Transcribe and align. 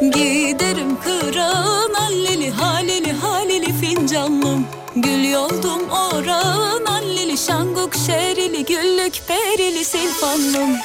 Giderim 0.00 1.00
kırağın 1.00 1.94
alleli 1.94 2.50
haleli 2.50 3.12
haleli 3.12 3.72
fincanlım. 3.80 4.66
Gül 4.96 5.30
yoldum 5.30 5.90
oran 5.90 6.84
alleli 6.84 7.38
şanguk 7.38 7.94
şerili 8.06 8.64
güllük 8.64 9.22
perili 9.28 9.84
silfanlım 9.84 10.76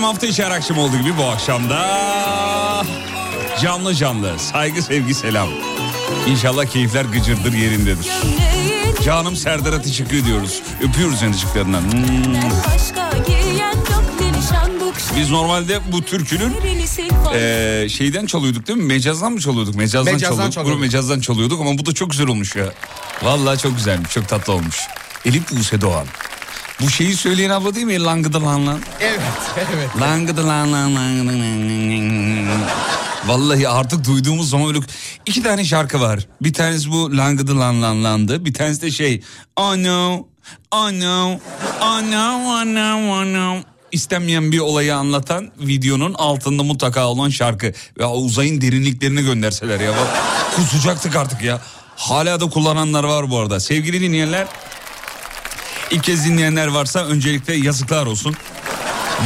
Efendim 0.00 0.12
hafta 0.14 0.26
içi 0.26 0.44
her 0.44 0.50
akşam 0.50 0.78
olduğu 0.78 0.96
gibi 0.98 1.16
bu 1.18 1.24
akşamda 1.24 2.86
canlı 3.62 3.94
canlı 3.94 4.38
saygı 4.38 4.82
sevgi 4.82 5.14
selam. 5.14 5.48
İnşallah 6.26 6.64
keyifler 6.64 7.04
gıcırdır 7.04 7.52
yerindedir. 7.52 8.08
Canım 9.04 9.36
Serdar'a 9.36 9.82
teşekkür 9.82 10.16
ediyoruz. 10.16 10.62
Öpüyoruz 10.82 11.22
yanıcıklarından. 11.22 11.80
Hmm. 11.82 12.34
Biz 15.16 15.30
normalde 15.30 15.80
bu 15.92 16.02
türkünün 16.02 16.54
Ee, 17.34 17.86
şeyden 17.90 18.26
çalıyorduk 18.26 18.66
değil 18.66 18.78
mi? 18.78 18.84
Mecazdan 18.84 19.32
mı 19.32 19.40
çalıyorduk? 19.40 19.74
Mecazdan, 19.74 20.14
Mecazdan 20.14 20.36
çalıyorduk. 20.36 20.54
çalıyorduk. 20.54 20.80
Mecazdan 20.80 21.20
çalıyorduk 21.20 21.60
ama 21.60 21.78
bu 21.78 21.86
da 21.86 21.92
çok 21.94 22.10
güzel 22.10 22.26
olmuş 22.26 22.56
ya. 22.56 22.66
Vallahi 23.22 23.58
çok 23.58 23.76
güzelmiş. 23.76 24.10
Çok 24.10 24.28
tatlı 24.28 24.52
olmuş. 24.52 24.76
Elif 25.24 25.50
Buse 25.52 25.80
Doğan. 25.80 26.06
Bu 26.82 26.90
şeyi 26.90 27.16
söyleyen 27.16 27.50
abla 27.50 27.74
değil 27.74 27.86
mi? 27.86 28.02
Langıdı 28.02 28.44
lan 28.44 28.66
lan. 28.66 28.80
Evet, 29.00 29.20
evet. 29.74 29.88
Langıdı 30.00 30.48
lan 30.48 30.72
lan 30.72 30.96
lan. 30.96 31.10
Vallahi 33.26 33.68
artık 33.68 34.06
duyduğumuz 34.06 34.50
zaman 34.50 34.68
öyle 34.68 34.78
iki 35.26 35.42
tane 35.42 35.64
şarkı 35.64 36.00
var. 36.00 36.26
Bir 36.42 36.52
tanesi 36.52 36.90
bu 36.90 37.16
langıdı 37.16 37.58
lan 37.58 37.82
lan 37.82 38.04
landı. 38.04 38.44
Bir 38.44 38.54
tanesi 38.54 38.82
de 38.82 38.90
şey 38.90 39.22
oh 39.56 39.76
no, 39.76 40.26
oh 40.72 40.90
no, 40.92 41.40
oh 41.80 42.02
no, 42.02 42.40
oh 42.46 42.64
no, 42.64 43.12
oh 43.12 43.24
no. 43.24 43.56
İstenmeyen 43.92 44.52
bir 44.52 44.58
olayı 44.58 44.96
anlatan 44.96 45.50
videonun 45.58 46.14
altında 46.14 46.62
mutlaka 46.62 47.06
olan 47.06 47.28
şarkı. 47.28 47.72
Ya 48.00 48.10
uzayın 48.10 48.60
derinliklerine 48.60 49.22
gönderseler 49.22 49.80
ya. 49.80 49.90
Bak, 49.90 50.08
kusacaktık 50.56 51.16
artık 51.16 51.42
ya. 51.42 51.60
Hala 51.96 52.40
da 52.40 52.48
kullananlar 52.48 53.04
var 53.04 53.30
bu 53.30 53.38
arada. 53.38 53.60
Sevgili 53.60 54.00
dinleyenler 54.00 54.46
İlk 55.90 56.04
kez 56.04 56.24
dinleyenler 56.24 56.66
varsa 56.66 57.04
öncelikle 57.06 57.54
yazıklar 57.54 58.06
olsun. 58.06 58.36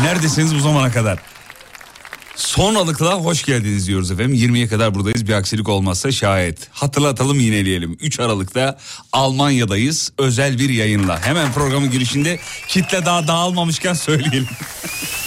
Neredesiniz 0.02 0.54
bu 0.54 0.58
zamana 0.60 0.92
kadar? 0.92 1.18
Son 2.36 2.74
Aralık'la 2.74 3.14
hoş 3.14 3.42
geldiniz 3.44 3.86
diyoruz 3.86 4.10
efendim. 4.10 4.34
20'ye 4.34 4.68
kadar 4.68 4.94
buradayız 4.94 5.28
bir 5.28 5.32
aksilik 5.32 5.68
olmazsa 5.68 6.12
şayet. 6.12 6.68
Hatırlatalım 6.70 7.40
yineleyelim. 7.40 7.96
3 8.00 8.20
Aralık'ta 8.20 8.78
Almanya'dayız 9.12 10.12
özel 10.18 10.58
bir 10.58 10.70
yayınla. 10.70 11.26
Hemen 11.26 11.52
programın 11.52 11.90
girişinde 11.90 12.38
kitle 12.68 13.04
daha 13.06 13.28
dağılmamışken 13.28 13.94
söyleyelim. 13.94 14.48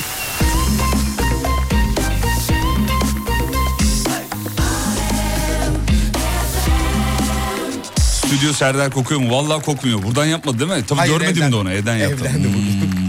Stüdyo 8.27 8.53
Serdar 8.53 8.91
kokuyor 8.91 9.21
mu? 9.21 9.31
Vallahi 9.31 9.61
kokmuyor. 9.65 10.03
Buradan 10.03 10.25
yapmadı 10.25 10.59
değil 10.59 10.71
mi? 10.71 10.85
Tabii 10.87 10.99
Hayır, 10.99 11.13
görmedim 11.13 11.37
evden. 11.37 11.51
de 11.51 11.55
onu. 11.55 11.71
Evden 11.71 11.95
yaptım. 11.97 12.27
Evdendi 12.27 12.47
bugün. 12.47 12.81
Hmm. 12.81 13.07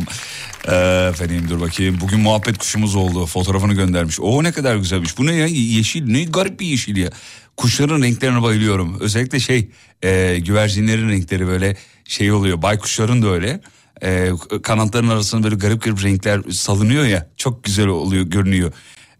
Ee, 0.69 1.09
efendim 1.11 1.47
dur 1.51 1.61
bakayım. 1.61 2.01
Bugün 2.01 2.21
muhabbet 2.21 2.59
kuşumuz 2.59 2.97
oldu. 2.97 3.27
Fotoğrafını 3.27 3.75
göndermiş. 3.75 4.21
O 4.21 4.45
ne 4.45 4.53
kadar 4.53 4.77
güzelmiş. 4.77 5.19
Bu 5.19 5.27
ne 5.27 5.34
ya? 5.34 5.47
Yeşil. 5.47 6.05
Ne 6.06 6.25
garip 6.25 6.61
bir 6.61 6.67
yeşil 6.67 6.97
ya. 6.97 7.11
Kuşların 7.56 8.03
renklerine 8.03 8.43
bayılıyorum. 8.43 9.01
Özellikle 9.01 9.41
şey 9.41 9.71
e, 10.03 10.39
güvercinlerin 10.39 11.09
renkleri 11.09 11.47
böyle 11.47 11.77
şey 12.05 12.33
oluyor. 12.33 12.62
Baykuşların 12.62 13.23
da 13.23 13.29
öyle. 13.29 13.61
E, 14.03 14.31
kanatların 14.62 15.09
arasında 15.09 15.43
böyle 15.43 15.56
garip 15.56 15.83
garip 15.83 16.05
renkler 16.05 16.41
salınıyor 16.53 17.05
ya. 17.05 17.27
Çok 17.37 17.65
güzel 17.65 17.87
oluyor 17.87 18.25
görünüyor. 18.25 18.73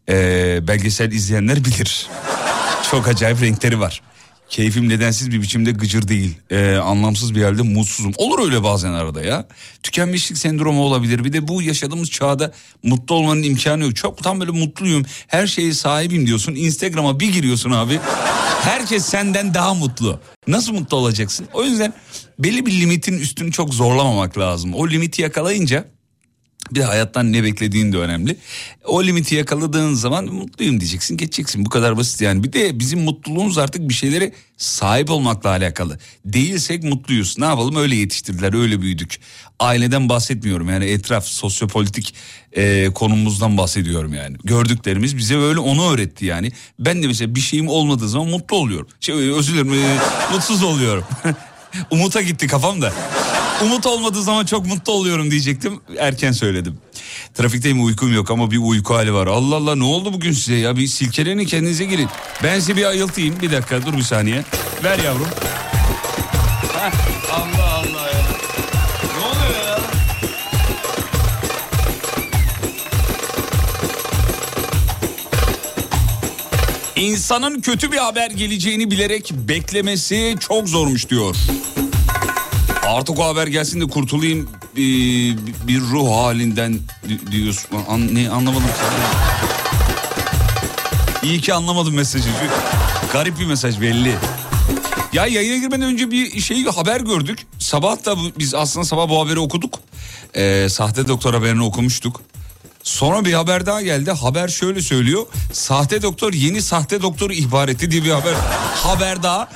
E, 0.09 0.15
belgesel 0.69 1.13
izleyenler 1.13 1.65
bilir. 1.65 2.07
Çok 2.91 3.09
acayip 3.09 3.43
renkleri 3.43 3.81
var. 3.81 4.03
Keyfim 4.49 4.89
nedensiz 4.89 5.31
bir 5.31 5.43
biçimde 5.43 5.71
gıcır 5.73 6.09
değil. 6.09 6.35
Ee, 6.51 6.75
anlamsız 6.77 7.35
bir 7.35 7.43
halde 7.43 7.63
mutsuzum. 7.63 8.13
Olur 8.17 8.45
öyle 8.45 8.63
bazen 8.63 8.93
arada 8.93 9.23
ya. 9.23 9.49
Tükenmişlik 9.83 10.39
sendromu 10.39 10.83
olabilir. 10.83 11.25
Bir 11.25 11.33
de 11.33 11.49
bu 11.49 11.63
yaşadığımız 11.63 12.11
çağda 12.11 12.53
mutlu 12.83 13.15
olmanın 13.15 13.43
imkanı 13.43 13.83
yok. 13.85 13.97
Çok 13.97 14.23
tam 14.23 14.41
böyle 14.41 14.51
mutluyum. 14.51 15.03
Her 15.27 15.47
şeye 15.47 15.73
sahibim 15.73 16.27
diyorsun. 16.27 16.55
Instagram'a 16.55 17.21
bir 17.21 17.33
giriyorsun 17.33 17.71
abi. 17.71 18.01
Herkes 18.63 19.05
senden 19.05 19.55
daha 19.55 19.75
mutlu. 19.75 20.21
Nasıl 20.47 20.73
mutlu 20.73 20.97
olacaksın? 20.97 21.49
O 21.53 21.65
yüzden 21.65 21.95
belli 22.39 22.67
bir 22.67 22.81
limitin 22.81 23.19
üstünü 23.19 23.53
çok 23.53 23.75
zorlamamak 23.75 24.39
lazım. 24.39 24.75
O 24.75 24.89
limiti 24.89 25.23
yakalayınca 25.23 25.85
bir 26.71 26.75
de 26.75 26.85
hayattan 26.85 27.33
ne 27.33 27.43
beklediğin 27.43 27.93
de 27.93 27.99
önemli. 27.99 28.37
O 28.85 29.05
limiti 29.05 29.35
yakaladığın 29.35 29.95
zaman 29.95 30.25
mutluyum 30.25 30.81
diyeceksin 30.81 31.17
geçeceksin 31.17 31.65
bu 31.65 31.71
kadar 31.71 31.97
basit 31.97 32.21
yani. 32.21 32.45
Bir 32.45 32.53
de 32.53 32.79
bizim 32.79 33.01
mutluluğumuz 33.01 33.59
artık 33.59 33.89
bir 33.89 33.95
şeylere 33.95 34.33
sahip 34.57 35.11
olmakla 35.11 35.51
alakalı. 35.51 35.99
Değilsek 36.25 36.85
mutluyuz 36.85 37.39
ne 37.39 37.45
yapalım 37.45 37.77
öyle 37.77 37.97
yetiştirdiler 37.97 38.55
öyle 38.55 38.83
büyüdük. 38.83 39.21
Aileden 39.61 40.09
bahsetmiyorum 40.09 40.69
yani 40.69 40.85
etraf 40.85 41.27
sosyopolitik 41.27 42.15
e, 42.53 42.91
konumumuzdan 42.95 43.59
bahsediyorum 43.59 44.15
yani. 44.15 44.37
Gördüklerimiz 44.45 45.17
bize 45.17 45.37
öyle 45.37 45.59
onu 45.59 45.93
öğretti 45.93 46.27
yani. 46.27 46.53
Ben 46.79 47.03
de 47.03 47.07
mesela 47.07 47.35
bir 47.35 47.41
şeyim 47.41 47.69
olmadığı 47.69 48.09
zaman 48.09 48.29
mutlu 48.29 48.57
oluyorum. 48.57 48.89
Şey, 49.01 49.15
özür 49.15 49.53
dilerim 49.55 49.73
e, 49.73 49.99
mutsuz 50.33 50.63
oluyorum. 50.63 51.05
Umut'a 51.91 52.23
gitti 52.23 52.47
kafam 52.47 52.83
da. 52.83 52.93
Umut 53.65 53.87
olmadığı 53.87 54.23
zaman 54.23 54.45
çok 54.45 54.67
mutlu 54.67 54.93
oluyorum 54.93 55.31
diyecektim. 55.31 55.81
Erken 55.99 56.33
söyledim. 56.33 56.79
Trafikteyim 57.35 57.85
uykum 57.85 58.15
yok 58.15 58.31
ama 58.31 58.51
bir 58.51 58.59
uyku 58.59 58.95
hali 58.95 59.15
var. 59.15 59.27
Allah 59.27 59.57
Allah 59.57 59.75
ne 59.77 59.85
oldu 59.85 60.13
bugün 60.13 60.33
size 60.33 60.55
ya? 60.55 60.77
Bir 60.77 60.87
silkelenin 60.87 61.45
kendinize 61.45 61.85
girin. 61.85 62.09
Ben 62.43 62.61
size 62.61 62.77
bir 62.77 62.85
ayıltayım. 62.85 63.41
Bir 63.43 63.53
dakika 63.53 63.87
dur 63.87 63.93
bir 63.97 64.03
saniye. 64.03 64.45
Ver 64.85 64.99
yavrum. 64.99 65.29
Heh, 66.79 66.91
İnsanın 76.99 77.61
kötü 77.61 77.93
bir 77.93 77.97
haber 77.97 78.31
geleceğini 78.31 78.91
bilerek 78.91 79.33
beklemesi 79.33 80.37
çok 80.41 80.69
zormuş 80.69 81.09
diyor. 81.09 81.37
Artık 82.87 83.19
o 83.19 83.25
haber 83.25 83.47
gelsin 83.47 83.81
de 83.81 83.87
kurtulayım 83.87 84.49
ee, 84.77 84.81
bir 85.69 85.81
ruh 85.81 86.11
halinden 86.17 86.79
di- 87.09 87.33
diyorsun. 87.33 87.71
An, 87.89 88.15
ne 88.15 88.31
anlamadım. 88.31 88.69
İyi 91.23 91.41
ki 91.41 91.55
anlamadım 91.55 91.95
mesajı. 91.95 92.29
Garip 93.13 93.39
bir 93.39 93.47
mesaj 93.47 93.81
belli. 93.81 94.15
Ya 95.13 95.27
yayına 95.27 95.57
girmeden 95.57 95.83
önce 95.83 96.11
bir 96.11 96.41
şey 96.41 96.65
haber 96.65 97.01
gördük. 97.01 97.47
Sabah 97.59 98.05
da 98.05 98.17
biz 98.39 98.55
aslında 98.55 98.87
sabah 98.87 99.09
bu 99.09 99.21
haberi 99.21 99.39
okuduk. 99.39 99.79
Ee, 100.35 100.67
sahte 100.71 101.09
doktor 101.09 101.35
haberini 101.35 101.63
okumuştuk. 101.63 102.21
Sonra 102.83 103.25
bir 103.25 103.33
haber 103.33 103.67
daha 103.67 103.83
geldi. 103.83 104.11
Haber 104.11 104.49
şöyle 104.49 104.83
söylüyor. 104.83 105.27
Sahte 105.53 106.03
doktor 106.03 106.33
yeni 106.33 106.63
sahte 106.63 107.03
doktoru 107.03 107.33
ihbar 107.33 107.69
etti 107.69 107.91
diye 107.91 108.05
bir 108.05 108.11
haber. 108.11 108.35
haber 108.75 109.23
daha. 109.23 109.49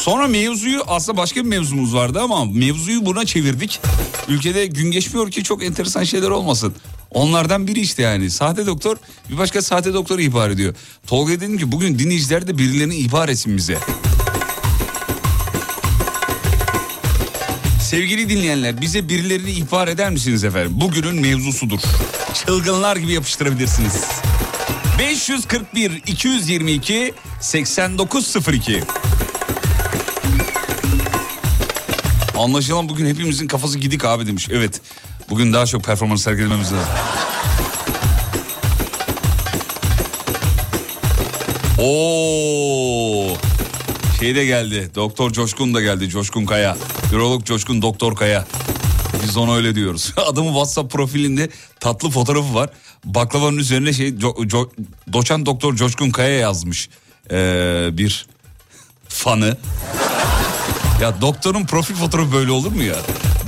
Sonra 0.00 0.26
mevzuyu 0.26 0.82
aslında 0.86 1.18
başka 1.18 1.40
bir 1.40 1.48
mevzumuz 1.48 1.94
vardı 1.94 2.20
ama 2.20 2.44
mevzuyu 2.44 3.06
buna 3.06 3.26
çevirdik. 3.26 3.80
Ülkede 4.28 4.66
gün 4.66 4.90
geçmiyor 4.90 5.30
ki 5.30 5.42
çok 5.44 5.64
enteresan 5.64 6.04
şeyler 6.04 6.30
olmasın. 6.30 6.74
Onlardan 7.10 7.66
biri 7.66 7.80
işte 7.80 8.02
yani. 8.02 8.30
Sahte 8.30 8.66
doktor 8.66 8.96
bir 9.30 9.38
başka 9.38 9.62
sahte 9.62 9.94
doktoru 9.94 10.20
ihbar 10.20 10.50
ediyor. 10.50 10.74
Tolga 11.06 11.32
dedim 11.32 11.58
ki 11.58 11.72
bugün 11.72 11.98
dinleyiciler 11.98 12.46
de 12.46 12.58
birilerini 12.58 12.96
ihbar 12.96 13.28
etsin 13.28 13.56
bize. 13.56 13.78
Sevgili 17.88 18.28
dinleyenler 18.28 18.80
bize 18.80 19.08
birilerini 19.08 19.50
ihbar 19.50 19.88
eder 19.88 20.10
misiniz 20.10 20.44
efendim? 20.44 20.72
Bugünün 20.74 21.20
mevzusudur. 21.20 21.80
Çılgınlar 22.34 22.96
gibi 22.96 23.12
yapıştırabilirsiniz. 23.12 24.04
541 24.98 26.02
222 26.06 27.14
8902 27.40 28.82
Anlaşılan 32.36 32.88
bugün 32.88 33.06
hepimizin 33.06 33.46
kafası 33.46 33.78
gidik 33.78 34.04
abi 34.04 34.26
demiş. 34.26 34.48
Evet. 34.50 34.80
Bugün 35.30 35.52
daha 35.52 35.66
çok 35.66 35.84
performans 35.84 36.22
sergilememiz 36.22 36.72
lazım. 36.72 36.88
Oo! 41.78 43.47
Şey 44.20 44.34
de 44.34 44.44
geldi. 44.44 44.90
Doktor 44.94 45.30
Coşkun 45.30 45.74
da 45.74 45.80
geldi. 45.80 46.08
Coşkun 46.08 46.46
Kaya. 46.46 46.76
Ürolog 47.12 47.44
Coşkun 47.44 47.82
Doktor 47.82 48.16
Kaya. 48.16 48.44
Biz 49.22 49.36
ona 49.36 49.54
öyle 49.56 49.74
diyoruz. 49.74 50.12
Adamın 50.26 50.48
WhatsApp 50.52 50.92
profilinde 50.92 51.48
tatlı 51.80 52.10
fotoğrafı 52.10 52.54
var. 52.54 52.70
Baklavanın 53.04 53.56
üzerine 53.56 53.92
şey 53.92 54.08
co- 54.08 54.48
co- 54.48 54.70
doçent 55.12 55.46
doktor 55.46 55.76
Coşkun 55.76 56.10
Kaya 56.10 56.38
yazmış. 56.38 56.88
Ee, 57.30 57.88
bir 57.92 58.26
fanı. 59.08 59.56
Ya 61.00 61.20
doktorun 61.20 61.66
profil 61.66 61.94
fotoğrafı 61.94 62.32
böyle 62.32 62.50
olur 62.50 62.72
mu 62.72 62.82
ya? 62.82 62.96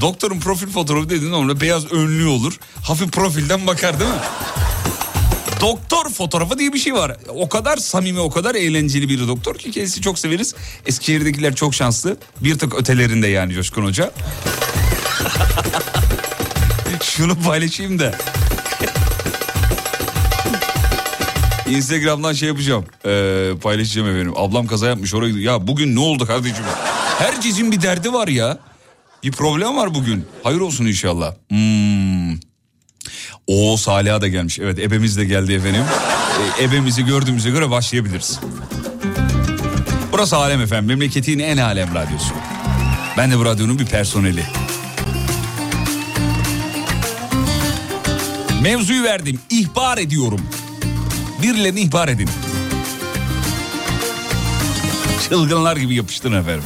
Doktorun 0.00 0.40
profil 0.40 0.66
fotoğrafı 0.68 1.10
dediğin 1.10 1.32
normalde 1.32 1.60
beyaz 1.60 1.92
önlüğü 1.92 2.26
olur. 2.26 2.58
Hafif 2.82 3.12
profilden 3.12 3.66
bakar 3.66 4.00
değil 4.00 4.10
mi? 4.10 4.16
Doktor 5.60 6.10
fotoğrafı 6.10 6.58
diye 6.58 6.72
bir 6.72 6.78
şey 6.78 6.94
var. 6.94 7.16
O 7.28 7.48
kadar 7.48 7.76
samimi, 7.76 8.20
o 8.20 8.30
kadar 8.30 8.54
eğlenceli 8.54 9.08
bir 9.08 9.28
doktor 9.28 9.54
ki 9.54 9.70
kendisi 9.70 10.00
çok 10.00 10.18
severiz. 10.18 10.54
Eskişehir'dekiler 10.86 11.54
çok 11.54 11.74
şanslı. 11.74 12.16
Bir 12.40 12.58
tık 12.58 12.74
ötelerinde 12.74 13.28
yani 13.28 13.54
Coşkun 13.54 13.84
Hoca. 13.84 14.10
Şunu 17.02 17.42
paylaşayım 17.42 17.98
da. 17.98 18.14
Instagram'dan 21.68 22.32
şey 22.32 22.48
yapacağım. 22.48 22.84
Ee, 23.06 23.50
paylaşacağım 23.62 24.08
efendim. 24.08 24.32
Ablam 24.36 24.66
kaza 24.66 24.86
yapmış 24.86 25.14
oraya 25.14 25.28
gidiyor. 25.30 25.52
Ya 25.52 25.66
bugün 25.66 25.96
ne 25.96 26.00
oldu 26.00 26.26
kardeşim? 26.26 26.64
Herkesin 27.18 27.72
bir 27.72 27.82
derdi 27.82 28.12
var 28.12 28.28
ya. 28.28 28.58
Bir 29.22 29.32
problem 29.32 29.76
var 29.76 29.94
bugün. 29.94 30.26
Hayır 30.42 30.60
olsun 30.60 30.86
inşallah. 30.86 31.34
Hmm. 31.48 32.49
O 33.52 33.76
Salih'a 33.76 34.20
da 34.20 34.28
gelmiş. 34.28 34.58
Evet 34.58 34.78
ebemiz 34.78 35.16
de 35.16 35.24
geldi 35.24 35.52
efendim. 35.52 35.82
Ee, 36.60 36.64
ebemizi 36.64 37.04
gördüğümüze 37.04 37.50
göre 37.50 37.70
başlayabiliriz. 37.70 38.40
Burası 40.12 40.36
Alem 40.36 40.60
efendim. 40.60 40.86
Memleketin 40.86 41.38
en 41.38 41.56
alem 41.56 41.94
radyosu. 41.94 42.34
Ben 43.16 43.30
de 43.30 43.38
bu 43.38 43.44
radyonun 43.44 43.78
bir 43.78 43.86
personeli. 43.86 44.42
Mevzuyu 48.62 49.02
verdim. 49.02 49.40
İhbar 49.50 49.98
ediyorum. 49.98 50.40
Birilerini 51.42 51.80
ihbar 51.80 52.08
edin. 52.08 52.28
Çılgınlar 55.28 55.76
gibi 55.76 55.94
yapıştın 55.94 56.32
efendim. 56.32 56.64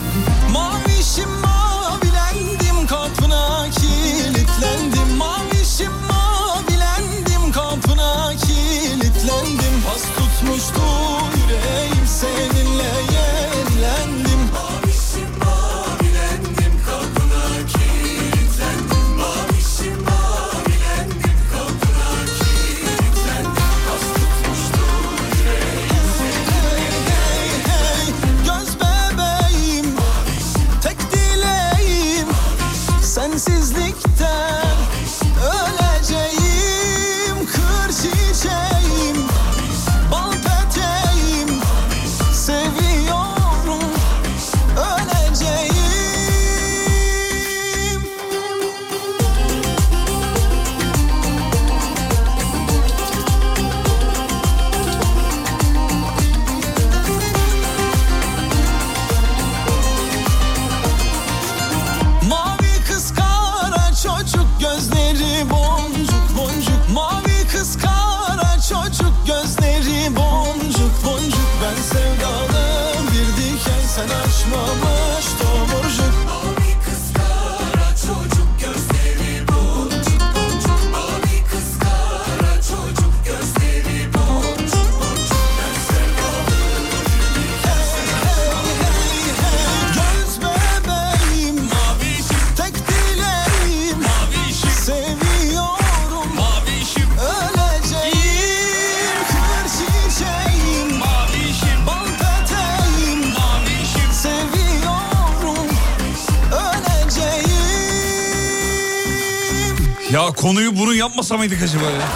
Konuyu 110.44 110.76
bunu 110.76 110.94
yapmasa 110.94 111.36
mıydık 111.36 111.62
acaba 111.62 111.84
ya? 111.84 112.08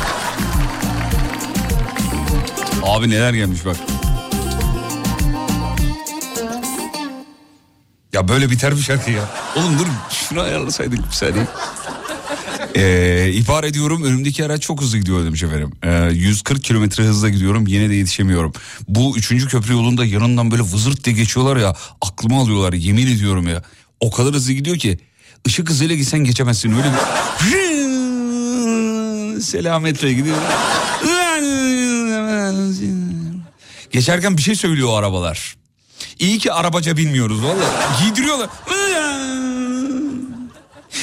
Abi 2.83 3.11
neler 3.11 3.35
gelmiş 3.35 3.65
bak. 3.65 3.77
Ya 8.13 8.29
böyle 8.29 8.51
biter 8.51 8.77
bir 8.77 8.83
şarkı 8.83 9.11
ya. 9.11 9.31
Oğlum 9.57 9.79
dur 9.79 9.87
şunu 10.11 10.41
ayarlasaydık 10.41 10.99
bir 10.99 11.13
saniye. 11.13 11.47
Ee, 12.77 13.31
ihbar 13.33 13.65
ediyorum 13.65 14.03
önümdeki 14.03 14.45
araç 14.45 14.63
çok 14.63 14.81
hızlı 14.81 14.99
gidiyor 14.99 15.25
demiş 15.25 15.43
efendim. 15.43 15.73
Ee, 15.83 16.11
140 16.13 16.65
kilometre 16.65 17.05
hızla 17.05 17.29
gidiyorum 17.29 17.67
yine 17.67 17.91
de 17.91 17.95
yetişemiyorum. 17.95 18.53
Bu 18.89 19.17
üçüncü 19.17 19.49
köprü 19.49 19.73
yolunda 19.73 20.05
yanından 20.05 20.51
böyle 20.51 20.63
vızırt 20.63 21.05
diye 21.05 21.17
geçiyorlar 21.17 21.57
ya 21.57 21.75
aklıma 22.03 22.41
alıyorlar 22.41 22.73
yemin 22.73 23.07
ediyorum 23.07 23.49
ya. 23.49 23.63
O 24.01 24.11
kadar 24.11 24.35
hızlı 24.35 24.53
gidiyor 24.53 24.77
ki 24.77 24.99
ışık 25.47 25.71
hızıyla 25.71 25.95
gitsen 25.95 26.21
geçemezsin 26.21 26.73
öyle 26.73 26.85
bir... 26.85 26.99
Selametle 29.41 30.13
gidiyor. 30.13 30.37
Geçerken 33.91 34.37
bir 34.37 34.43
şey 34.43 34.55
söylüyor 34.55 34.89
o 34.89 34.95
arabalar. 34.97 35.57
İyi 36.19 36.39
ki 36.39 36.53
arabaca 36.53 36.97
bilmiyoruz 36.97 37.43
valla. 37.43 37.65
Giydiriyorlar. 38.03 38.49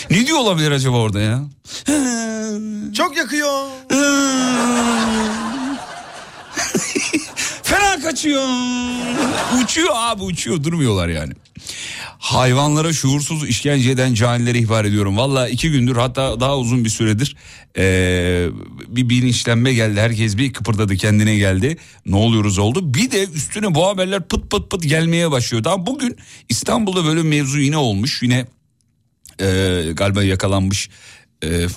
ne 0.09 0.27
diyor 0.27 0.37
olabilir 0.37 0.71
acaba 0.71 0.97
orada 0.97 1.19
ya? 1.21 1.43
Çok 2.93 3.17
yakıyor. 3.17 3.67
Kaçıyor. 8.15 8.43
Uçuyor 9.63 9.89
abi 9.93 10.23
uçuyor 10.23 10.63
durmuyorlar 10.63 11.07
yani. 11.07 11.33
Hayvanlara 12.19 12.93
şuursuz 12.93 13.49
işkence 13.49 13.91
eden 13.91 14.13
canileri 14.13 14.59
ihbar 14.59 14.85
ediyorum. 14.85 15.17
Valla 15.17 15.49
iki 15.49 15.71
gündür 15.71 15.95
hatta 15.95 16.39
daha 16.39 16.57
uzun 16.57 16.85
bir 16.85 16.89
süredir 16.89 17.35
ee, 17.77 18.47
bir 18.87 19.09
bilinçlenme 19.09 19.73
geldi. 19.73 19.99
Herkes 19.99 20.37
bir 20.37 20.53
kıpırdadı 20.53 20.95
kendine 20.95 21.35
geldi. 21.35 21.77
Ne 22.05 22.15
oluyoruz 22.15 22.57
oldu. 22.57 22.93
Bir 22.93 23.11
de 23.11 23.27
üstüne 23.27 23.75
bu 23.75 23.87
haberler 23.87 24.27
pıt 24.27 24.51
pıt 24.51 24.71
pıt 24.71 24.83
gelmeye 24.83 25.31
başlıyor. 25.31 25.63
Daha 25.63 25.85
bugün 25.85 26.17
İstanbul'da 26.49 27.05
böyle 27.05 27.23
mevzu 27.23 27.59
yine 27.59 27.77
olmuş. 27.77 28.23
Yine 28.23 28.45
ee, 29.41 29.81
galiba 29.93 30.23
yakalanmış. 30.23 30.89
Ee, 31.43 31.67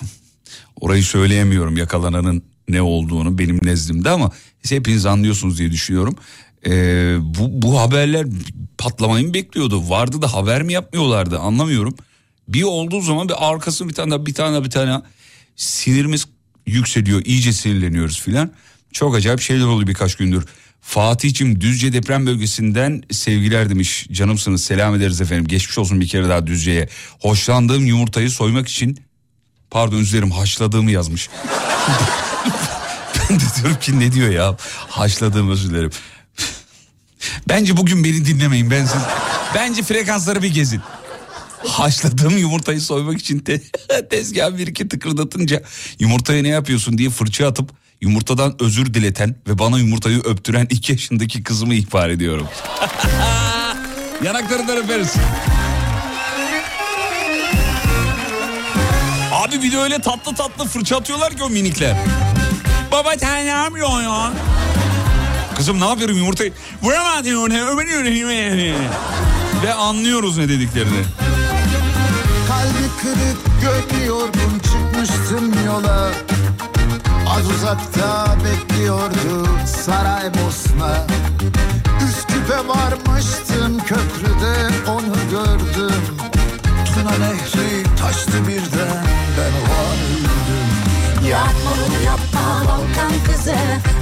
orayı 0.81 1.03
söyleyemiyorum 1.03 1.77
yakalananın 1.77 2.43
ne 2.69 2.81
olduğunu 2.81 3.37
benim 3.37 3.59
nezdimde 3.63 4.09
ama 4.09 4.31
siz 4.61 4.71
hepiniz 4.71 5.05
anlıyorsunuz 5.05 5.59
diye 5.59 5.71
düşünüyorum. 5.71 6.15
Ee, 6.65 7.17
bu, 7.21 7.61
bu 7.61 7.79
haberler 7.79 8.27
patlamayı 8.77 9.27
mı 9.27 9.33
bekliyordu? 9.33 9.89
Vardı 9.89 10.21
da 10.21 10.33
haber 10.33 10.63
mi 10.63 10.73
yapmıyorlardı 10.73 11.39
anlamıyorum. 11.39 11.95
Bir 12.47 12.63
olduğu 12.63 13.01
zaman 13.01 13.29
bir 13.29 13.49
arkası 13.49 13.89
bir 13.89 13.93
tane 13.93 14.11
daha, 14.11 14.25
bir 14.25 14.33
tane 14.33 14.53
daha, 14.53 14.63
bir 14.63 14.69
tane 14.69 15.01
sinirimiz 15.55 16.27
yükseliyor 16.67 17.21
iyice 17.25 17.53
sinirleniyoruz 17.53 18.21
filan. 18.21 18.51
Çok 18.91 19.15
acayip 19.15 19.41
şeyler 19.41 19.65
oldu 19.65 19.87
birkaç 19.87 20.15
gündür. 20.15 20.45
Fatih'cim 20.81 21.61
Düzce 21.61 21.93
deprem 21.93 22.25
bölgesinden 22.25 23.03
sevgiler 23.11 23.69
demiş. 23.69 24.07
Canımsınız 24.11 24.63
selam 24.63 24.95
ederiz 24.95 25.21
efendim. 25.21 25.47
Geçmiş 25.47 25.77
olsun 25.77 26.01
bir 26.01 26.07
kere 26.07 26.29
daha 26.29 26.47
Düzce'ye. 26.47 26.89
Hoşlandığım 27.19 27.85
yumurtayı 27.85 28.29
soymak 28.29 28.67
için 28.67 28.99
pardon 29.71 29.97
üzlerim 29.97 30.31
haşladığımı 30.31 30.91
yazmış. 30.91 31.29
ben 33.19 33.39
de 33.39 33.43
diyorum 33.57 33.79
ki 33.79 33.99
ne 33.99 34.11
diyor 34.11 34.29
ya 34.29 34.57
haşladığım 34.89 35.51
özür 35.51 35.69
dilerim. 35.69 35.91
Bence 37.49 37.77
bugün 37.77 38.03
beni 38.03 38.25
dinlemeyin 38.25 38.71
ben 38.71 38.85
siz. 38.85 39.01
Bence 39.55 39.83
frekansları 39.83 40.43
bir 40.43 40.53
gezin. 40.53 40.81
Haşladığım 41.67 42.37
yumurtayı 42.37 42.81
soymak 42.81 43.19
için 43.19 43.39
te 43.39 43.61
tezgah 44.09 44.57
bir 44.57 44.67
iki 44.67 44.87
tıkırdatınca 44.87 45.63
yumurtaya 45.99 46.43
ne 46.43 46.47
yapıyorsun 46.47 46.97
diye 46.97 47.09
fırça 47.09 47.47
atıp 47.47 47.71
yumurtadan 48.01 48.55
özür 48.59 48.93
dileten 48.93 49.35
ve 49.47 49.59
bana 49.59 49.77
yumurtayı 49.77 50.19
öptüren 50.19 50.67
iki 50.69 50.91
yaşındaki 50.91 51.43
kızımı 51.43 51.73
ihbar 51.73 52.09
ediyorum. 52.09 52.47
Yanaklarından 54.23 54.77
öperiz. 54.77 55.13
Abi 59.49 59.63
bir 59.63 59.71
de 59.71 59.77
öyle 59.77 59.99
tatlı 59.99 60.35
tatlı 60.35 60.65
fırça 60.65 60.97
atıyorlar 60.97 61.33
ki 61.33 61.43
o 61.43 61.49
minikler. 61.49 61.95
Baba 62.91 63.09
sen 63.19 63.45
ne 63.45 63.49
yapıyorsun 63.49 64.01
ya? 64.01 64.31
Kızım 65.55 65.81
ne 65.81 65.85
yapıyorum 65.85 66.17
yumurtayı? 66.17 66.53
Vuramaz 66.81 67.27
yumurtayı 67.27 67.63
öbürüyorum. 67.63 68.81
Ve 69.63 69.73
anlıyoruz 69.73 70.37
ne 70.37 70.49
dediklerini. 70.49 71.03
Kalbi 72.47 72.89
kırık 73.01 73.61
gönlü 73.61 74.05
yorgun 74.05 74.59
çıkmıştım 74.63 75.65
yola 75.65 76.11
Az 77.29 77.51
uzakta 77.51 78.35
bekliyordu 78.45 79.49
Saraybosna 79.65 81.07
Üsküp'e 82.09 82.67
varmıştım 82.67 83.79
köprüde 83.79 84.69
onu 84.87 85.15
gördüm 85.31 86.28
Tuna 86.99 87.11
nehri 87.11 87.83
taştı 88.01 88.47
birden. 88.47 89.05
Ben 89.37 89.53
o 89.59 89.71
an 89.79 89.99
öldüm. 90.09 91.29
Yapma 91.29 91.71
bunu 91.87 92.03
yapma 92.05 92.63
Balkan 92.67 93.11
kızı. 93.25 93.55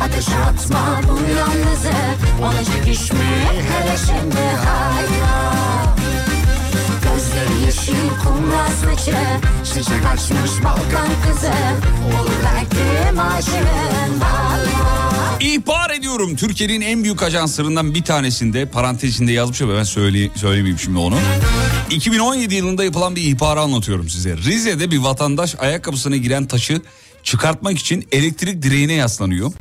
Ateşe 0.03 0.35
atma 0.35 1.01
bu 1.03 1.19
yalnızı. 1.39 1.93
Olacak 2.41 2.87
iş 2.91 3.11
mi 3.11 3.19
hele 3.69 3.97
şimdi 3.97 4.41
hayra. 4.65 5.53
Gözleri 7.03 7.65
yeşil 7.65 8.09
kumral 8.23 8.69
saçı. 8.81 9.17
Çiçek 9.65 10.05
açmış 10.13 10.63
Balkan 10.63 11.07
kızı. 11.27 11.53
Olur 12.07 12.31
belki 12.45 13.17
valla 13.17 13.57
İhbar 15.39 15.89
ediyorum. 15.89 16.35
Türkiye'nin 16.35 16.81
en 16.81 17.03
büyük 17.03 17.23
ajanslarından 17.23 17.93
bir 17.93 18.03
tanesinde 18.03 18.65
parantez 18.65 19.13
içinde 19.13 19.31
yazmış 19.31 19.61
ama 19.61 19.73
ben 19.73 19.83
söyle, 19.83 20.29
söylemeyeyim 20.35 20.79
şimdi 20.79 20.97
onu. 20.97 21.15
2017 21.89 22.55
yılında 22.55 22.83
yapılan 22.83 23.15
bir 23.15 23.21
ihbarı 23.21 23.61
anlatıyorum 23.61 24.09
size. 24.09 24.37
Rize'de 24.37 24.91
bir 24.91 24.97
vatandaş 24.97 25.55
ayakkabısına 25.59 26.17
giren 26.17 26.45
taşı 26.45 26.81
çıkartmak 27.23 27.79
için 27.79 28.07
elektrik 28.11 28.61
direğine 28.61 28.93
yaslanıyor. 28.93 29.51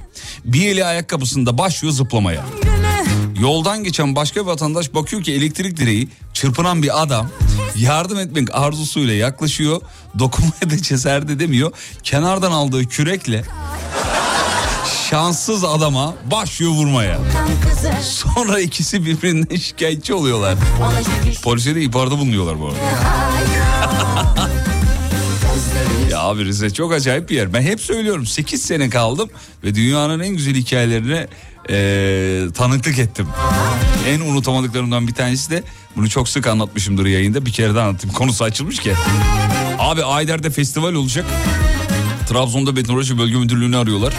Bir 0.45 0.68
eli 0.68 0.85
ayakkabısında 0.85 1.59
başlıyor 1.59 1.95
zıplamaya. 1.95 2.45
Yoldan 3.40 3.85
geçen 3.85 4.16
başka 4.16 4.40
bir 4.40 4.47
vatandaş 4.47 4.95
bakıyor 4.95 5.23
ki 5.23 5.33
elektrik 5.33 5.76
direği 5.76 6.09
çırpınan 6.33 6.83
bir 6.83 7.02
adam 7.02 7.30
yardım 7.76 8.18
etmek 8.18 8.54
arzusuyla 8.54 9.14
yaklaşıyor. 9.14 9.80
Dokunmaya 10.18 10.71
da 10.71 10.83
cesaret 10.83 11.30
edemiyor. 11.30 11.73
Kenardan 12.02 12.52
aldığı 12.52 12.85
kürekle 12.85 13.45
şanssız 15.11 15.65
adama 15.65 16.15
başlıyor 16.31 16.73
vurmaya. 16.73 17.19
Sonra 18.03 18.61
ikisi 18.61 19.07
birbirinden 19.07 19.57
şikayetçi 19.57 20.15
oluyorlar. 20.15 20.55
Polise 21.43 21.75
de 21.75 21.83
ihbarda 21.83 22.11
bulunuyorlar 22.19 22.61
bu 22.61 22.67
arada. 22.67 22.79
Ya 26.11 26.21
abi 26.23 26.45
Rize 26.45 26.71
çok 26.71 26.93
acayip 26.93 27.31
bir 27.31 27.37
yer. 27.37 27.53
Ben 27.53 27.63
hep 27.63 27.81
söylüyorum 27.81 28.27
8 28.27 28.63
sene 28.63 28.91
kaldım 28.91 29.29
ve 29.65 29.75
dünyanın 29.75 30.21
en 30.21 30.29
güzel 30.29 30.55
hikayelerine 30.55 31.27
eee, 31.69 32.53
tanıklık 32.53 32.99
ettim. 32.99 33.27
En 34.09 34.21
unutamadıklarımdan 34.21 35.09
bir 35.09 35.15
tanesi 35.15 35.51
de 35.51 35.63
bunu 35.97 36.09
çok 36.09 36.29
sık 36.29 36.47
anlatmışımdır 36.47 37.07
yayında. 37.07 37.47
Bir 37.47 37.53
kere 37.53 37.75
daha 37.75 37.89
anlatayım. 37.89 38.15
Konusu 38.17 38.45
açılmış 38.45 38.79
ki. 38.79 38.93
Abi 39.79 40.05
Ayder'de 40.05 40.51
festival 40.51 40.95
olacak. 40.95 41.25
Trabzon'da 42.29 42.73
meteoroloji 42.73 43.19
bölge 43.19 43.37
müdürlüğünü 43.37 43.77
arıyorlar. 43.77 44.15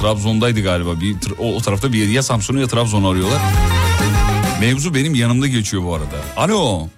Trabzon'daydı 0.00 0.60
galiba. 0.60 1.00
Bir, 1.00 1.16
o, 1.38 1.54
o 1.54 1.60
tarafta 1.60 1.92
bir. 1.92 2.08
Ya 2.08 2.22
Samsun'u 2.22 2.60
ya 2.60 2.66
Trabzon'u 2.66 3.08
arıyorlar. 3.08 3.40
Mevzu 4.60 4.94
benim 4.94 5.14
yanımda 5.14 5.46
geçiyor 5.46 5.82
bu 5.82 5.94
arada. 5.94 6.16
Alo. 6.36 6.88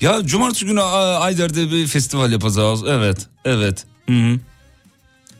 Ya 0.00 0.26
cumartesi 0.26 0.66
günü 0.66 0.82
Ayder'de 0.82 1.70
bir 1.70 1.86
festival 1.86 2.32
yapacağız. 2.32 2.84
Evet, 2.88 3.26
evet. 3.44 3.84
Hı 4.06 4.12
-hı. 4.12 4.38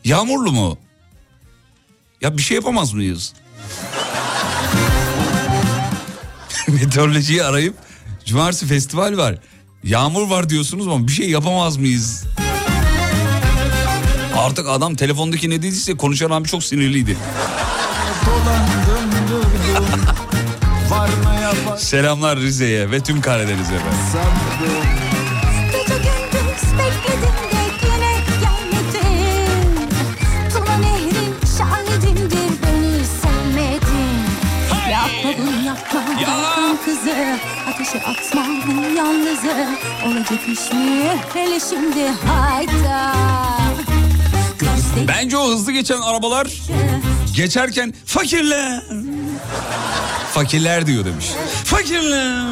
Yağmurlu 0.05 0.51
mu? 0.51 0.77
Ya 2.21 2.37
bir 2.37 2.41
şey 2.41 2.55
yapamaz 2.55 2.93
mıyız? 2.93 3.33
Meteorolojiyi 6.67 7.43
arayıp 7.43 7.75
cumartesi 8.25 8.67
festival 8.67 9.17
var. 9.17 9.35
Yağmur 9.83 10.29
var 10.29 10.49
diyorsunuz 10.49 10.87
ama 10.87 11.07
bir 11.07 11.11
şey 11.11 11.29
yapamaz 11.29 11.77
mıyız? 11.77 12.25
Artık 14.37 14.69
adam 14.69 14.95
telefondaki 14.95 15.49
ne 15.49 15.55
dediyse 15.57 15.97
konuşan 15.97 16.29
abi 16.31 16.47
çok 16.47 16.63
sinirliydi. 16.63 17.17
Selamlar 21.77 22.39
Rize'ye 22.39 22.91
ve 22.91 22.99
tüm 22.99 23.21
Karadeniz'e 23.21 23.73
kızı 36.85 37.39
Ateşe 37.67 37.99
yalnızı. 38.97 39.67
Olacak 40.05 40.39
iş 40.47 40.73
mi? 40.73 41.17
Hele 41.33 41.59
şimdi 41.59 42.07
hayda 42.27 43.13
Bence 45.07 45.37
o 45.37 45.51
hızlı 45.51 45.71
geçen 45.71 46.01
arabalar 46.01 46.47
geçerken 47.35 47.93
fakirler. 48.05 48.83
Fakirler 50.33 50.87
diyor 50.87 51.05
demiş. 51.05 51.25
Fakirler. 51.63 52.47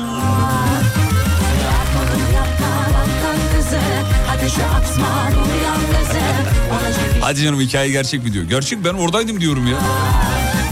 Hadi 7.22 7.42
canım 7.44 7.60
hikaye 7.60 7.92
gerçek 7.92 8.24
mi 8.24 8.34
diyor. 8.34 8.46
Gerçek 8.46 8.86
ben 8.86 8.94
oradaydım 8.94 9.42
diyorum 9.42 9.68
ya. 9.68 9.78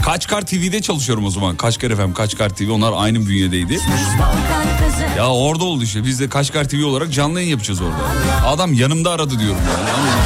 Kaçkar 0.04 0.42
TV'de 0.46 0.82
çalışıyorum 0.82 1.24
o 1.24 1.30
zaman. 1.30 1.56
Kaçkar 1.56 1.90
FM, 1.96 2.12
Kaçkar 2.12 2.48
TV 2.50 2.70
onlar 2.70 2.92
aynı 2.96 3.26
bünyedeydi. 3.26 3.78
Ya 5.16 5.28
orada 5.28 5.64
oldu 5.64 5.84
işte. 5.84 6.04
Biz 6.04 6.20
de 6.20 6.28
Kaçkar 6.28 6.68
TV 6.68 6.84
olarak 6.84 7.12
canlı 7.12 7.40
yayın 7.40 7.50
yapacağız 7.50 7.80
orada. 7.80 8.48
Adam 8.48 8.72
yanımda 8.72 9.10
aradı 9.10 9.38
diyorum 9.38 9.58
yani. 9.68 10.23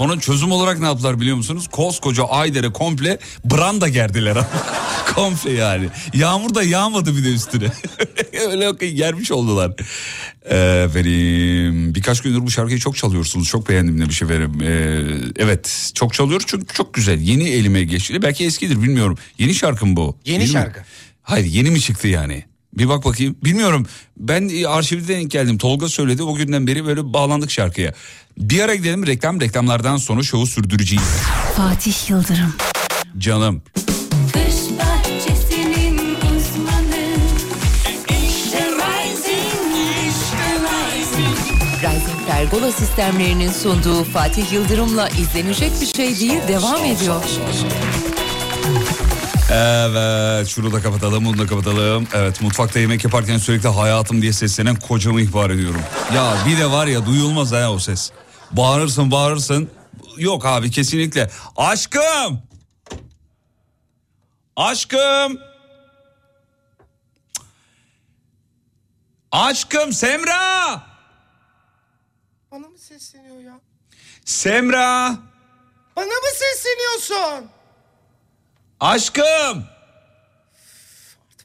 Sonra 0.00 0.20
çözüm 0.20 0.52
olarak 0.52 0.78
ne 0.78 0.86
yaptılar 0.86 1.20
biliyor 1.20 1.36
musunuz? 1.36 1.68
Koskoca 1.72 2.24
Ayder'e 2.24 2.72
komple 2.72 3.18
branda 3.44 3.88
gerdiler. 3.88 4.38
Komple 5.14 5.52
yani. 5.52 5.88
Yağmur 6.14 6.54
da 6.54 6.62
yağmadı 6.62 7.16
bir 7.16 7.24
de 7.24 7.34
üstüne. 7.34 7.66
Öyle 8.50 8.68
okey 8.68 8.92
gelmiş 8.92 9.32
oldular. 9.32 9.72
Efendim 10.84 11.94
birkaç 11.94 12.20
gündür 12.20 12.46
bu 12.46 12.50
şarkıyı 12.50 12.78
çok 12.78 12.96
çalıyorsunuz. 12.96 13.48
Çok 13.48 13.68
beğendim 13.68 14.00
demiş 14.00 14.22
efendim. 14.22 14.62
Ee, 14.62 15.02
evet 15.42 15.90
çok 15.94 16.14
çalıyor 16.14 16.42
çünkü 16.46 16.74
çok 16.74 16.94
güzel. 16.94 17.20
Yeni 17.20 17.48
elime 17.48 17.84
geçti. 17.84 18.22
Belki 18.22 18.44
eskidir 18.44 18.82
bilmiyorum. 18.82 19.18
Yeni 19.38 19.54
şarkı 19.54 19.86
mı 19.86 19.96
bu? 19.96 20.18
Yeni 20.24 20.38
Değil 20.38 20.50
mi? 20.50 20.52
şarkı. 20.52 20.80
Hayır 21.22 21.46
yeni 21.46 21.70
mi 21.70 21.80
çıktı 21.80 22.08
yani? 22.08 22.44
Bir 22.78 22.88
bak 22.88 23.04
bakayım. 23.04 23.36
Bilmiyorum. 23.44 23.86
Ben 24.16 24.48
e, 24.48 24.66
arşivde 24.66 25.08
denk 25.08 25.30
geldim. 25.30 25.58
Tolga 25.58 25.88
söyledi. 25.88 26.22
O 26.22 26.34
günden 26.34 26.66
beri 26.66 26.86
böyle 26.86 27.12
bağlandık 27.12 27.50
şarkıya. 27.50 27.94
Bir 28.38 28.60
ara 28.60 28.74
gidelim 28.74 29.06
reklam. 29.06 29.40
Reklamlardan 29.40 29.96
sonra 29.96 30.22
şovu 30.22 30.46
sürdüreceğiz. 30.46 31.04
Fatih 31.56 32.10
Yıldırım 32.10 32.54
Canım. 33.18 33.62
Kış 34.32 34.78
bahçesinin 34.78 35.98
uzmanı 36.14 37.06
İşte 38.08 38.64
Rising, 38.70 39.76
işte 40.08 40.38
Rising 40.60 41.38
Rising 41.82 42.26
Pergola 42.28 42.72
sistemlerinin 42.72 43.52
sunduğu 43.52 44.04
Fatih 44.04 44.52
Yıldırım'la 44.52 45.08
izlenecek 45.08 45.72
bir 45.80 45.86
şey 45.86 46.20
değil 46.20 46.40
devam 46.48 46.84
ediyor. 46.84 47.22
Evet 49.52 50.48
şunu 50.48 50.72
da 50.72 50.82
kapatalım 50.82 51.24
bunu 51.24 51.38
da 51.38 51.46
kapatalım. 51.46 52.08
Evet 52.14 52.40
mutfakta 52.40 52.78
yemek 52.78 53.04
yaparken 53.04 53.38
sürekli 53.38 53.68
hayatım 53.68 54.22
diye 54.22 54.32
seslenen 54.32 54.76
kocamı 54.76 55.20
ihbar 55.20 55.50
ediyorum. 55.50 55.80
Ya 56.14 56.36
bir 56.46 56.58
de 56.58 56.70
var 56.70 56.86
ya 56.86 57.06
duyulmaz 57.06 57.52
ha 57.52 57.72
o 57.72 57.78
ses. 57.78 58.10
Bağırırsın 58.50 59.10
bağırırsın. 59.10 59.70
Yok 60.16 60.46
abi 60.46 60.70
kesinlikle. 60.70 61.30
Aşkım. 61.56 62.42
Aşkım. 64.56 65.38
Aşkım 69.32 69.92
Semra. 69.92 70.82
Bana 72.52 72.68
mı 72.68 72.78
sesleniyor 72.78 73.40
ya? 73.40 73.60
Semra. 74.24 75.18
Bana 75.96 76.04
mı 76.06 76.30
sesleniyorsun? 76.34 77.50
Aşkım. 78.80 79.64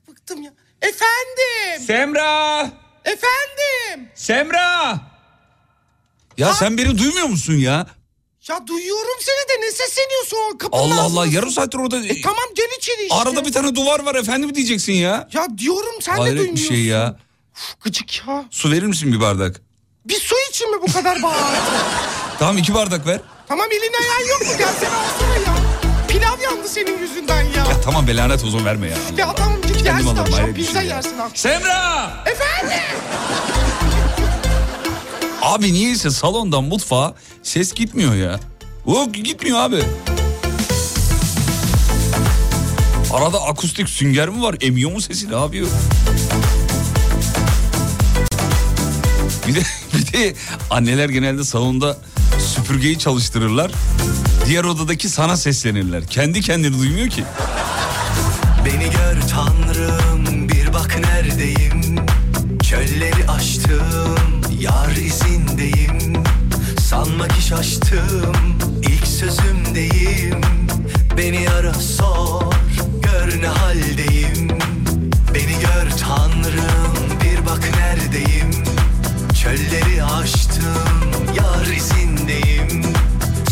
Bıktım 0.08 0.42
ya. 0.42 0.54
Efendim. 0.82 1.86
Semra. 1.88 2.62
Efendim. 3.06 4.10
Semra. 4.16 5.00
Ya 6.38 6.54
sen 6.54 6.78
beni 6.78 6.98
duymuyor 6.98 7.28
musun 7.28 7.54
ya? 7.54 7.88
Ya 8.50 8.68
duyuyorum 8.68 9.18
seni 9.22 9.50
de 9.60 9.66
ne 9.66 9.72
sesleniyorsun? 9.72 10.58
Kapının 10.58 10.82
Allah 10.92 11.02
Allah 11.02 11.28
yarım 11.28 11.52
saattir 11.52 11.78
orada. 11.80 11.98
E 12.06 12.22
tamam 12.22 12.44
gel 12.56 12.70
içeri 12.78 13.02
işte. 13.02 13.16
Arada 13.16 13.46
bir 13.46 13.54
tane 13.54 13.76
duvar 13.76 14.00
var 14.00 14.16
efendim 14.16 14.56
diyeceksin 14.56 14.94
ya. 14.94 15.30
Ya 15.34 15.48
diyorum 15.58 16.02
sen 16.02 16.16
de 16.18 16.20
Hayret 16.22 16.34
bir 16.36 16.40
duymuyorsun. 16.40 16.76
şey 16.76 16.84
ya. 16.86 17.16
Uf, 17.56 17.82
gıcık 17.82 18.28
ya. 18.28 18.46
Su 18.52 18.72
verir 18.72 18.84
misin 18.86 19.12
bir 19.14 19.22
bardak? 19.22 19.62
Bir 20.06 20.20
su 20.20 20.36
için 20.50 20.76
mi 20.76 20.82
bu 20.88 20.94
kadar 20.94 21.24
bağırdın? 21.24 21.62
Tamam 22.40 22.58
iki 22.58 22.74
bardak 22.74 23.08
ver. 23.08 23.22
tamam 23.48 23.68
elin 23.72 23.94
ayağın 24.02 24.30
yok 24.30 24.42
mu? 24.42 24.58
Gelsene 24.58 24.90
alsana 24.96 25.36
ya. 25.36 25.65
Pilav 26.16 26.40
yandı 26.42 26.68
senin 26.68 26.98
yüzünden 27.00 27.42
ya. 27.42 27.66
Ya 27.66 27.82
tamam 27.84 28.08
be 28.08 28.16
lanet 28.16 28.44
olsun 28.44 28.66
verme 28.66 28.88
ya. 28.88 28.98
Ya 29.18 29.36
tamam 29.36 29.62
git 29.62 29.84
Kendim 29.84 30.06
yersin 30.06 30.22
akşam 30.22 30.54
pizza 30.54 30.80
şey 30.80 30.90
ya. 30.90 30.96
yersin 30.96 31.18
akşam. 31.18 31.32
Semra! 31.36 32.10
Efendim? 32.26 32.80
Abi 35.42 35.74
niyeyse 35.74 36.10
salondan 36.10 36.64
mutfağa 36.64 37.14
ses 37.44 37.74
gitmiyor 37.74 38.16
ya. 38.16 38.40
O 38.86 39.12
gitmiyor 39.12 39.60
abi. 39.60 39.84
Arada 43.14 43.42
akustik 43.42 43.90
sünger 43.90 44.30
mi 44.30 44.42
var? 44.42 44.56
Emiyor 44.62 44.92
mu 44.92 45.02
sesi 45.02 45.32
ne 45.32 45.36
yapıyor? 45.36 45.68
Bir 49.48 49.56
de, 49.56 49.62
bir 49.94 50.14
de 50.14 50.36
anneler 50.70 51.10
genelde 51.10 51.44
salonda 51.44 51.98
süpürgeyi 52.56 53.00
çalıştırırlar. 53.00 53.72
Diğer 54.48 54.64
odadaki 54.64 55.10
sana 55.10 55.38
seslenirler. 55.38 56.08
Kendi 56.08 56.42
kendini 56.42 56.80
duymuyor 56.80 57.10
ki. 57.10 57.24
Beni 58.66 58.84
gör 58.84 59.22
tanrım 59.30 60.50
bir 60.50 60.74
bak 60.74 61.00
neredeyim? 61.00 61.96
Çölleri 62.64 63.30
aştım 63.30 64.42
yar 64.60 64.92
izindeyim. 64.92 66.24
Sanma 66.80 67.28
ki 67.28 67.42
şaştım 67.42 68.36
ilk 68.82 69.08
sözümdeyim. 69.08 70.42
Beni 71.18 71.50
ara 71.50 71.74
sor 71.74 72.54
gör 73.04 73.42
ne 73.42 73.48
haldeyim. 73.48 74.58
Beni 75.34 75.54
gör 75.62 75.98
tanrım 76.00 77.20
bir 77.24 77.46
bak 77.46 77.64
neredeyim? 77.78 78.52
Çölleri 79.44 80.04
aştım 80.04 80.95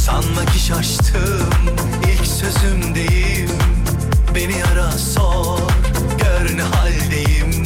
Sanma 0.06 0.46
ki 0.46 0.60
şaştım 0.60 1.50
ilk 2.14 2.28
sözümdeyim 2.28 3.50
Beni 4.36 4.64
ara 4.66 4.92
sor 4.92 5.60
gör 6.20 6.58
ne 6.58 6.62
haldeyim. 6.62 7.66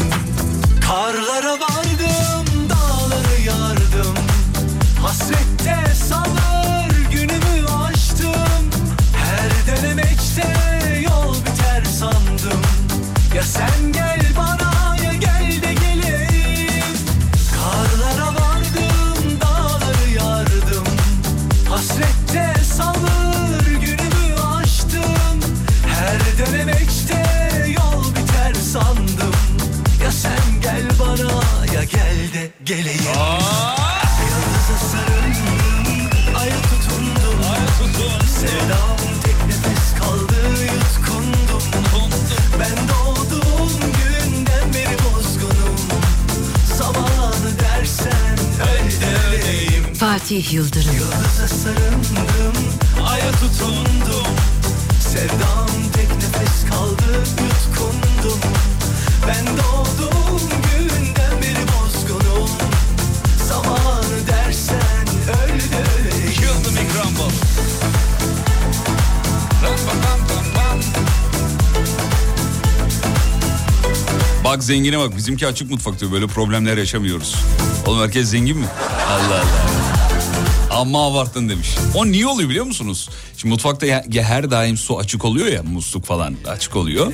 Karlara 0.87 1.51
vardım 1.51 2.69
dağları 2.69 3.41
yardım. 3.45 4.15
Hasrette 5.01 5.95
sabır 5.95 7.11
günümü 7.11 7.67
aştım. 7.87 8.69
Her 9.15 9.51
denemekte 9.67 10.47
yol 11.01 11.35
biter 11.35 11.83
sandım. 11.99 12.61
Ya 13.35 13.43
sen 13.43 13.93
gel 13.93 14.16
Fatih 50.27 50.53
Yıldırım. 50.53 50.95
Yıldıza 50.95 51.47
sarıldım, 51.47 52.63
aya 53.05 53.31
tutundum 53.31 54.27
Sevdam 54.99 55.67
tek 55.93 56.09
nefes 56.09 56.69
kaldı 56.69 57.23
yutkundum 57.43 58.39
Ben 59.27 59.45
doğduğum 59.47 60.41
günden 60.49 61.41
beri 61.41 61.65
bozgunum 61.67 62.49
Zamanı 63.47 64.27
dersen 64.27 65.07
öl 65.27 65.59
de 65.59 65.83
öleyim 65.99 66.41
Yıldım 66.41 66.77
ekran 66.77 67.17
bol. 67.17 67.31
Bak 74.43 74.63
zengine 74.63 74.99
bak 74.99 75.17
bizimki 75.17 75.47
açık 75.47 75.71
mutfak 75.71 75.99
diyor 75.99 76.11
böyle 76.11 76.27
problemler 76.27 76.77
yaşamıyoruz. 76.77 77.35
Oğlum 77.85 78.01
herkes 78.01 78.29
zengin 78.29 78.57
mi? 78.57 78.67
Allah 79.09 79.35
Allah. 79.35 79.86
Amma 80.77 81.07
abarttın 81.07 81.49
demiş. 81.49 81.67
O 81.95 82.05
niye 82.05 82.27
oluyor 82.27 82.49
biliyor 82.49 82.65
musunuz? 82.65 83.09
Şimdi 83.37 83.53
mutfakta 83.53 83.85
ya, 83.85 84.03
ya 84.11 84.23
her 84.23 84.51
daim 84.51 84.77
su 84.77 84.99
açık 84.99 85.25
oluyor 85.25 85.47
ya 85.47 85.63
musluk 85.63 86.05
falan 86.05 86.35
açık 86.47 86.75
oluyor. 86.75 87.13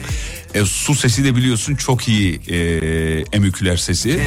E, 0.54 0.66
su 0.66 0.96
sesi 0.96 1.24
de 1.24 1.36
biliyorsun 1.36 1.76
çok 1.76 2.08
iyi 2.08 2.42
e, 2.48 2.58
emüküler 3.32 3.78
sesi. 3.78 4.20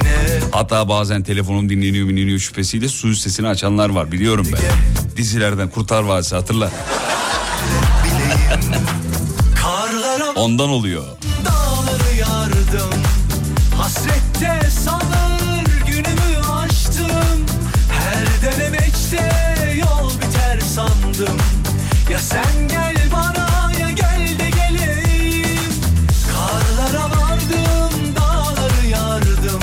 Hatta 0.53 0.88
bazen 0.88 1.22
telefonum 1.22 1.68
dinleniyor 1.68 2.09
dinleniyor 2.09 2.38
şüphesiyle 2.38 2.88
su 2.88 3.14
sesini 3.14 3.49
açanlar 3.49 3.88
var 3.88 4.12
biliyorum 4.12 4.46
ben. 4.53 4.61
Dizilerden 5.16 5.68
Kurtar 5.68 6.03
Vadisi 6.03 6.35
hatırla. 6.35 6.70
Ondan 10.37 10.68
oluyor. 10.68 11.05
dağları 11.44 12.16
yardım 12.16 12.90
Hasrette 13.77 14.70
sabır 14.70 15.25
sandım 21.16 21.38
Ya 22.11 22.18
sen 22.18 22.68
gel 22.68 22.96
bana 23.12 23.72
ya 23.81 23.90
gel 23.90 24.38
de 24.38 24.50
geleyim. 24.50 25.72
Karlara 26.33 27.05
vardım 27.05 28.14
dağları 28.16 28.87
yardım. 28.87 29.61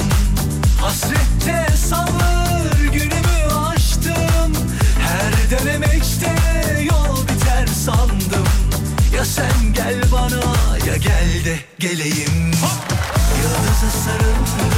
Hasrette 0.82 1.68
sabır 1.78 2.84
günümü 2.94 3.54
aştım. 3.68 4.54
Her 5.00 5.60
denemekte 5.60 6.36
yol 6.92 7.24
biter 7.24 7.68
sandım. 7.68 8.48
Ya 9.16 9.26
sen 9.26 9.74
gel 9.76 10.02
bana 10.12 10.44
ya 10.88 10.98
gel 10.98 11.46
de 11.46 11.58
geleyim. 11.80 12.52
Yıldıza 13.42 13.98
sarıldım, 14.06 14.73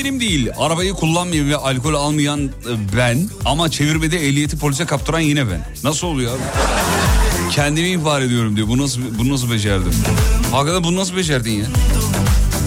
benim 0.00 0.20
değil. 0.20 0.50
Arabayı 0.58 0.92
kullanmayan 0.92 1.48
ve 1.50 1.56
alkol 1.56 1.94
almayan 1.94 2.40
e, 2.44 2.50
ben. 2.96 3.28
Ama 3.44 3.68
çevirmede 3.70 4.26
ehliyeti 4.28 4.58
polise 4.58 4.84
kaptıran 4.86 5.20
yine 5.20 5.50
ben. 5.50 5.68
Nasıl 5.84 6.06
oluyor 6.06 6.32
abi? 6.32 6.42
Kendimi 7.50 7.88
ihbar 7.88 8.20
ediyorum 8.20 8.56
diyor. 8.56 8.68
Bu 8.68 8.78
nasıl, 8.78 9.00
bunu 9.18 9.32
nasıl 9.32 9.50
becerdim? 9.50 9.92
Hakikaten 10.52 10.84
bunu 10.84 10.96
nasıl 10.96 11.16
becerdin 11.16 11.52
ya? 11.52 11.66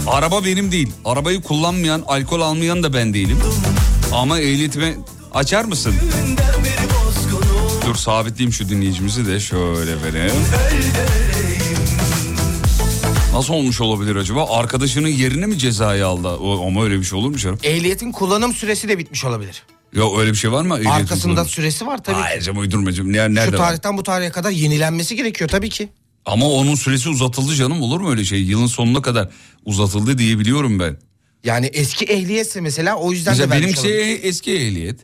Araba 0.07 0.45
benim 0.45 0.71
değil. 0.71 0.91
Arabayı 1.05 1.41
kullanmayan, 1.41 2.03
alkol 2.07 2.41
almayan 2.41 2.83
da 2.83 2.93
ben 2.93 3.13
değilim. 3.13 3.39
Ama 4.11 4.39
ehliyetimi 4.39 4.97
açar 5.33 5.65
mısın? 5.65 5.95
Dur 7.85 7.95
sabitleyeyim 7.95 8.53
şu 8.53 8.69
dinleyicimizi 8.69 9.25
de 9.27 9.39
şöyle 9.39 10.01
vereyim. 10.03 10.35
Nasıl 13.33 13.53
olmuş 13.53 13.81
olabilir 13.81 14.15
acaba? 14.15 14.45
Arkadaşının 14.57 15.07
yerine 15.07 15.45
mi 15.45 15.57
cezayı 15.57 16.07
aldı? 16.07 16.27
O, 16.27 16.67
ama 16.67 16.83
öyle 16.83 16.99
bir 16.99 17.03
şey 17.03 17.19
olur 17.19 17.29
mu 17.29 17.37
canım? 17.37 17.59
Ehliyetin 17.63 18.11
kullanım 18.11 18.53
süresi 18.53 18.87
de 18.87 18.97
bitmiş 18.97 19.25
olabilir. 19.25 19.63
Ya 19.95 20.03
öyle 20.19 20.31
bir 20.31 20.35
şey 20.35 20.51
var 20.51 20.61
mı? 20.63 20.73
Ehliyetin 20.75 20.89
Arkasında 20.91 21.33
kullanımı? 21.33 21.49
süresi 21.49 21.85
var 21.87 22.03
tabii 22.03 22.15
Hayır 22.15 22.39
ki. 22.39 22.45
canım 22.45 22.59
uydurmacım. 22.59 23.13
Yani 23.13 23.35
nerede 23.35 23.51
Şu 23.57 23.61
var? 23.61 23.67
tarihten 23.67 23.97
bu 23.97 24.03
tarihe 24.03 24.29
kadar 24.29 24.49
yenilenmesi 24.51 25.15
gerekiyor 25.15 25.49
tabii 25.49 25.69
ki. 25.69 25.89
Ama 26.25 26.45
onun 26.51 26.75
süresi 26.75 27.09
uzatıldı 27.09 27.55
canım 27.55 27.81
olur 27.81 27.99
mu 28.01 28.09
öyle 28.11 28.25
şey? 28.25 28.41
Yılın 28.43 28.65
sonuna 28.67 29.01
kadar 29.01 29.29
uzatıldı 29.65 30.17
diye 30.17 30.39
biliyorum 30.39 30.79
ben. 30.79 30.97
Yani 31.43 31.65
eski 31.65 32.05
ehliyetse 32.05 32.61
mesela 32.61 32.95
o 32.95 33.11
yüzden 33.11 33.31
Mesela 33.31 33.47
de 33.47 33.51
vermiş 33.55 33.65
benimki 33.77 33.87
olabilir. 34.03 34.19
eski 34.23 34.53
ehliyet. 34.55 34.99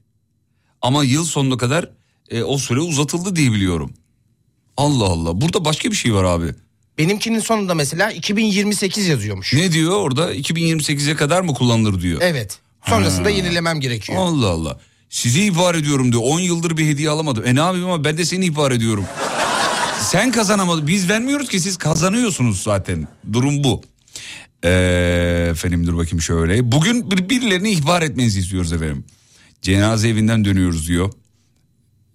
Ama 0.82 1.04
yıl 1.04 1.26
sonuna 1.26 1.58
kadar 1.58 1.90
e, 2.30 2.44
o 2.44 2.58
süre 2.58 2.80
uzatıldı 2.80 3.36
diye 3.36 3.52
biliyorum. 3.52 3.94
Allah 4.78 5.06
Allah. 5.06 5.42
Burada 5.42 5.66
başka 5.66 5.92
bir 5.92 5.96
şey 5.96 6.14
var 6.14 6.24
abi. 6.24 6.56
Benimkinin 7.00 7.40
sonunda 7.40 7.76
mesela 7.76 8.12
2028 8.12 9.08
yazıyormuş. 9.08 9.54
Ne 9.54 9.72
diyor 9.72 9.92
orada? 9.92 10.36
2028'e 10.36 11.16
kadar 11.16 11.42
mı 11.42 11.54
kullanılır 11.54 12.02
diyor. 12.02 12.22
Evet. 12.24 12.60
Sonrasında 12.86 13.30
yenilemem 13.30 13.80
gerekiyor. 13.80 14.20
Allah 14.22 14.48
Allah. 14.48 14.80
Sizi 15.10 15.44
ihbar 15.44 15.76
ediyorum 15.76 16.12
diyor. 16.12 16.24
10 16.26 16.40
yıldır 16.40 16.78
bir 16.78 16.88
hediye 16.88 17.10
alamadım. 17.10 17.44
E 17.48 17.56
ne 17.56 17.60
yapayım 17.60 17.86
ama 17.86 18.04
ben 18.04 18.18
de 18.18 18.26
seni 18.26 18.46
ihbar 18.46 18.72
ediyorum. 18.72 19.06
Sen 20.02 20.32
kazanamadın. 20.32 20.88
Biz 20.88 21.10
vermiyoruz 21.10 21.50
ki 21.50 21.60
siz 21.60 21.78
kazanıyorsunuz 21.78 22.64
zaten. 22.64 23.08
Durum 23.34 23.64
bu. 23.64 23.82
Ee, 24.64 25.48
efendim 25.52 25.88
dur 25.88 25.98
bakayım 25.98 26.22
şöyle. 26.22 26.72
Bugün 26.72 27.12
bir, 27.12 27.30
birilerini 27.30 27.72
ihbar 27.72 28.02
etmenizi 28.02 28.40
istiyoruz 28.40 28.74
efendim. 28.74 29.04
Cenaze 29.62 30.10
evinden 30.10 30.46
dönüyoruz 30.46 30.88
diyor. 30.88 31.12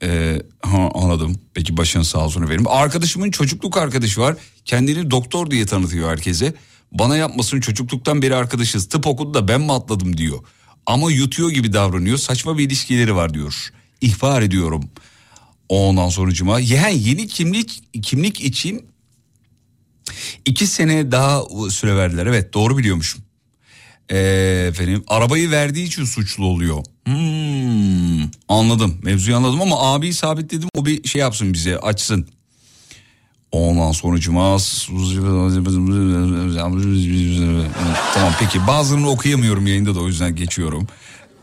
Ee, 0.04 0.42
ha, 0.62 0.90
anladım. 0.94 1.36
Peki 1.54 1.76
başın 1.76 2.02
sağ 2.02 2.24
olsun 2.24 2.42
efendim. 2.42 2.64
Arkadaşımın 2.68 3.30
çocukluk 3.30 3.76
arkadaşı 3.76 4.20
var. 4.20 4.36
Kendini 4.64 5.10
doktor 5.10 5.50
diye 5.50 5.66
tanıtıyor 5.66 6.10
herkese. 6.10 6.54
Bana 6.92 7.16
yapmasın 7.16 7.60
çocukluktan 7.60 8.22
beri 8.22 8.34
arkadaşız. 8.34 8.88
Tıp 8.88 9.06
okudu 9.06 9.34
da 9.34 9.48
ben 9.48 9.60
mi 9.60 9.72
atladım 9.72 10.16
diyor. 10.16 10.38
Ama 10.86 11.10
yutuyor 11.10 11.50
gibi 11.50 11.72
davranıyor. 11.72 12.18
Saçma 12.18 12.58
bir 12.58 12.64
ilişkileri 12.64 13.14
var 13.16 13.34
diyor. 13.34 13.70
İhbar 14.00 14.42
ediyorum. 14.42 14.90
Ondan 15.68 16.08
sonucuma 16.08 16.60
yani 16.60 17.08
yeni 17.08 17.26
kimlik 17.26 17.82
kimlik 18.02 18.40
için 18.40 18.86
iki 20.44 20.66
sene 20.66 21.12
daha 21.12 21.42
süre 21.70 21.96
verdiler. 21.96 22.26
Evet 22.26 22.54
doğru 22.54 22.78
biliyormuşum. 22.78 23.23
Ee, 24.10 24.66
efendim 24.68 25.04
arabayı 25.08 25.50
verdiği 25.50 25.86
için 25.86 26.04
suçlu 26.04 26.44
oluyor. 26.44 26.84
Hmm, 27.06 28.30
anladım 28.48 28.98
mevzuyu 29.02 29.36
anladım 29.36 29.62
ama 29.62 29.94
abi 29.94 30.14
sabitledim 30.14 30.68
o 30.74 30.86
bir 30.86 31.08
şey 31.08 31.20
yapsın 31.20 31.52
bize 31.52 31.78
açsın. 31.78 32.28
Ondan 33.52 33.92
sonucuma 33.92 34.56
tamam 38.14 38.32
peki 38.40 38.66
bazılarını 38.66 39.10
okuyamıyorum 39.10 39.66
yayında 39.66 39.94
da 39.94 40.00
o 40.00 40.06
yüzden 40.06 40.36
geçiyorum. 40.36 40.88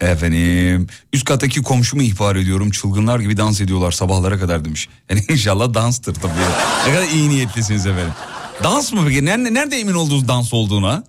Efendim 0.01 0.87
üst 1.13 1.25
kattaki 1.25 1.61
komşumu 1.61 2.01
ihbar 2.03 2.35
ediyorum 2.35 2.71
çılgınlar 2.71 3.19
gibi 3.19 3.37
dans 3.37 3.61
ediyorlar 3.61 3.91
sabahlara 3.91 4.39
kadar 4.39 4.65
demiş. 4.65 4.89
Yani 5.09 5.23
inşallah 5.29 5.73
danstır 5.73 6.13
tabii. 6.13 6.31
Ne 6.87 6.93
kadar 6.93 7.07
iyi 7.07 7.29
niyetlisiniz 7.29 7.85
efendim. 7.85 8.13
Dans 8.63 8.93
mı 8.93 9.01
peki? 9.07 9.25
Nerede, 9.25 9.53
nerede 9.53 9.79
emin 9.79 9.93
olduğunuz 9.93 10.27
dans 10.27 10.53
olduğuna? 10.53 11.03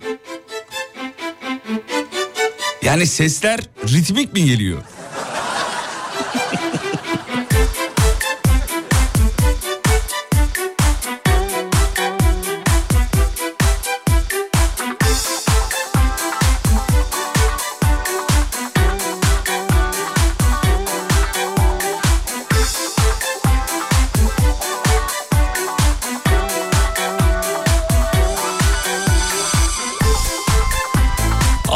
Yani 2.83 3.07
sesler 3.07 3.61
ritmik 3.89 4.33
mi 4.33 4.45
geliyor? 4.45 4.83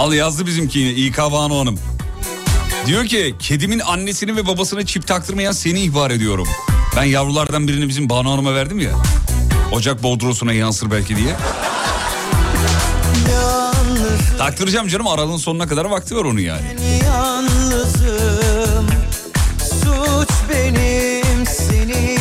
Al 0.07 0.12
yazdı 0.12 0.47
bizimki 0.47 0.79
yine 0.79 0.90
İK 0.90 1.19
Banu 1.19 1.59
Hanım. 1.59 1.79
Diyor 2.87 3.07
ki 3.07 3.35
kedimin 3.38 3.79
annesini 3.79 4.37
ve 4.37 4.47
babasını 4.47 4.87
çip 4.87 5.07
taktırmayan 5.07 5.53
seni 5.53 5.81
ihbar 5.81 6.11
ediyorum. 6.11 6.49
Ben 6.97 7.05
yavrulardan 7.05 7.69
birini 7.69 7.88
bizim 7.88 8.09
Banu 8.09 8.33
Hanım'a 8.33 8.55
verdim 8.55 8.79
ya. 8.79 8.90
Ocak 9.73 10.03
bodrosuna 10.03 10.53
yansır 10.53 10.90
belki 10.90 11.16
diye. 11.16 11.37
Taktıracağım 14.38 14.88
canım 14.88 15.07
aralığın 15.07 15.37
sonuna 15.37 15.66
kadar 15.66 15.85
vakti 15.85 16.16
var 16.16 16.25
onun 16.25 16.40
yani. 16.40 16.64
Yalnızım 17.05 18.87
Suç 19.59 20.31
benim 20.53 21.47
seni 21.47 22.19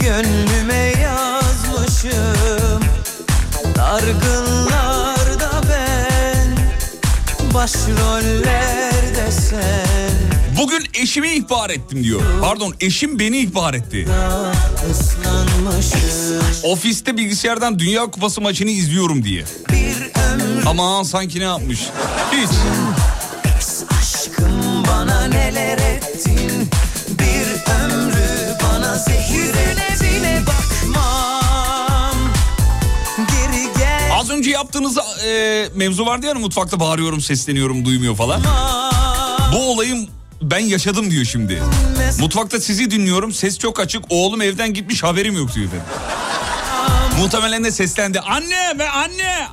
Gönlüme 0.00 0.92
yazmışım 1.02 2.82
Dargınlarda 3.76 4.49
Başrollerde 7.60 9.30
sen 9.30 10.10
Bugün 10.60 10.86
eşimi 10.94 11.28
ihbar 11.28 11.70
ettim 11.70 12.04
diyor. 12.04 12.20
Pardon 12.40 12.74
eşim 12.80 13.18
beni 13.18 13.38
ihbar 13.38 13.74
etti. 13.74 14.08
Ofiste 16.62 17.16
bilgisayardan 17.16 17.78
Dünya 17.78 18.06
Kupası 18.06 18.40
maçını 18.40 18.70
izliyorum 18.70 19.24
diye. 19.24 19.44
Aman 20.66 21.02
sanki 21.02 21.40
ne 21.40 21.44
yapmış. 21.44 21.80
Hiç. 22.32 22.50
aşkım 24.00 24.84
bana 24.88 25.26
neler 25.26 25.78
ettin 25.78 26.70
Bir 27.10 27.72
ömrü 27.72 28.56
bana 28.62 28.98
zehir 28.98 29.54
ettin 29.54 30.00
bile 30.00 30.42
Az 34.30 34.36
önce 34.36 34.50
yaptığınız 34.50 34.98
e, 35.26 35.68
mevzu 35.74 36.06
vardı 36.06 36.26
ya 36.26 36.32
hani 36.32 36.40
mutfakta 36.40 36.80
bağırıyorum 36.80 37.20
sesleniyorum 37.20 37.84
duymuyor 37.84 38.16
falan. 38.16 38.42
Bu 39.52 39.70
olayım 39.72 40.08
ben 40.42 40.58
yaşadım 40.58 41.10
diyor 41.10 41.24
şimdi. 41.24 41.62
Mutfakta 42.20 42.60
sizi 42.60 42.90
dinliyorum 42.90 43.32
ses 43.32 43.58
çok 43.58 43.80
açık 43.80 44.04
oğlum 44.08 44.42
evden 44.42 44.74
gitmiş 44.74 45.02
haberim 45.02 45.36
yok 45.36 45.54
diyor 45.54 45.66
efendim. 45.66 45.86
Muhtemelen 47.18 47.64
de 47.64 47.70
seslendi 47.70 48.20
anne 48.20 48.78
ve 48.78 48.90
anne. 48.90 49.46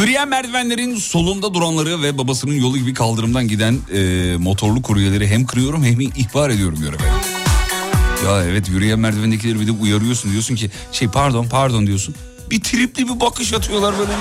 Yürüyen 0.00 0.28
merdivenlerin 0.28 0.96
solunda 0.96 1.54
duranları 1.54 2.02
ve 2.02 2.18
babasının 2.18 2.54
yolu 2.54 2.78
gibi 2.78 2.94
kaldırımdan 2.94 3.48
giden 3.48 3.78
e, 3.94 4.36
motorlu 4.38 4.82
kuryeleri 4.82 5.28
hem 5.28 5.46
kırıyorum 5.46 5.84
hem 5.84 6.00
ihbar 6.00 6.50
ediyorum 6.50 6.78
göreve. 6.80 7.02
Ya 8.26 8.44
evet 8.44 8.68
yürüyen 8.68 8.98
merdivendekileri 8.98 9.60
bir 9.60 9.66
de 9.66 9.70
uyarıyorsun 9.70 10.32
diyorsun 10.32 10.54
ki 10.54 10.70
şey 10.92 11.08
pardon 11.08 11.46
pardon 11.50 11.86
diyorsun. 11.86 12.14
Bir 12.50 12.60
tripli 12.60 13.08
bir 13.08 13.20
bakış 13.20 13.52
atıyorlar 13.52 13.94
böyle. 13.98 14.12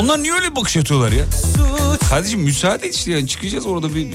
Onlar 0.00 0.22
niye 0.22 0.32
öyle 0.34 0.56
bakış 0.56 0.76
atıyorlar 0.76 1.12
ya? 1.12 1.24
Kardeşim 2.10 2.40
müsaade 2.40 2.86
et 2.86 2.94
işte 2.94 3.10
yani 3.12 3.28
çıkacağız 3.28 3.66
orada 3.66 3.94
bir, 3.94 4.06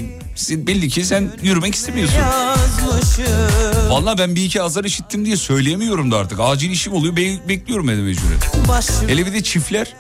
bir- 0.50 0.68
belli 0.68 0.90
ki 0.90 1.06
sen 1.06 1.32
yürümek 1.44 1.76
istemiyorsun. 1.76 2.16
Yazmışım 2.18 3.73
Vallahi 3.94 4.18
ben 4.18 4.36
bir 4.36 4.46
iki 4.46 4.62
azar 4.62 4.84
işittim 4.84 5.26
diye 5.26 5.38
söyleyemiyorum 5.38 6.12
da 6.12 6.18
artık. 6.18 6.40
Acil 6.40 6.72
işim 6.72 6.94
oluyor 6.94 7.16
be- 7.16 7.50
bekliyorum 7.50 7.90
evde 7.90 8.02
mecburen. 8.02 8.68
başım 8.70 9.08
Hele 9.10 9.26
bir 9.26 9.34
de 9.34 9.44
çiftler. 9.44 9.94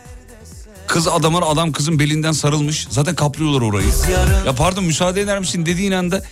Kız 0.87 1.07
adamın 1.07 1.41
adam 1.41 1.71
kızın 1.71 1.99
belinden 1.99 2.31
sarılmış. 2.31 2.87
Zaten 2.89 3.15
kaplıyorlar 3.15 3.61
orayı. 3.61 3.87
Ya 4.45 4.53
pardon 4.55 4.83
müsaade 4.83 5.21
eder 5.21 5.39
misin 5.39 5.65
dediğin 5.65 5.91
anda 5.91 6.23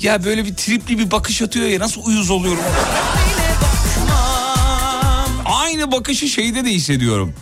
ya 0.00 0.24
böyle 0.24 0.44
bir 0.44 0.54
tripli 0.54 0.98
bir 0.98 1.10
bakış 1.10 1.42
atıyor 1.42 1.66
ya 1.66 1.78
nasıl 1.80 2.00
uyuz 2.06 2.30
oluyorum. 2.30 2.62
Aynı 5.44 5.92
bakışı 5.92 6.28
şeyde 6.28 6.64
de 6.64 6.70
hissediyorum. 6.70 7.34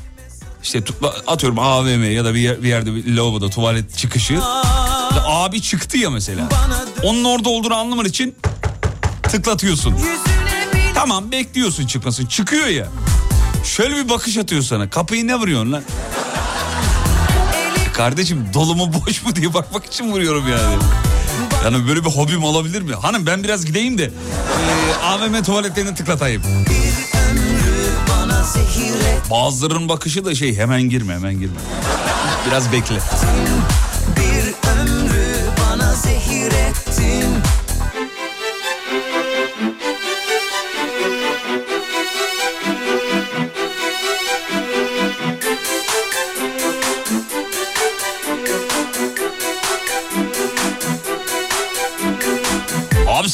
İşte 0.63 0.83
atıyorum 1.27 1.59
AVM 1.59 2.13
ya 2.13 2.25
da 2.25 2.35
bir, 2.35 2.41
yer- 2.41 2.63
bir 2.63 2.69
yerde 2.69 2.95
bir 2.95 3.17
lavaboda 3.17 3.51
tuvalet 3.51 3.97
çıkışı. 3.97 4.39
Abi 5.27 5.63
çıktı 5.63 5.99
ya 5.99 6.11
mesela. 6.11 6.49
Onun 7.03 7.25
orada 7.25 7.49
olduğunu 7.49 7.75
anlaman 7.75 8.05
için 8.07 8.35
tıklatıyorsun. 9.29 9.95
Tamam 10.95 11.33
bekliyorsun 11.33 11.87
çıkmasın. 11.87 12.27
Çıkıyor 12.27 12.67
ya. 12.67 12.89
Şöyle 13.65 13.97
bir 13.97 14.09
bakış 14.09 14.37
atıyor 14.37 14.63
sana. 14.63 14.91
Kapıyı 14.91 15.27
ne 15.27 15.37
vuruyorsun 15.37 15.73
lan? 15.73 15.83
Kardeşim 17.93 18.47
dolu 18.55 18.75
mu 18.77 18.93
boş 18.93 19.23
mu 19.25 19.37
diye 19.37 19.55
bakmak 19.55 19.87
için 19.87 20.13
vuruyorum 20.13 20.45
yani. 20.49 20.77
Yani 21.65 21.89
böyle 21.89 22.05
bir 22.05 22.11
hobim 22.11 22.45
olabilir 22.45 22.83
mi? 22.83 22.95
Hanım 22.95 23.27
ben 23.27 23.45
biraz 23.45 23.65
gideyim 23.65 23.99
de 23.99 24.05
e, 24.05 25.05
AVM 25.05 25.43
tuvaletlerini 25.43 25.95
tıklatayım. 25.95 26.43
Bazılarının 29.31 29.89
bakışı 29.89 30.25
da 30.25 30.35
şey 30.35 30.57
hemen 30.57 30.83
girme 30.83 31.15
hemen 31.15 31.33
girme. 31.41 31.57
Biraz 32.47 32.73
bekle. 32.73 32.99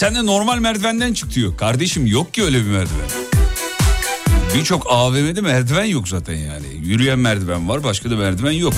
Sen 0.03 0.15
de 0.15 0.27
normal 0.27 0.59
merdivenden 0.59 1.15
çık 1.15 1.35
diyor. 1.35 1.57
Kardeşim 1.57 2.07
yok 2.07 2.35
ki 2.35 2.43
öyle 2.43 2.59
bir 2.59 2.71
merdiven. 2.71 3.09
Birçok 4.55 4.87
AVM'de 4.88 5.41
merdiven 5.41 5.85
yok 5.85 6.09
zaten 6.09 6.35
yani. 6.35 6.67
Yürüyen 6.81 7.19
merdiven 7.19 7.69
var 7.69 7.85
başka 7.85 8.11
da 8.11 8.17
merdiven 8.17 8.51
yok. 8.51 8.75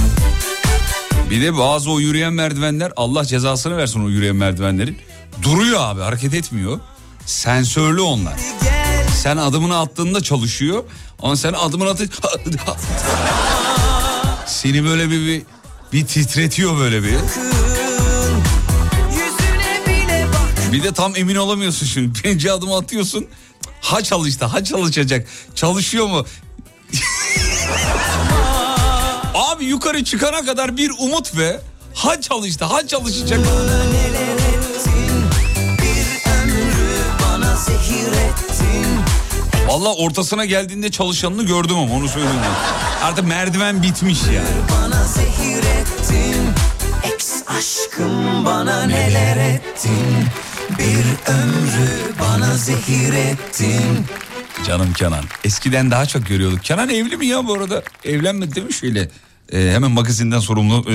Bir 1.30 1.42
de 1.42 1.58
bazı 1.58 1.90
o 1.90 2.00
yürüyen 2.00 2.32
merdivenler 2.32 2.92
Allah 2.96 3.24
cezasını 3.24 3.76
versin 3.76 4.04
o 4.04 4.08
yürüyen 4.08 4.36
merdivenlerin. 4.36 4.98
Duruyor 5.42 5.80
abi 5.80 6.00
hareket 6.00 6.34
etmiyor. 6.34 6.80
Sensörlü 7.26 8.00
onlar. 8.00 8.36
Sen 9.22 9.36
adımını 9.36 9.78
attığında 9.78 10.20
çalışıyor. 10.20 10.84
Ama 11.22 11.36
sen 11.36 11.52
adımını 11.52 11.90
atı... 11.90 12.04
Seni 14.46 14.84
böyle 14.84 15.10
bir, 15.10 15.26
bir, 15.26 15.42
bir 15.92 16.06
titretiyor 16.06 16.78
böyle 16.78 17.02
bir. 17.02 17.14
Bir 20.74 20.82
de 20.82 20.92
tam 20.92 21.16
emin 21.16 21.34
olamıyorsun 21.36 21.86
şimdi. 21.86 22.18
Birinci 22.24 22.52
adımı 22.52 22.76
atıyorsun. 22.76 23.26
Ha 23.80 24.02
çalıştı, 24.02 24.44
ha 24.44 24.64
çalışacak. 24.64 25.26
Çalışıyor 25.54 26.06
mu? 26.06 26.26
Abi 29.34 29.64
yukarı 29.64 30.04
çıkana 30.04 30.44
kadar 30.44 30.76
bir 30.76 30.90
umut 30.98 31.36
ve 31.36 31.60
ha 31.94 32.20
çalıştı, 32.20 32.64
ha 32.64 32.86
çalışacak. 32.86 33.40
Valla 39.68 39.94
ortasına 39.94 40.44
geldiğinde 40.44 40.90
çalışanını 40.90 41.42
gördüm 41.42 41.76
ama 41.76 41.94
onu 41.94 42.08
söyleyeyim. 42.08 42.40
Artık 43.02 43.26
merdiven 43.26 43.82
bitmiş 43.82 44.18
yani. 44.22 44.48
Bana 44.70 45.04
zehir 45.04 45.58
ettin 45.58 46.54
aşkım 47.46 48.44
bana 48.44 48.82
neler 48.82 49.36
ettin 49.36 50.26
Bir 50.78 51.32
ömrü 51.32 51.88
bana 52.20 52.56
zehir 52.56 53.12
ettin 53.12 54.06
Canım 54.66 54.92
Kenan. 54.92 55.24
Eskiden 55.44 55.90
daha 55.90 56.06
çok 56.06 56.26
görüyorduk. 56.26 56.64
Kenan 56.64 56.88
evli 56.88 57.16
mi 57.16 57.26
ya 57.26 57.46
bu 57.46 57.54
arada? 57.54 57.82
Evlenmedi 58.04 58.54
değil 58.54 58.66
mi 58.66 58.72
şöyle? 58.72 59.08
Ee, 59.52 59.70
hemen 59.74 59.90
magazinden 59.90 60.38
sorumlu 60.40 60.74
e, 60.90 60.92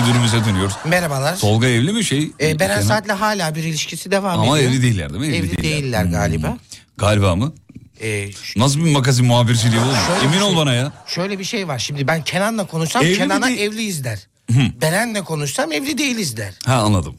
müdürümüze 0.00 0.44
dönüyoruz. 0.44 0.74
Merhabalar. 0.84 1.38
Tolga 1.38 1.66
evli 1.66 1.92
mi 1.92 2.04
şey? 2.04 2.30
Ee, 2.40 2.58
Beren 2.58 2.74
Kenan? 2.80 2.88
Saat'le 2.88 3.08
hala 3.20 3.54
bir 3.54 3.64
ilişkisi 3.64 4.10
devam 4.10 4.40
Ama 4.40 4.58
ediyor. 4.58 4.72
evli 4.72 4.82
değiller 4.82 5.10
değil 5.12 5.20
mi? 5.30 5.36
Evli, 5.36 5.62
değiller 5.62 6.04
Hmm. 6.04 6.10
galiba. 6.12 6.58
Galiba 6.98 7.36
mı? 7.36 7.52
Ee, 8.00 8.32
ş- 8.32 8.60
Nasıl 8.60 8.84
bir 8.84 8.90
magazin 8.92 9.26
muhabirciliği 9.26 9.80
oğlum? 9.80 9.94
Şöyle 10.06 10.20
Emin 10.24 10.32
bir 10.36 10.40
ol 10.40 10.48
şey- 10.48 10.56
bana 10.56 10.74
ya. 10.74 10.92
Şöyle 11.06 11.38
bir 11.38 11.44
şey 11.44 11.68
var. 11.68 11.78
Şimdi 11.78 12.06
ben 12.06 12.24
Kenan'la 12.24 12.66
konuşsam 12.66 13.02
Evli 13.02 13.16
Kenan'a 13.18 13.46
değil- 13.46 13.58
evliyiz 13.60 14.04
der. 14.04 14.26
Beren'le 14.82 15.24
konuşsam 15.24 15.72
evli 15.72 15.98
değiliz 15.98 16.36
der. 16.36 16.54
Ha 16.66 16.74
anladım. 16.74 17.14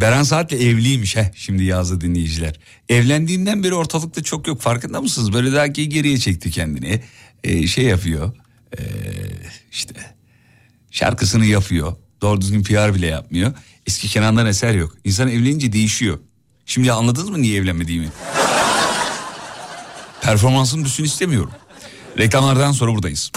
Beren 0.00 0.22
Saat'le 0.22 0.52
evliymiş 0.52 1.16
he 1.16 1.32
şimdi 1.34 1.64
yazdı 1.64 2.00
dinleyiciler. 2.00 2.60
Evlendiğinden 2.88 3.64
beri 3.64 3.74
ortalıkta 3.74 4.22
çok 4.22 4.46
yok 4.46 4.60
farkında 4.60 5.00
mısınız? 5.00 5.32
Böyle 5.32 5.52
daha 5.52 5.72
ki 5.72 5.88
geriye 5.88 6.18
çekti 6.18 6.50
kendini. 6.50 7.02
Ee, 7.44 7.66
şey 7.66 7.84
yapıyor. 7.84 8.32
Ee, 8.78 8.82
işte 9.72 9.94
şarkısını 10.90 11.46
yapıyor. 11.46 11.96
Doğru 12.22 12.40
düzgün 12.40 12.62
PR 12.62 12.94
bile 12.94 13.06
yapmıyor. 13.06 13.52
Eski 13.86 14.08
Kenan'dan 14.08 14.46
eser 14.46 14.74
yok. 14.74 14.96
İnsan 15.04 15.28
evlenince 15.28 15.72
değişiyor. 15.72 16.18
Şimdi 16.66 16.92
anladınız 16.92 17.30
mı 17.30 17.42
niye 17.42 17.56
evlenmediğimi? 17.60 18.08
Performansın 20.22 20.84
düşsün 20.84 21.04
istemiyorum. 21.04 21.50
Reklamlardan 22.18 22.72
sonra 22.72 22.92
buradayız. 22.94 23.32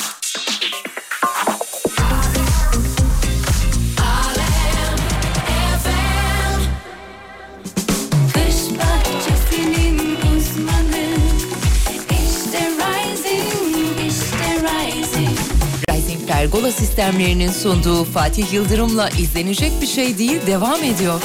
Pergola 16.51 16.71
sistemlerinin 16.71 17.51
sunduğu 17.51 18.03
Fatih 18.03 18.53
Yıldırım'la 18.53 19.09
izlenecek 19.09 19.71
bir 19.81 19.87
şey 19.87 20.17
değil 20.17 20.39
devam 20.47 20.83
ediyor. 20.83 21.21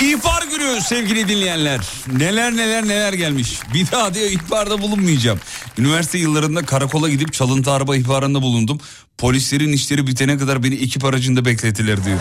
İhbar 0.00 0.42
günü 0.50 0.80
sevgili 0.80 1.28
dinleyenler. 1.28 1.80
Neler 2.16 2.56
neler 2.56 2.88
neler 2.88 3.12
gelmiş. 3.12 3.58
Bir 3.74 3.90
daha 3.90 4.14
diyor 4.14 4.26
ihbarda 4.30 4.82
bulunmayacağım. 4.82 5.40
Üniversite 5.78 6.18
yıllarında 6.18 6.66
karakola 6.66 7.08
gidip 7.08 7.32
çalıntı 7.32 7.72
araba 7.72 7.96
ihbarında 7.96 8.42
bulundum. 8.42 8.80
Polislerin 9.18 9.72
işleri 9.72 10.06
bitene 10.06 10.38
kadar 10.38 10.62
beni 10.62 10.74
ekip 10.74 11.04
aracında 11.04 11.44
beklettiler 11.44 12.04
diyor. 12.04 12.18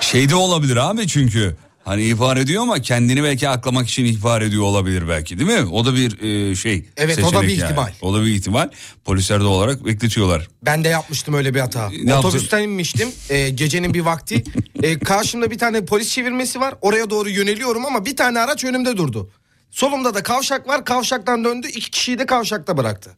Şeyde 0.00 0.34
olabilir 0.34 0.76
abi 0.76 1.06
çünkü. 1.08 1.56
Hani 1.86 2.04
ihbar 2.04 2.36
ediyor 2.36 2.62
ama 2.62 2.80
kendini 2.80 3.24
belki 3.24 3.48
aklamak 3.48 3.88
için 3.88 4.04
ihbar 4.04 4.42
ediyor 4.42 4.62
olabilir 4.62 5.08
belki 5.08 5.38
değil 5.38 5.60
mi? 5.60 5.68
O 5.72 5.84
da 5.84 5.94
bir 5.94 6.22
e, 6.50 6.56
şey. 6.56 6.84
Evet, 6.96 7.24
o 7.24 7.32
da 7.32 7.42
bir 7.42 7.48
ihtimal. 7.48 7.92
O 8.02 8.14
da 8.14 8.24
bir 8.24 8.34
ihtimal. 8.34 8.70
Polisler 9.04 9.40
de 9.40 9.44
olarak 9.44 9.84
bekletiyorlar. 9.84 10.48
Ben 10.62 10.84
de 10.84 10.88
yapmıştım 10.88 11.34
öyle 11.34 11.54
bir 11.54 11.60
hata. 11.60 11.90
Ne 12.04 12.14
Otobüsten 12.14 12.62
inmiştim 12.62 13.08
e, 13.30 13.48
gecenin 13.48 13.94
bir 13.94 14.00
vakti. 14.00 14.44
E, 14.82 14.98
karşımda 14.98 15.50
bir 15.50 15.58
tane 15.58 15.84
polis 15.84 16.10
çevirmesi 16.10 16.60
var. 16.60 16.74
Oraya 16.80 17.10
doğru 17.10 17.30
yöneliyorum 17.30 17.86
ama 17.86 18.06
bir 18.06 18.16
tane 18.16 18.40
araç 18.40 18.64
önümde 18.64 18.96
durdu. 18.96 19.30
Solumda 19.70 20.14
da 20.14 20.22
kavşak 20.22 20.68
var. 20.68 20.84
Kavşaktan 20.84 21.44
döndü. 21.44 21.68
iki 21.68 21.90
kişiyi 21.90 22.18
de 22.18 22.26
kavşakta 22.26 22.76
bıraktı. 22.76 23.16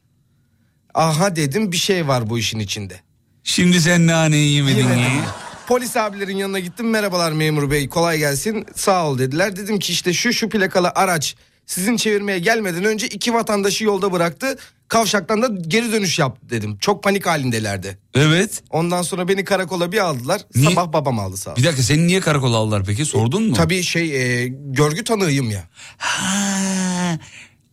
Aha 0.95 1.37
dedim 1.37 1.73
bir 1.73 1.77
şey 1.77 2.09
var 2.09 2.31
bu 2.31 2.39
işin 2.39 2.59
içinde. 2.59 3.01
Şimdi 3.45 3.81
sen 3.81 4.07
naneyi 4.07 4.53
yemedin 4.53 4.89
ya. 4.89 5.48
Polis 5.69 5.97
abilerin 5.97 6.37
yanına 6.37 6.59
gittim. 6.59 6.91
Merhabalar 6.91 7.33
memur 7.33 7.71
bey 7.71 7.89
kolay 7.89 8.19
gelsin. 8.19 8.67
Sağ 8.75 9.09
ol 9.09 9.19
dediler. 9.19 9.57
Dedim 9.57 9.79
ki 9.79 9.93
işte 9.93 10.13
şu 10.13 10.33
şu 10.33 10.49
plakalı 10.49 10.93
araç 10.95 11.37
sizin 11.67 11.97
çevirmeye 11.97 12.39
gelmeden 12.39 12.85
önce 12.85 13.07
iki 13.07 13.35
vatandaşı 13.35 13.85
yolda 13.85 14.13
bıraktı. 14.13 14.59
Kavşaktan 14.89 15.43
da 15.43 15.49
geri 15.69 15.93
dönüş 15.93 16.19
yaptı 16.19 16.51
dedim. 16.51 16.79
Çok 16.81 17.03
panik 17.03 17.27
halindelerdi. 17.27 17.99
Evet. 18.15 18.63
Ondan 18.71 19.03
sonra 19.03 19.29
beni 19.29 19.45
karakola 19.45 19.93
bir 19.93 19.99
aldılar. 19.99 20.41
Niye? 20.55 20.71
Sabah 20.71 20.93
babam 20.93 21.19
aldı 21.19 21.37
sağ 21.37 21.53
ol. 21.53 21.57
Bir 21.57 21.65
dakika 21.65 21.83
seni 21.83 22.07
niye 22.07 22.21
karakola 22.21 22.57
aldılar 22.57 22.85
peki 22.85 23.05
sordun 23.05 23.43
mu? 23.49 23.55
Tabii 23.55 23.83
şey 23.83 24.43
e, 24.43 24.49
görgü 24.49 25.05
tanığıyım 25.05 25.51
ya. 25.51 25.69
Ha. 25.99 27.19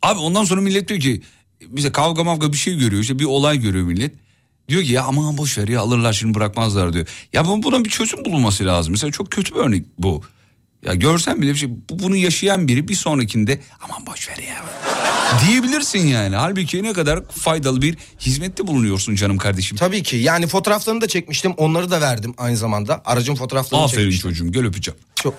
Abi 0.01 0.19
ondan 0.19 0.43
sonra 0.43 0.61
millet 0.61 0.87
diyor 0.87 0.99
ki 0.99 1.21
bize 1.61 1.91
kavga 1.91 2.23
mavga 2.23 2.51
bir 2.51 2.57
şey 2.57 2.77
görüyor 2.77 3.01
işte 3.01 3.19
bir 3.19 3.25
olay 3.25 3.59
görüyor 3.59 3.85
millet. 3.85 4.24
Diyor 4.69 4.83
ki 4.83 4.91
ya 4.91 5.03
aman 5.03 5.37
boş 5.37 5.57
ver 5.57 5.67
ya 5.67 5.81
alırlar 5.81 6.13
şimdi 6.13 6.33
bırakmazlar 6.35 6.93
diyor. 6.93 7.07
Ya 7.33 7.45
bu- 7.45 7.63
buna 7.63 7.85
bir 7.85 7.89
çözüm 7.89 8.25
bulunması 8.25 8.65
lazım. 8.65 8.91
Mesela 8.91 9.11
çok 9.11 9.31
kötü 9.31 9.55
bir 9.55 9.59
örnek 9.59 9.85
bu. 9.99 10.23
Ya 10.85 10.93
görsen 10.93 11.41
bile 11.41 11.51
bir 11.51 11.55
şey 11.57 11.69
bu- 11.69 11.99
bunu 11.99 12.15
yaşayan 12.15 12.67
biri 12.67 12.87
bir 12.87 12.95
sonrakinde 12.95 13.59
aman 13.81 14.05
boş 14.05 14.29
ver 14.29 14.37
ya 14.37 14.55
diyebilirsin 15.47 16.07
yani. 16.07 16.35
Halbuki 16.35 16.83
ne 16.83 16.93
kadar 16.93 17.23
faydalı 17.25 17.81
bir 17.81 17.97
hizmette 18.19 18.67
bulunuyorsun 18.67 19.15
canım 19.15 19.37
kardeşim. 19.37 19.77
Tabii 19.77 20.03
ki 20.03 20.15
yani 20.17 20.47
fotoğraflarını 20.47 21.01
da 21.01 21.07
çekmiştim 21.07 21.51
onları 21.57 21.91
da 21.91 22.01
verdim 22.01 22.33
aynı 22.37 22.57
zamanda. 22.57 23.01
Aracın 23.05 23.35
fotoğraflarını 23.35 23.85
Aferin 23.85 24.01
çekmiştim. 24.03 24.29
çocuğum 24.31 24.51
gel 24.51 24.65
öpeceğim. 24.65 24.99
Çok... 25.15 25.33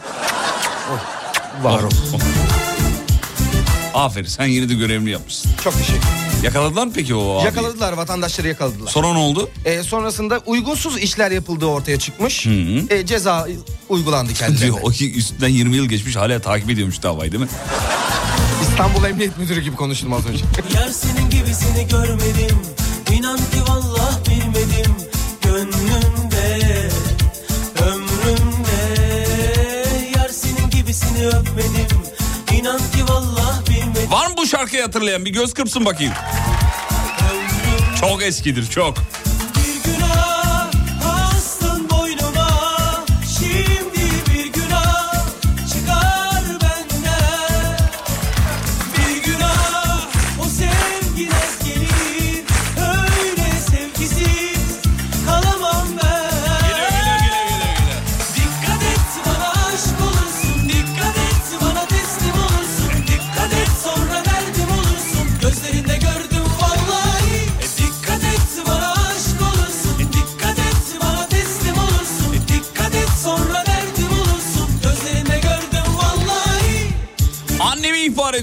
Var 1.63 1.83
ol. 1.83 1.91
Aferin 3.95 4.27
sen 4.29 4.47
yine 4.47 4.69
de 4.69 4.75
görevini 4.75 5.11
yapmışsın. 5.11 5.51
Çok 5.65 5.79
teşekkür 5.79 6.01
Yakaladılar 6.43 6.87
mı 6.87 6.93
peki 6.95 7.15
o 7.15 7.39
abi? 7.39 7.45
Yakaladılar 7.45 7.93
vatandaşları 7.93 8.49
yakaladılar. 8.49 8.91
Sonra 8.91 9.13
ne 9.13 9.19
oldu? 9.19 9.51
Ee, 9.65 9.83
sonrasında 9.83 10.41
uygunsuz 10.47 10.99
işler 10.99 11.31
yapıldığı 11.31 11.67
ortaya 11.67 11.99
çıkmış. 11.99 12.47
Ee, 12.47 13.07
ceza 13.07 13.49
uygulandı 13.89 14.33
kendilerine. 14.35 14.65
Diyor, 14.73 14.79
o 14.83 14.91
ki 14.91 15.15
üstünden 15.15 15.49
20 15.49 15.77
yıl 15.77 15.87
geçmiş 15.87 16.17
hala 16.17 16.41
takip 16.41 16.71
ediyormuş 16.71 17.03
davayı 17.03 17.33
değil 17.33 17.43
mi? 17.43 17.49
İstanbul 18.63 19.05
Emniyet 19.05 19.39
Müdürü 19.39 19.61
gibi 19.61 19.77
konuştum 19.77 20.13
az 20.13 20.27
önce. 20.27 20.45
Yar 20.75 20.89
senin 20.89 21.31
gibisini 21.31 21.89
görmedim 21.89 22.59
İnan 23.19 23.37
ki 23.37 23.61
vallah 23.69 24.19
bilmedim 24.29 24.93
Gönlümde 25.43 26.61
Ömrümde 27.83 28.97
Yar 30.17 30.29
senin 30.29 30.71
gibisini 30.71 31.27
öpmedim 31.27 31.99
İnan 32.59 32.79
ki 32.79 33.05
vallah 33.09 33.46
Var 34.11 34.27
mı 34.27 34.35
bu 34.37 34.47
şarkıyı 34.47 34.83
hatırlayan? 34.83 35.25
Bir 35.25 35.31
göz 35.31 35.55
kırpsın 35.55 35.85
bakayım. 35.85 36.13
Çok 38.01 38.23
eskidir 38.23 38.67
çok. 38.71 38.95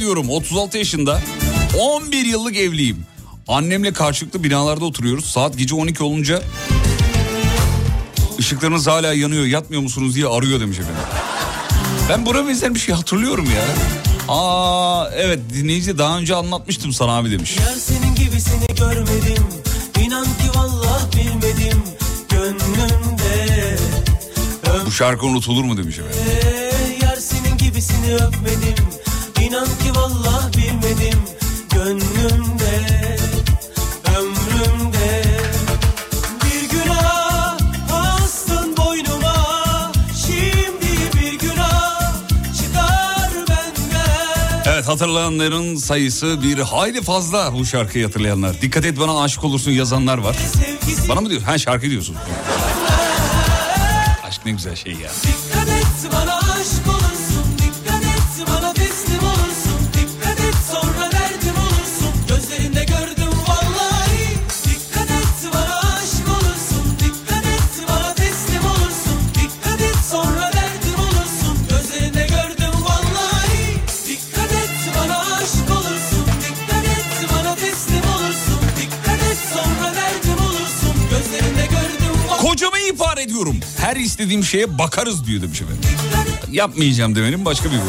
Ediyorum. 0.04 0.30
36 0.30 0.78
yaşında. 0.78 1.22
11 1.80 2.26
yıllık 2.26 2.58
evliyim. 2.58 3.06
Annemle 3.48 3.94
karşılıklı 3.94 4.44
binalarda 4.44 4.86
oturuyoruz. 4.86 5.26
Saat 5.26 5.58
gece 5.58 5.76
12 5.76 6.04
olunca 6.04 6.42
ışıklarınız 8.40 8.88
hala 8.88 9.14
yanıyor 9.14 9.46
yatmıyor 9.46 9.82
musunuz 9.82 10.16
diye 10.16 10.28
arıyor 10.28 10.60
demiş 10.60 10.80
efendim. 10.80 11.02
Ben 12.10 12.26
buna 12.26 12.48
benzer 12.48 12.76
bir 12.76 12.80
şey 12.80 12.96
hatırlıyorum 12.96 13.46
ya. 13.46 13.66
Aa 14.28 15.10
evet 15.16 15.40
dinleyici 15.54 15.98
daha 15.98 16.18
önce 16.18 16.36
anlatmıştım 16.36 16.94
sana 16.94 17.12
abi 17.18 17.32
demiş. 17.32 17.58
Yar 17.58 17.76
senin 17.76 18.16
gibisini 18.16 18.66
görmedim 18.80 19.44
İnan 20.06 20.26
ki 20.26 20.50
vallah 20.56 21.12
bilmedim 21.16 21.84
Gönlümde 22.30 23.78
Bu 24.86 24.92
şarkı 24.92 25.26
unutulur 25.26 25.64
mu 25.64 25.78
demiş 25.78 26.00
efendim. 26.00 26.20
Yar 27.02 27.16
senin 27.16 27.58
gibisini 27.58 28.16
öpmedim 28.16 28.86
İnan 29.54 29.66
ki 29.66 29.96
vallah 29.96 30.58
bilmedim 30.58 31.20
Gönlümde 31.74 32.86
Ömrümde 34.18 35.24
Bir 36.46 36.70
günah 36.70 37.58
astın 37.92 38.78
boynuma 38.78 39.92
Şimdi 40.28 41.20
bir 41.22 41.40
günah 41.40 42.14
çıkar 42.58 43.30
benden 43.50 44.64
Evet 44.66 44.88
hatırlayanların 44.88 45.76
sayısı 45.76 46.44
bir 46.44 46.60
hayli 46.60 47.02
fazla 47.02 47.54
bu 47.54 47.66
şarkıyı 47.66 48.06
hatırlayanlar. 48.06 48.62
Dikkat 48.62 48.86
et 48.86 49.00
bana 49.00 49.22
aşık 49.22 49.44
olursun 49.44 49.72
yazanlar 49.72 50.18
var. 50.18 50.36
Bana 51.10 51.22
mı 51.22 51.30
diyor? 51.30 51.42
Ha 51.42 51.58
şarkı 51.58 51.90
diyorsun. 51.90 52.16
Aşk 54.24 54.46
ne 54.46 54.52
güzel 54.52 54.76
şey 54.76 54.94
ya. 54.94 55.10
İstediğim 84.14 84.44
şeye 84.44 84.78
bakarız 84.78 85.28
diyor 85.28 85.42
demiş 85.42 85.62
efendim. 85.62 85.84
Yapmayacağım 86.52 87.16
demenin 87.16 87.46
başka 87.46 87.70
bir 87.72 87.76
ver 87.76 87.84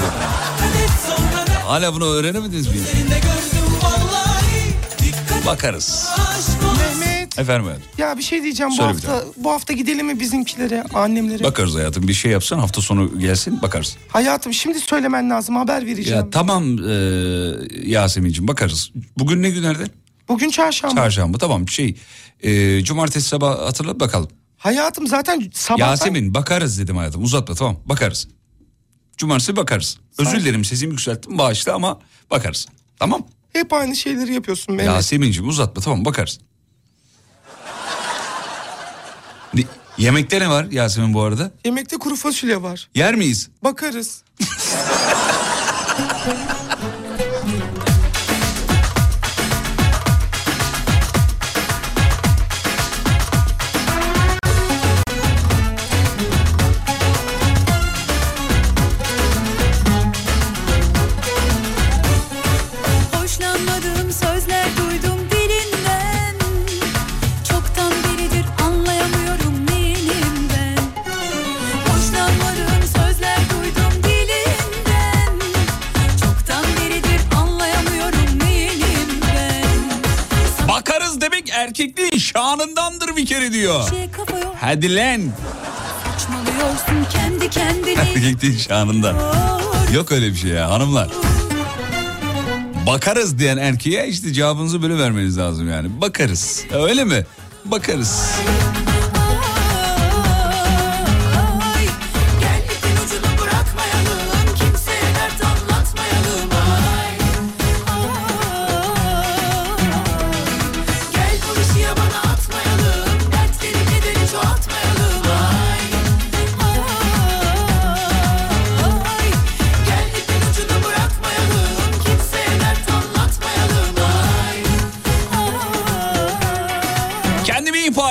Hala 1.67 1.95
bunu 1.95 2.05
öğrenemediniz 2.07 2.67
mi? 2.67 2.75
Bakarız. 5.47 6.09
Mehmet 6.79 7.39
Efendim 7.39 7.65
hayatım. 7.65 7.85
ya 7.99 8.19
bir 8.19 8.23
şey 8.23 8.43
diyeceğim 8.43 8.73
bu 8.73 8.77
Söyle 8.77 8.89
bir 8.89 9.03
hafta 9.03 9.25
bu 9.37 9.51
hafta 9.51 9.73
gidelim 9.73 10.07
mi 10.07 10.21
bizimkilere 10.21 10.85
annemlere? 10.95 11.45
Bakarız 11.45 11.75
hayatım. 11.75 12.09
Bir 12.09 12.15
şey 12.15 12.33
yapsan 12.33 12.59
hafta 12.59 12.81
sonu 12.81 13.19
gelsin 13.19 13.63
bakarız. 13.63 13.97
Hayatım 14.09 14.53
şimdi 14.55 14.81
söylemen 14.81 15.31
lazım 15.31 15.57
haber 15.57 15.87
vereceğim. 15.87 16.19
Ya 16.21 16.31
tamam 16.31 16.79
e, 16.79 16.93
Yasemin'ciğim 17.91 18.49
bakarız. 18.49 18.91
Bugün 19.19 19.43
ne 19.43 19.51
günlerden? 19.51 19.89
Bugün 20.29 20.51
çarşamba. 20.51 20.95
Çarşamba 20.95 21.39
tamam 21.39 21.69
şey. 21.69 21.97
e, 22.43 22.85
cumartesi 22.85 23.29
sabah 23.29 23.59
hatırlat 23.59 24.01
bakalım. 24.01 24.29
Hayatım 24.65 25.07
zaten 25.07 25.51
sabah 25.55 25.79
Yasemin 25.79 26.35
bakarız 26.35 26.79
dedim 26.79 26.97
hayatım 26.97 27.25
uzatma 27.25 27.55
tamam 27.55 27.77
bakarız. 27.87 28.29
Cumartesi 29.17 29.57
bakarız. 29.57 29.99
Özür 30.19 30.41
dilerim 30.41 30.65
sesimi 30.65 30.91
yükselttim 30.93 31.39
bağışla 31.39 31.75
ama 31.75 31.99
bakarız. 32.31 32.67
Tamam. 32.99 33.27
hep 33.53 33.73
aynı 33.73 33.97
şeyleri 33.97 34.35
yapıyorsun 34.35 34.75
Mehmet. 34.75 34.95
Yasemin'ciğim 34.95 35.49
uzatma 35.49 35.83
tamam 35.83 36.05
bakarız. 36.05 36.39
Yemekte 39.99 40.41
ne 40.41 40.49
var 40.49 40.65
Yasemin 40.65 41.15
bu 41.15 41.23
arada? 41.23 41.51
Yemekte 41.65 41.97
kuru 41.97 42.17
fasulye 42.17 42.63
var. 42.63 42.89
Yer 42.95 43.15
miyiz? 43.15 43.51
Bakarız. 43.65 44.23
erkekliğin 81.65 82.19
şanındandır 82.19 83.17
bir 83.17 83.27
kere 83.27 83.53
diyor. 83.53 83.89
Şey 83.91 84.09
Hadi 84.61 84.97
lan. 84.97 85.21
saçmalıyorsun 86.05 87.07
kendi 87.13 87.51
kendini 87.51 87.91
Erkekliğin 87.99 88.57
şanından. 88.59 89.17
Yok 89.95 90.13
öyle 90.13 90.27
bir 90.29 90.37
şey 90.37 90.51
ya 90.51 90.71
hanımlar. 90.71 91.09
Bakarız 92.87 93.39
diyen 93.39 93.57
erkeğe 93.57 94.09
işte 94.09 94.33
cevabınızı 94.33 94.83
böyle 94.83 94.99
vermeniz 94.99 95.39
lazım 95.39 95.71
yani. 95.71 96.01
Bakarız. 96.01 96.65
Öyle 96.73 97.05
mi? 97.05 97.27
Bakarız. 97.65 98.31
Ay, 98.49 98.94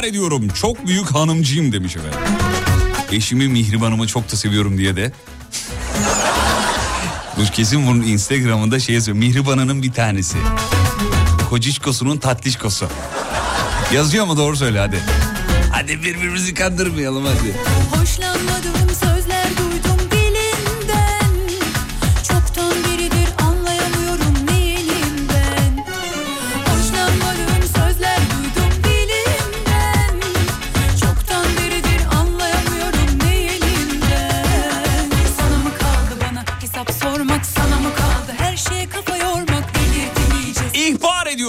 İhbar 0.03 0.09
ediyorum 0.09 0.47
çok 0.47 0.87
büyük 0.87 1.11
hanımcıyım 1.11 1.71
demiş 1.71 1.95
efendim. 1.95 2.19
Eşimi 3.11 3.47
Mihriban'ımı 3.47 4.07
çok 4.07 4.31
da 4.31 4.35
seviyorum 4.35 4.77
diye 4.77 4.95
de. 4.95 5.11
Bu 7.37 7.43
kesin 7.43 7.87
bunun 7.87 8.01
Instagram'ında 8.01 8.79
şey 8.79 8.95
yazıyor. 8.95 9.17
Mihriban'ın 9.17 9.83
bir 9.83 9.91
tanesi. 9.91 10.37
Kociçkosunun 11.49 12.17
tatlışkosu. 12.17 12.87
Yazıyor 13.93 14.25
mu 14.25 14.37
doğru 14.37 14.57
söyle 14.57 14.79
hadi. 14.79 14.99
Hadi 15.71 16.01
birbirimizi 16.03 16.53
kandırmayalım 16.53 17.25
hadi. 17.25 17.55
Hoşlanmadığım 17.99 18.89
sözler 18.89 19.22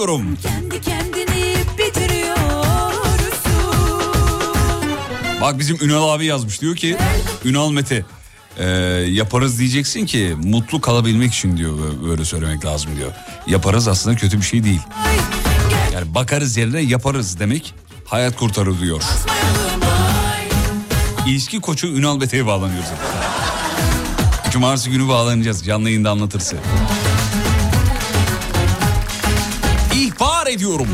İhbar 0.05 0.13
ediyorum. 0.13 0.37
kendi 0.43 0.81
kendini 0.81 1.55
Bak 5.41 5.59
bizim 5.59 5.77
Ünal 5.81 6.09
abi 6.09 6.25
yazmış 6.25 6.61
diyor 6.61 6.75
ki 6.75 6.97
Ünal 7.45 7.71
Mete 7.71 8.05
e, 8.57 8.65
yaparız 9.09 9.59
diyeceksin 9.59 10.05
ki 10.05 10.35
mutlu 10.43 10.81
kalabilmek 10.81 11.33
için 11.33 11.57
diyor 11.57 11.73
bö- 11.79 12.09
böyle 12.09 12.25
söylemek 12.25 12.65
lazım 12.65 12.91
diyor. 12.97 13.11
Yaparız 13.47 13.87
aslında 13.87 14.15
kötü 14.15 14.37
bir 14.37 14.45
şey 14.45 14.63
değil. 14.63 14.81
Yani 15.93 16.15
bakarız 16.15 16.57
yerine 16.57 16.81
yaparız 16.81 17.39
demek 17.39 17.73
hayat 18.05 18.35
kurtarır 18.35 18.81
diyor. 18.81 19.03
İlişki 21.27 21.59
koçu 21.61 21.87
Ünal 21.87 22.17
Mete'ye 22.17 22.45
bağlanıyoruz. 22.45 22.89
Cumartesi 24.51 24.89
günü 24.89 25.07
bağlanacağız 25.07 25.65
canlı 25.65 25.89
yayında 25.89 26.11
anlatırsa. 26.11 26.57
Ediyorum. 30.55 30.87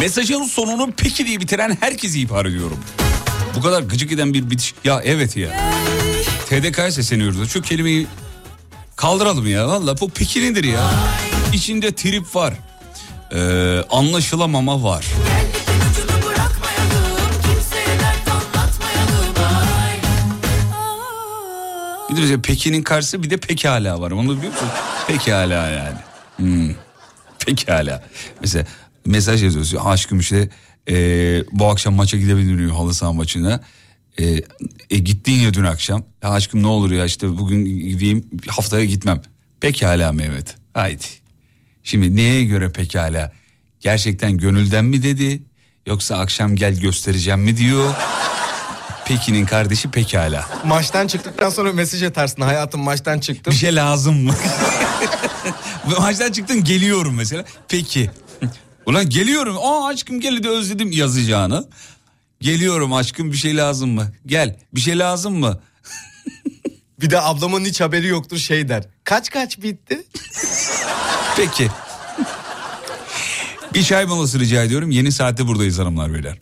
Mesajın 0.00 0.44
sonunu 0.44 0.92
peki 0.96 1.26
diye 1.26 1.40
bitiren 1.40 1.76
herkesi 1.80 2.20
ihbar 2.20 2.46
ediyorum. 2.46 2.78
Bu 3.56 3.60
kadar 3.62 3.82
gıcık 3.82 4.12
eden 4.12 4.34
bir 4.34 4.50
bitiş. 4.50 4.74
Ya 4.84 5.00
evet 5.04 5.36
ya. 5.36 5.50
TDK'ya 6.48 6.90
sesleniyoruz. 6.92 7.50
Şu 7.50 7.62
kelimeyi 7.62 8.06
kaldıralım 8.96 9.46
ya. 9.46 9.68
Valla 9.68 10.00
bu 10.00 10.10
peki 10.10 10.42
nedir 10.42 10.64
ya? 10.64 10.90
İçinde 11.52 11.92
trip 11.92 12.36
var. 12.36 12.54
Ee, 13.34 13.82
anlaşılamama 13.90 14.82
var. 14.82 15.04
Bir 22.10 22.28
de 22.30 22.40
Pekin'in 22.40 22.82
karşısı 22.82 23.22
bir 23.22 23.30
de 23.30 23.36
pekala 23.36 24.00
var. 24.00 24.10
Onu 24.10 24.36
biliyor 24.36 24.52
musun? 24.52 24.68
Pekala 25.06 25.68
yani. 25.68 25.98
Hmm. 26.36 26.85
Pekala. 27.46 28.02
Mesela 28.40 28.66
mesaj 29.06 29.42
yazıyorsun. 29.42 29.76
Aşkım 29.76 30.20
işte 30.20 30.48
e, 30.90 30.94
bu 31.52 31.66
akşam 31.66 31.94
maça 31.94 32.16
gidebilir 32.16 32.54
miyim 32.54 32.70
halı 32.70 32.94
saha 32.94 33.12
maçına? 33.12 33.60
E, 34.18 34.24
e, 34.90 34.98
gittin 34.98 35.32
ya 35.32 35.54
dün 35.54 35.64
akşam. 35.64 36.02
Ya 36.22 36.30
aşkım 36.30 36.62
ne 36.62 36.66
olur 36.66 36.90
ya 36.90 37.04
işte 37.04 37.38
bugün 37.38 37.64
gideyim 37.64 38.30
haftaya 38.48 38.84
gitmem. 38.84 39.22
Pekala 39.60 40.12
Mehmet. 40.12 40.56
Haydi. 40.74 41.04
Şimdi 41.82 42.16
neye 42.16 42.44
göre 42.44 42.72
pekala? 42.72 43.32
Gerçekten 43.80 44.38
gönülden 44.38 44.84
mi 44.84 45.02
dedi? 45.02 45.42
Yoksa 45.86 46.16
akşam 46.18 46.56
gel 46.56 46.80
göstereceğim 46.80 47.40
mi 47.40 47.56
diyor? 47.56 47.94
Pekin'in 49.06 49.46
kardeşi 49.46 49.90
pekala. 49.90 50.46
Maçtan 50.64 51.06
çıktıktan 51.06 51.50
sonra 51.50 51.72
mesaj 51.72 52.02
atarsın. 52.02 52.42
Hayatım 52.42 52.80
maçtan 52.80 53.18
çıktım. 53.18 53.52
Bir 53.52 53.58
şey 53.58 53.74
lazım 53.74 54.24
mı? 54.24 54.34
Maçtan 56.00 56.32
çıktın 56.32 56.64
geliyorum 56.64 57.14
mesela. 57.14 57.44
Peki. 57.68 58.10
Ulan 58.86 59.08
geliyorum. 59.08 59.56
Aa 59.58 59.86
aşkım 59.86 60.20
gel 60.20 60.42
de 60.42 60.48
özledim 60.48 60.92
yazacağını. 60.92 61.68
Geliyorum 62.40 62.92
aşkım 62.92 63.32
bir 63.32 63.36
şey 63.36 63.56
lazım 63.56 63.90
mı? 63.90 64.12
Gel 64.26 64.56
bir 64.74 64.80
şey 64.80 64.98
lazım 64.98 65.38
mı? 65.38 65.60
Bir 67.00 67.10
de 67.10 67.20
ablamın 67.20 67.64
hiç 67.64 67.80
haberi 67.80 68.06
yoktur 68.06 68.36
şey 68.36 68.68
der. 68.68 68.84
Kaç 69.04 69.30
kaç 69.30 69.62
bitti? 69.62 70.02
Peki. 71.36 71.68
Bir 73.74 73.82
çay 73.82 74.06
molası 74.06 74.40
rica 74.40 74.62
ediyorum. 74.62 74.90
Yeni 74.90 75.12
saatte 75.12 75.46
buradayız 75.46 75.78
hanımlar 75.78 76.14
beyler. 76.14 76.38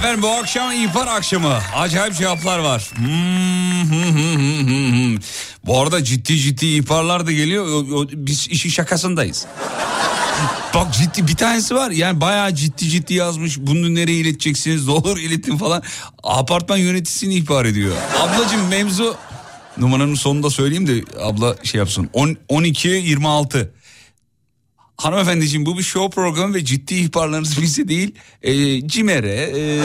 Efendim 0.00 0.22
bu 0.22 0.28
akşam 0.28 0.72
ihbar 0.72 1.06
akşamı. 1.06 1.58
Acayip 1.74 2.14
cevaplar 2.14 2.58
var. 2.58 2.90
Hmm. 2.94 3.06
Bu 5.66 5.80
arada 5.80 6.04
ciddi 6.04 6.38
ciddi 6.38 6.66
ihbarlar 6.66 7.26
da 7.26 7.32
geliyor. 7.32 7.84
Biz 8.12 8.48
işin 8.48 8.70
şakasındayız. 8.70 9.46
Bak 10.74 10.94
ciddi 10.94 11.28
bir 11.28 11.36
tanesi 11.36 11.74
var 11.74 11.90
yani 11.90 12.20
bayağı 12.20 12.54
ciddi 12.54 12.88
ciddi 12.88 13.14
yazmış 13.14 13.58
bunu 13.58 13.94
nereye 13.94 14.18
ileteceksiniz 14.18 14.88
olur 14.88 15.18
iletin 15.18 15.56
falan 15.56 15.82
apartman 16.22 16.76
yöneticisini 16.76 17.34
ihbar 17.34 17.64
ediyor. 17.64 17.96
Ablacığım 18.20 18.68
mevzu 18.68 19.16
numaranın 19.76 20.14
sonunda 20.14 20.50
söyleyeyim 20.50 20.86
de 20.86 21.04
abla 21.22 21.56
şey 21.62 21.78
yapsın 21.78 22.10
10, 22.12 22.36
12 22.48 22.88
26 22.88 23.72
Hanımefendiciğim 25.00 25.66
bu 25.66 25.78
bir 25.78 25.82
show 25.82 26.14
programı 26.14 26.54
ve 26.54 26.64
ciddi 26.64 26.94
ihbarlarınız 26.94 27.62
bize 27.62 27.88
değil 27.88 28.14
e, 28.42 28.88
CİMER'e 28.88 29.34
e, 29.34 29.80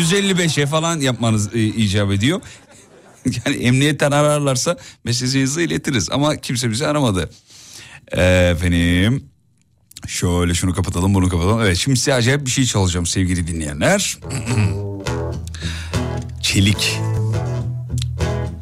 155'e 0.00 0.66
falan 0.66 1.00
yapmanız 1.00 1.54
e, 1.54 1.64
icap 1.64 2.12
ediyor. 2.12 2.40
Yani 3.46 3.56
emniyetten 3.56 4.10
ararlarsa 4.10 4.76
mesajınızı 5.04 5.62
iletiriz 5.62 6.10
ama 6.10 6.36
kimse 6.36 6.70
bizi 6.70 6.86
aramadı. 6.86 7.30
Efendim 8.12 9.32
Şöyle 10.06 10.54
şunu 10.54 10.74
kapatalım 10.74 11.14
bunu 11.14 11.28
kapatalım. 11.28 11.60
Evet 11.62 11.76
şimdi 11.76 11.98
size 11.98 12.14
acayip 12.14 12.46
bir 12.46 12.50
şey 12.50 12.64
çalacağım 12.64 13.06
sevgili 13.06 13.46
dinleyenler. 13.46 14.18
Çelik. 16.42 16.98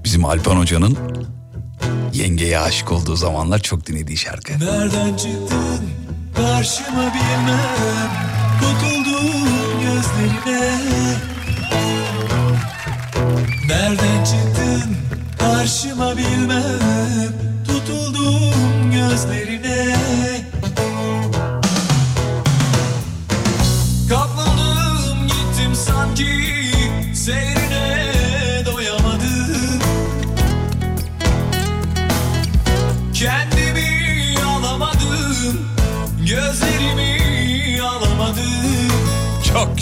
Bizim 0.05 0.25
Alpan 0.25 0.57
Hoca'nın 0.57 0.99
yengeye 2.13 2.59
aşık 2.59 2.93
olduğu 2.93 3.17
zamanlar 3.17 3.59
çok 3.59 3.87
dinlediği 3.87 4.17
şarkı. 4.17 4.53
Nereden 4.53 5.17
çıktın? 5.17 5.81
Karşıma 6.37 7.15
bilmem. 7.15 8.11
Tutuldum 8.61 9.49
gözlerine 9.83 10.75
Nereden 13.69 14.25
çıktın? 14.25 14.97
Karşıma 15.39 16.17
bilmem. 16.17 17.33
Tutuldum 17.67 18.93
gözlerine 18.93 19.50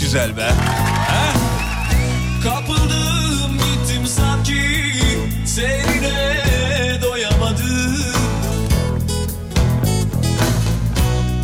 güzel 0.09 0.37
be. 0.37 0.49
Kapıldım 2.43 3.57
gittim 3.57 4.07
sanki 4.07 4.61
Seyrine 5.45 7.01
doyamadım. 7.01 7.95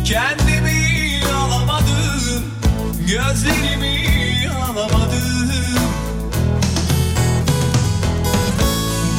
Kendimi 0.04 1.20
alamadım 1.34 2.44
Gözlerimi 3.00 4.00
alamadım. 4.50 5.50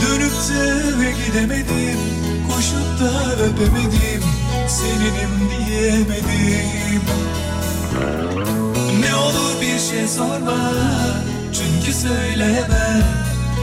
Dönüp 0.01 0.33
de 1.01 1.13
gidemedim 1.25 1.99
Koşup 2.47 2.99
da 2.99 3.33
öpemedim. 3.43 4.23
Seninim 4.67 5.49
diyemedim 5.67 7.01
olur 9.17 9.61
bir 9.61 9.79
şey 9.79 10.07
sorma. 10.07 10.71
Çünkü 11.53 11.93
söyleyemem 11.93 13.03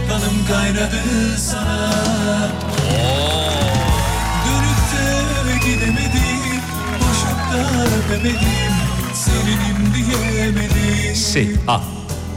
Kanım 0.08 0.46
kaynadı 0.48 1.02
sana. 1.38 1.90
Dönüp 4.46 4.80
de 4.92 5.68
gidemedim 5.68 6.62
Koşup 6.98 7.52
da 7.52 7.84
öpemedim. 7.96 8.74
Seninim 9.14 9.94
diyemedim. 9.94 11.16
Şey, 11.32 11.56
ah, 11.68 11.82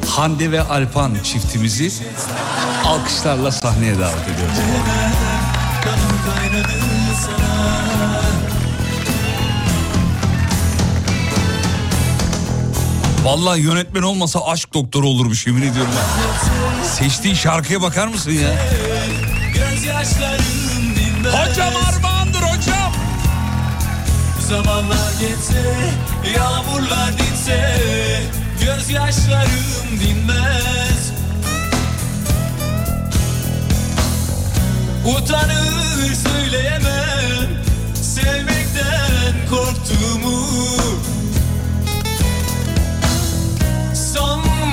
Hande 0.09 0.51
ve 0.51 0.61
Alpan 0.61 1.11
çiftimizi 1.23 1.91
alkışlarla 2.85 3.51
sahneye 3.51 3.99
davet 3.99 4.27
ediyoruz. 4.27 4.57
Kanım 5.83 6.19
kaynadı 6.25 6.73
sana 7.25 8.36
Vallahi 13.27 13.61
yönetmen 13.61 14.01
olmasa 14.01 14.45
aşk 14.45 14.73
doktoru 14.73 15.07
olurmuş 15.07 15.47
yemin 15.47 15.61
ediyorum. 15.61 15.91
ya. 15.97 16.85
Seçtiği 16.85 17.35
şarkıya 17.35 17.81
bakar 17.81 18.07
mısın 18.07 18.31
ya? 18.31 18.49
Hocam 21.31 21.73
Armağan'dır 21.89 22.41
hocam. 22.41 22.93
Zamanlar 24.49 25.11
geçse 25.19 25.75
Yağmurlar 26.35 27.11
dinse 27.17 27.81
Gözyaşlarım 28.65 29.99
dinmez 30.03 31.11
Utanır 35.05 36.13
söyleyemem 36.23 37.63
Sevmekten 38.01 39.47
korktuğumu 39.49 40.47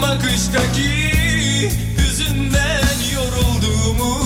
bakıştaki 0.05 1.11
Hüzünden 1.99 2.97
yorulduğumu. 3.15 4.25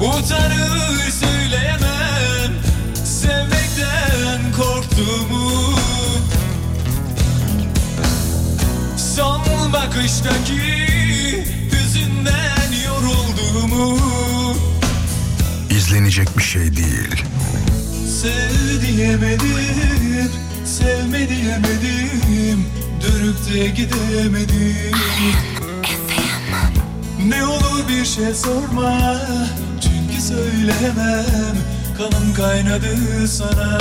Utanır 0.00 1.10
söyleyemem 1.10 2.52
Sevmekten 3.04 4.52
korktuğumu. 4.56 5.50
Son 9.16 9.72
bakıştaki 9.72 10.60
Hüzünden 11.72 12.72
yorulduğumu. 12.86 13.98
İzlenecek 15.70 16.38
bir 16.38 16.42
şey 16.42 16.76
değil. 16.76 17.24
Sev 18.22 18.86
diyemedim 18.86 20.45
Sevme 20.66 21.28
diyemedim 21.28 22.66
Dönüp 23.02 23.54
de 23.54 23.66
gidemedim. 23.66 24.96
Ne 27.28 27.46
olur 27.46 27.88
bir 27.88 28.04
şey 28.04 28.34
sorma 28.34 29.20
Çünkü 29.82 30.22
söyleyemem 30.22 31.56
Kanım 31.98 32.34
kaynadı 32.36 33.28
sana. 33.28 33.78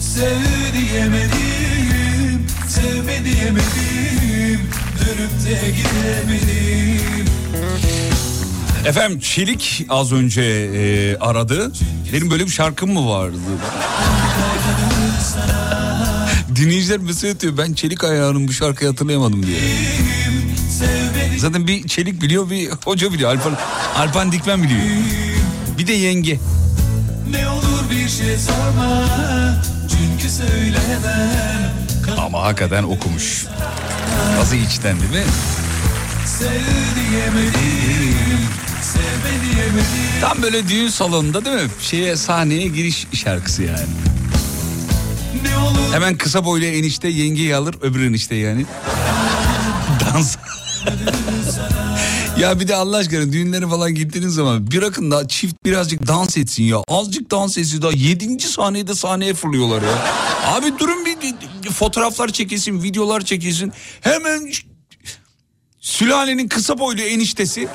Sev 0.00 0.80
diyemedim 0.80 2.46
Sevme 2.68 3.24
diyemedim 3.24 4.60
Dönüp 5.00 5.44
de 5.46 5.70
gidemedim. 5.70 7.26
Efendim 8.86 9.18
Çelik 9.20 9.86
az 9.88 10.12
önce 10.12 10.42
e, 10.42 11.16
aradı. 11.16 11.72
Benim 12.12 12.30
böyle 12.30 12.46
bir 12.46 12.50
şarkım 12.50 12.92
mı 12.92 13.08
vardı? 13.08 13.36
Dinleyiciler 16.56 16.98
mesaj 16.98 17.30
atıyor. 17.34 17.58
Ben 17.58 17.72
Çelik 17.72 18.04
ayağının 18.04 18.48
bu 18.48 18.52
şarkıyı 18.52 18.90
hatırlayamadım 18.90 19.46
diye. 19.46 19.58
Zaten 21.38 21.66
bir 21.66 21.88
Çelik 21.88 22.22
biliyor 22.22 22.50
bir 22.50 22.70
hoca 22.84 23.12
biliyor. 23.12 23.30
Alpan, 23.30 23.56
Alpan 23.96 24.32
Dikmen 24.32 24.62
biliyor. 24.62 24.80
Bir 25.78 25.86
de 25.86 25.92
yenge. 25.92 26.38
Ne 27.30 27.48
olur 27.48 27.90
bir 27.90 28.08
şey 28.08 28.38
sorma 28.38 29.04
Çünkü 29.90 30.34
söyleyemem 30.34 31.72
Ama 32.18 32.42
hakikaten 32.42 32.82
okumuş. 32.82 33.46
Azı 34.40 34.56
içten 34.56 35.00
değil 35.00 35.12
mi? 35.12 35.30
Sev 36.26 36.48
diyemedim 36.48 37.52
Sevme 37.52 37.52
diyemedim 37.52 38.48
Tam 40.20 40.42
böyle 40.42 40.68
düğün 40.68 40.88
salonunda 40.88 41.44
değil 41.44 41.56
mi? 41.56 41.70
Şeye 41.80 42.16
sahneye 42.16 42.68
giriş 42.68 43.06
şarkısı 43.14 43.62
yani. 43.62 43.86
Hemen 45.92 46.16
kısa 46.18 46.44
boylu 46.44 46.64
enişte 46.64 47.08
yengeyi 47.08 47.56
alır 47.56 47.74
öbür 47.82 48.04
enişte 48.04 48.34
yani. 48.34 48.66
Dans. 50.00 50.36
ya 52.38 52.60
bir 52.60 52.68
de 52.68 52.74
Allah 52.74 52.96
aşkına 52.96 53.32
düğünlere 53.32 53.68
falan 53.68 53.94
gittiğiniz 53.94 54.34
zaman 54.34 54.70
bırakın 54.70 55.10
da 55.10 55.28
çift 55.28 55.54
birazcık 55.64 56.06
dans 56.06 56.36
etsin 56.36 56.64
ya. 56.64 56.76
Azıcık 56.88 57.30
dans 57.30 57.58
etsin 57.58 57.82
daha 57.82 57.92
yedinci 57.92 58.48
saniyede 58.48 58.94
sahneye 58.94 59.34
fırlıyorlar 59.34 59.82
ya. 59.82 59.98
Abi 60.54 60.78
durun 60.78 61.06
bir, 61.06 61.70
fotoğraflar 61.70 62.28
çekilsin, 62.28 62.82
videolar 62.82 63.20
çekilsin. 63.20 63.72
Hemen 64.00 64.52
sülalenin 65.80 66.48
kısa 66.48 66.78
boylu 66.78 67.00
eniştesi 67.00 67.68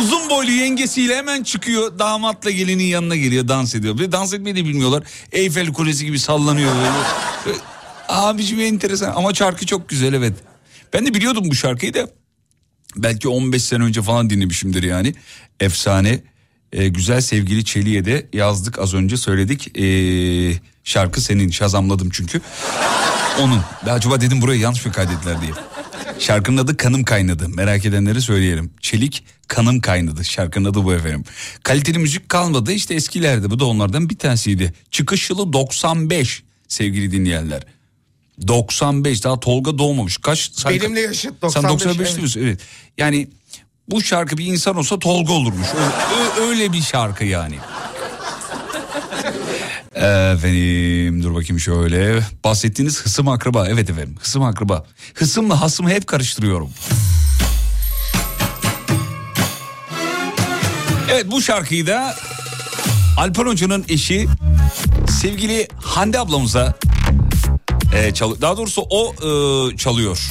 uzun 0.00 0.30
boylu 0.30 0.50
yengesiyle 0.50 1.16
hemen 1.16 1.42
çıkıyor 1.42 1.98
damatla 1.98 2.50
gelinin 2.50 2.84
yanına 2.84 3.16
geliyor 3.16 3.48
dans 3.48 3.74
ediyor. 3.74 3.98
Bir 3.98 4.12
dans 4.12 4.32
etmeyi 4.32 4.56
de 4.56 4.64
bilmiyorlar. 4.64 5.02
Eyfel 5.32 5.72
Kulesi 5.72 6.04
gibi 6.04 6.18
sallanıyor 6.18 6.72
böyle. 6.76 7.58
Abiciğim 8.08 8.74
enteresan 8.74 9.12
ama 9.16 9.34
şarkı 9.34 9.66
çok 9.66 9.88
güzel 9.88 10.12
evet. 10.12 10.34
Ben 10.92 11.06
de 11.06 11.14
biliyordum 11.14 11.44
bu 11.50 11.54
şarkıyı 11.54 11.94
da 11.94 12.10
belki 12.96 13.28
15 13.28 13.64
sene 13.64 13.82
önce 13.82 14.02
falan 14.02 14.30
dinlemişimdir 14.30 14.82
yani. 14.82 15.14
Efsane 15.60 16.20
Ee, 16.72 16.88
güzel 16.88 17.20
sevgili 17.20 17.64
Çelik'e 17.64 18.04
de 18.04 18.26
yazdık 18.32 18.78
az 18.78 18.94
önce 18.94 19.16
söyledik. 19.16 19.78
Ee, 19.78 20.60
şarkı 20.84 21.20
senin 21.20 21.50
şazamladım 21.50 22.10
çünkü. 22.12 22.40
Onun. 23.40 23.60
Acaba 23.90 24.20
dedim 24.20 24.40
buraya 24.40 24.58
yanlış 24.60 24.86
mı 24.86 24.92
kaydettiler 24.92 25.40
diye. 25.40 25.50
Şarkının 26.18 26.56
adı 26.56 26.76
Kanım 26.76 27.04
Kaynadı. 27.04 27.48
Merak 27.48 27.84
edenlere 27.84 28.20
söyleyelim. 28.20 28.70
Çelik 28.80 29.24
Kanım 29.48 29.80
Kaynadı. 29.80 30.24
Şarkının 30.24 30.70
adı 30.70 30.84
bu 30.84 30.94
efendim. 30.94 31.24
Kaliteli 31.62 31.98
müzik 31.98 32.28
kalmadı. 32.28 32.72
işte 32.72 32.94
eskilerde 32.94 33.50
bu 33.50 33.58
da 33.58 33.64
onlardan 33.64 34.10
bir 34.10 34.18
tanesiydi. 34.18 34.74
Çıkış 34.90 35.30
yılı 35.30 35.52
95 35.52 36.42
sevgili 36.68 37.12
dinleyenler. 37.12 37.62
95 38.48 39.24
daha 39.24 39.40
Tolga 39.40 39.78
doğmamış. 39.78 40.16
Kaç? 40.16 40.50
Sen, 40.52 40.72
Benimle 40.72 41.00
yaşıt 41.00 41.34
Sen 41.40 41.62
95, 41.62 41.68
95 41.68 42.08
evet. 42.08 42.16
diyorsun 42.18 42.40
evet. 42.40 42.60
Yani 42.98 43.28
bu 43.88 44.02
şarkı 44.02 44.38
bir 44.38 44.46
insan 44.46 44.76
olsa 44.76 44.98
Tolga 44.98 45.32
olurmuş. 45.32 45.66
Öyle, 46.38 46.48
öyle 46.48 46.72
bir 46.72 46.82
şarkı 46.82 47.24
yani. 47.24 47.58
Efendim 49.96 51.22
dur 51.22 51.34
bakayım 51.34 51.60
şöyle. 51.60 52.20
Bahsettiğiniz 52.44 53.02
hısım 53.02 53.28
akraba. 53.28 53.68
Evet 53.68 53.90
efendim 53.90 54.16
hısım 54.20 54.42
akraba. 54.42 54.84
Hısımla 55.14 55.60
hasımı 55.60 55.90
hep 55.90 56.06
karıştırıyorum. 56.06 56.70
Evet 61.12 61.24
bu 61.30 61.42
şarkıyı 61.42 61.86
da 61.86 62.14
Alpan 63.18 63.46
Hoca'nın 63.46 63.84
eşi 63.88 64.28
sevgili 65.22 65.68
Hande 65.82 66.18
ablamıza 66.18 66.74
e, 67.94 68.14
çal- 68.14 68.40
daha 68.40 68.56
doğrusu 68.56 68.82
o 68.90 69.12
e, 69.14 69.76
çalıyor. 69.76 70.28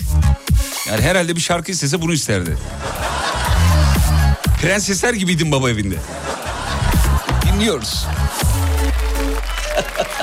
Yani 0.89 1.01
herhalde 1.01 1.36
bir 1.36 1.41
şarkı 1.41 1.72
istese 1.72 2.01
bunu 2.01 2.13
isterdi. 2.13 2.57
Prensesler 4.61 5.13
gibiydin 5.13 5.51
baba 5.51 5.70
evinde. 5.70 5.95
Dinliyoruz. 7.45 8.05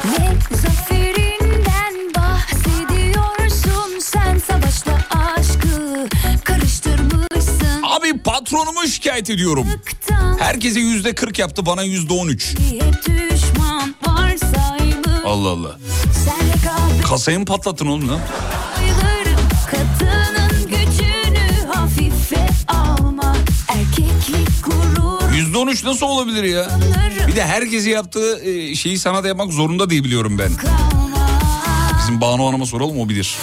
Ne 0.04 0.56
zaferinden 0.56 1.94
bahsediyorsun 2.16 3.98
sen 4.00 4.38
savaşla 4.38 4.98
aşkı 5.10 6.08
karıştırmışsın 6.44 7.82
Abi 7.82 8.18
patronumu 8.22 8.86
şikayet 8.88 9.30
ediyorum. 9.30 9.66
Herkese 10.38 10.80
yüzde 10.80 11.14
40 11.14 11.38
yaptı 11.38 11.66
bana 11.66 11.82
yüzde 11.82 12.12
13. 12.12 12.56
diye 12.56 12.82
düşman 13.06 13.94
varsaymış 14.06 15.24
Allah 15.26 15.48
Allah. 15.48 15.76
Kasayı 17.08 17.38
mı 17.38 17.44
patlattın 17.44 17.86
oğlum 17.86 18.08
lan? 18.08 18.20
13 25.58 25.84
nasıl 25.84 26.06
olabilir 26.06 26.44
ya? 26.44 26.66
Bir 27.28 27.36
de 27.36 27.44
herkese 27.44 27.90
yaptığı 27.90 28.44
e, 28.44 28.74
şeyi 28.74 28.98
sana 28.98 29.24
da 29.24 29.28
yapmak 29.28 29.52
zorunda 29.52 29.90
diye 29.90 30.04
biliyorum 30.04 30.38
ben. 30.38 30.50
Bizim 31.98 32.20
Banu 32.20 32.46
Hanım'a 32.46 32.66
soralım 32.66 33.00
o 33.00 33.08
bilir. 33.08 33.36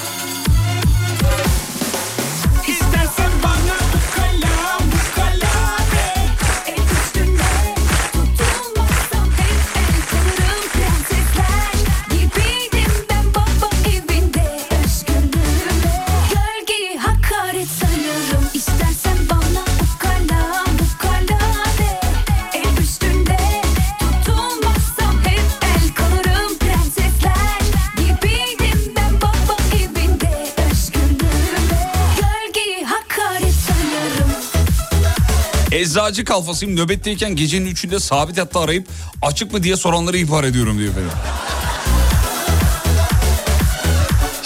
Eczacı 35.89 36.25
kalfasıyım 36.25 36.75
nöbetteyken 36.75 37.35
gecenin 37.35 37.65
üçünde 37.65 37.99
sabit 37.99 38.37
hatta 38.37 38.59
arayıp 38.59 38.87
açık 39.21 39.53
mı 39.53 39.63
diye 39.63 39.75
soranları 39.75 40.17
ihbar 40.17 40.43
ediyorum 40.43 40.79
diyor 40.79 40.91
efendim. 40.91 41.11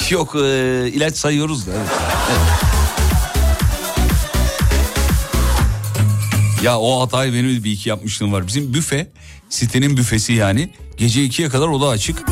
Yok 0.10 0.36
e, 0.36 0.40
ilaç 0.94 1.16
sayıyoruz 1.16 1.68
da. 1.68 1.72
Evet. 1.72 1.90
Ya 6.64 6.80
o 6.80 7.02
hatayı 7.02 7.34
benim 7.34 7.64
bir 7.64 7.72
iki 7.72 7.90
yapmışlığım 7.90 8.34
var. 8.34 8.48
Bizim 8.48 8.74
büfe 8.74 9.12
sitenin 9.50 9.98
büfesi 9.98 10.34
yani 10.34 10.70
gece 10.98 11.26
2'ye 11.26 11.50
kadar 11.50 11.68
o 11.68 11.90
açık. 11.90 12.24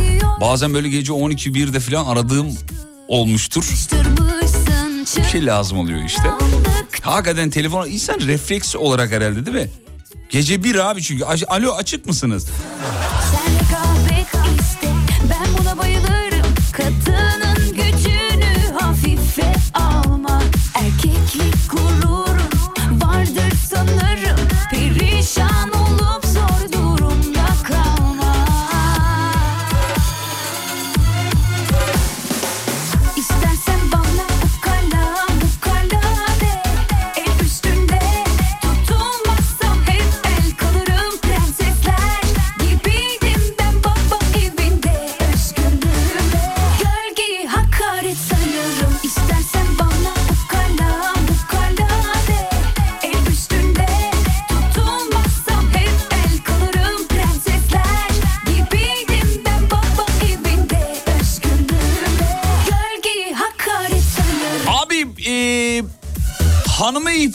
Bazen 0.41 0.73
böyle 0.73 0.89
gece 0.89 1.11
12-1'de 1.11 1.79
falan 1.79 2.05
aradığım 2.05 2.57
olmuştur. 3.07 3.63
Bir 5.17 5.23
şey 5.23 5.45
lazım 5.45 5.77
oluyor 5.77 6.03
işte. 6.03 6.23
Hakikaten 7.01 7.49
telefon 7.49 7.87
insan 7.87 8.19
refleks 8.19 8.75
olarak 8.75 9.11
herhalde 9.11 9.45
değil 9.45 9.57
mi? 9.57 9.69
Gece 10.29 10.63
bir 10.63 10.89
abi 10.89 11.01
çünkü 11.01 11.23
alo 11.47 11.71
açık 11.71 12.05
mısınız? 12.05 12.47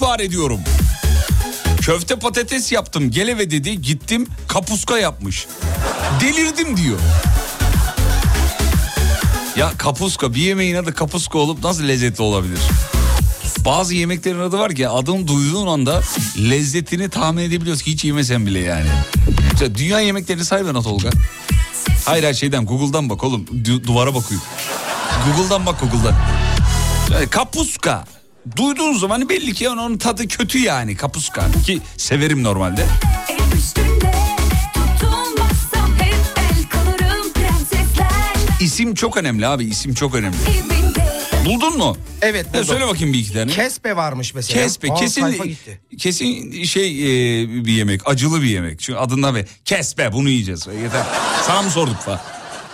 İhbar 0.06 0.20
ediyorum. 0.20 0.60
Köfte 1.80 2.16
patates 2.16 2.72
yaptım 2.72 3.10
gel 3.10 3.28
eve 3.28 3.50
dedi 3.50 3.82
gittim 3.82 4.26
kapuska 4.48 4.98
yapmış. 4.98 5.46
Delirdim 6.20 6.76
diyor. 6.76 6.98
Ya 9.56 9.72
kapuska 9.78 10.34
bir 10.34 10.40
yemeğin 10.40 10.76
adı 10.76 10.94
kapuska 10.94 11.38
olup 11.38 11.64
nasıl 11.64 11.88
lezzetli 11.88 12.22
olabilir? 12.22 12.58
Bazı 13.64 13.94
yemeklerin 13.94 14.40
adı 14.40 14.58
var 14.58 14.74
ki 14.74 14.88
adını 14.88 15.28
duyduğun 15.28 15.66
anda 15.66 16.00
lezzetini 16.38 17.08
tahmin 17.08 17.42
edebiliyorsun 17.42 17.84
ki 17.84 17.92
hiç 17.92 18.04
yemesen 18.04 18.46
bile 18.46 18.58
yani. 18.58 18.88
Mesela 19.52 19.74
dünya 19.74 20.00
yemeklerini 20.00 20.44
say 20.44 20.66
bana 20.66 20.82
Tolga. 20.82 21.10
Hayır 22.04 22.24
her 22.24 22.34
şeyden 22.34 22.66
Google'dan 22.66 23.10
bak 23.10 23.24
oğlum 23.24 23.44
Du- 23.64 23.86
duvara 23.86 24.14
bakıyor. 24.14 24.40
Google'dan 25.26 25.66
bak 25.66 25.80
Google'dan. 25.80 26.14
Yani 27.12 27.26
kapuska. 27.28 28.04
Duyduğun 28.56 28.92
zaman 28.98 29.28
belli 29.28 29.54
ki 29.54 29.68
onun 29.70 29.98
tadı 29.98 30.28
kötü 30.28 30.58
yani 30.58 30.96
kapuska. 30.96 31.46
Ki 31.66 31.80
severim 31.96 32.42
normalde. 32.42 32.86
İsim 38.60 38.94
çok 38.94 39.16
önemli 39.16 39.46
abi 39.46 39.64
isim 39.64 39.94
çok 39.94 40.14
önemli. 40.14 40.36
Buldun 41.44 41.78
mu? 41.78 41.96
Evet 42.22 42.46
Ya 42.46 42.52
buldum. 42.52 42.64
söyle 42.64 42.86
bakayım 42.86 43.12
bir 43.12 43.18
iki 43.18 43.32
tane. 43.32 43.52
Kespe 43.52 43.96
varmış 43.96 44.34
mesela. 44.34 44.62
Kespe 44.62 44.92
Aa, 44.92 44.94
kesin 44.94 45.56
kesin 45.98 46.62
şey 46.64 46.88
e, 47.42 47.48
bir 47.64 47.72
yemek 47.72 48.00
acılı 48.08 48.42
bir 48.42 48.46
yemek. 48.48 48.80
Çünkü 48.80 48.98
adından 48.98 49.34
ve 49.34 49.46
kespe 49.64 50.12
bunu 50.12 50.28
yiyeceğiz. 50.28 50.66
Yeter. 50.82 51.02
Sana 51.46 51.62
mı 51.62 51.70
sorduk 51.70 51.96
falan. 51.96 52.20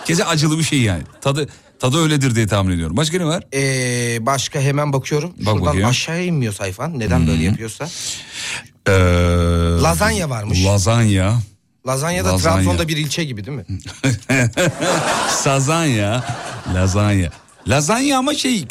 Kesin 0.04 0.24
acılı 0.26 0.58
bir 0.58 0.64
şey 0.64 0.80
yani. 0.80 1.02
Tadı 1.20 1.48
tadı 1.82 2.02
öyledir 2.02 2.34
diye 2.34 2.46
tahmin 2.46 2.74
ediyorum. 2.74 2.96
Başka 2.96 3.18
ne 3.18 3.24
var? 3.24 3.44
Ee, 3.54 4.26
başka 4.26 4.60
hemen 4.60 4.92
bakıyorum. 4.92 5.34
Şuradan 5.38 5.60
bakayım. 5.60 5.88
aşağıya 5.88 6.24
inmiyor 6.24 6.52
sayfan. 6.52 6.98
Neden 6.98 7.26
böyle 7.26 7.42
yapıyorsa. 7.42 7.88
Ee, 8.88 8.92
Lazanya 9.82 10.30
varmış. 10.30 10.64
Lazanya. 10.64 11.40
Lazanya 11.86 12.24
da 12.24 12.32
Lazanya. 12.32 12.56
Trabzon'da 12.56 12.88
bir 12.88 12.96
ilçe 12.96 13.24
gibi 13.24 13.44
değil 13.46 13.56
mi? 13.58 13.64
Sazanya. 15.30 16.24
Lazanya. 16.74 17.30
Lazanya 17.68 18.18
ama 18.18 18.34
şey 18.34 18.64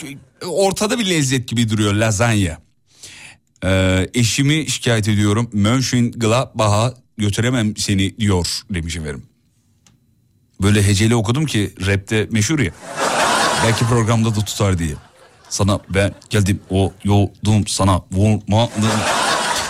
ortada 0.45 0.99
bir 0.99 1.09
lezzet 1.09 1.47
gibi 1.47 1.69
duruyor 1.69 1.93
lazanya. 1.93 2.57
Ee, 3.65 4.09
eşimi 4.13 4.69
şikayet 4.69 5.07
ediyorum. 5.07 5.49
Mönchengladbach'a 5.53 6.93
götüremem 7.17 7.77
seni 7.77 8.17
diyor 8.17 8.47
demiş 8.69 8.95
efendim. 8.97 9.23
Böyle 10.61 10.87
heceli 10.87 11.15
okudum 11.15 11.45
ki 11.45 11.73
rapte 11.87 12.27
meşhur 12.31 12.59
ya. 12.59 12.71
Belki 13.65 13.85
programda 13.85 14.35
da 14.35 14.39
tutar 14.39 14.77
diye. 14.79 14.95
Sana 15.49 15.79
ben 15.89 16.13
geldim 16.29 16.59
o 16.69 16.93
yoldum 17.03 17.67
sana 17.67 18.01
vurmadım. 18.11 18.71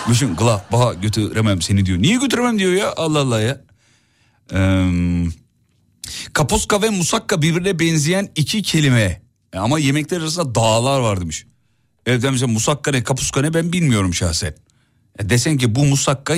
Mönchengladbach'a 0.07 0.93
götüremem 0.93 1.61
seni 1.61 1.85
diyor. 1.85 2.01
Niye 2.01 2.15
götüremem 2.17 2.59
diyor 2.59 2.73
ya 2.73 2.93
Allah 2.97 3.19
Allah 3.19 3.41
ya. 3.41 3.61
Ee, 4.53 4.91
kapuska 6.33 6.81
ve 6.81 6.89
musakka 6.89 7.41
birbirine 7.41 7.79
benzeyen 7.79 8.29
iki 8.35 8.61
kelime. 8.61 9.21
Ama 9.55 9.79
yemekler 9.79 10.21
arasında 10.21 10.55
dağlar 10.55 10.99
var 10.99 11.21
demiş. 11.21 11.45
Evde 12.05 12.29
mesela 12.29 12.51
musakka 12.51 12.91
ne 12.91 13.03
kapuska 13.03 13.41
ne 13.41 13.53
ben 13.53 13.73
bilmiyorum 13.73 14.13
şahsen. 14.13 14.55
Ya 15.19 15.29
desen 15.29 15.57
ki 15.57 15.75
bu 15.75 15.85
musakka 15.85 16.35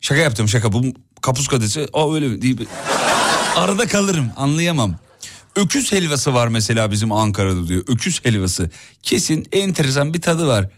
şaka 0.00 0.20
yaptım 0.20 0.48
şaka 0.48 0.72
bu 0.72 0.84
kapuska 1.22 1.60
dese 1.60 1.88
o 1.92 2.14
öyle 2.14 2.28
mi?" 2.28 2.42
deyip 2.42 2.66
arada 3.56 3.86
kalırım 3.86 4.30
anlayamam. 4.36 4.96
Öküz 5.56 5.92
helvası 5.92 6.34
var 6.34 6.48
mesela 6.48 6.90
bizim 6.90 7.12
Ankara'da 7.12 7.68
diyor. 7.68 7.84
Öküz 7.88 8.24
helvası. 8.24 8.70
Kesin 9.02 9.46
enteresan 9.52 10.14
bir 10.14 10.20
tadı 10.20 10.46
var. 10.46 10.68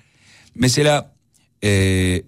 Mesela 0.55 1.15
e, 1.65 2.23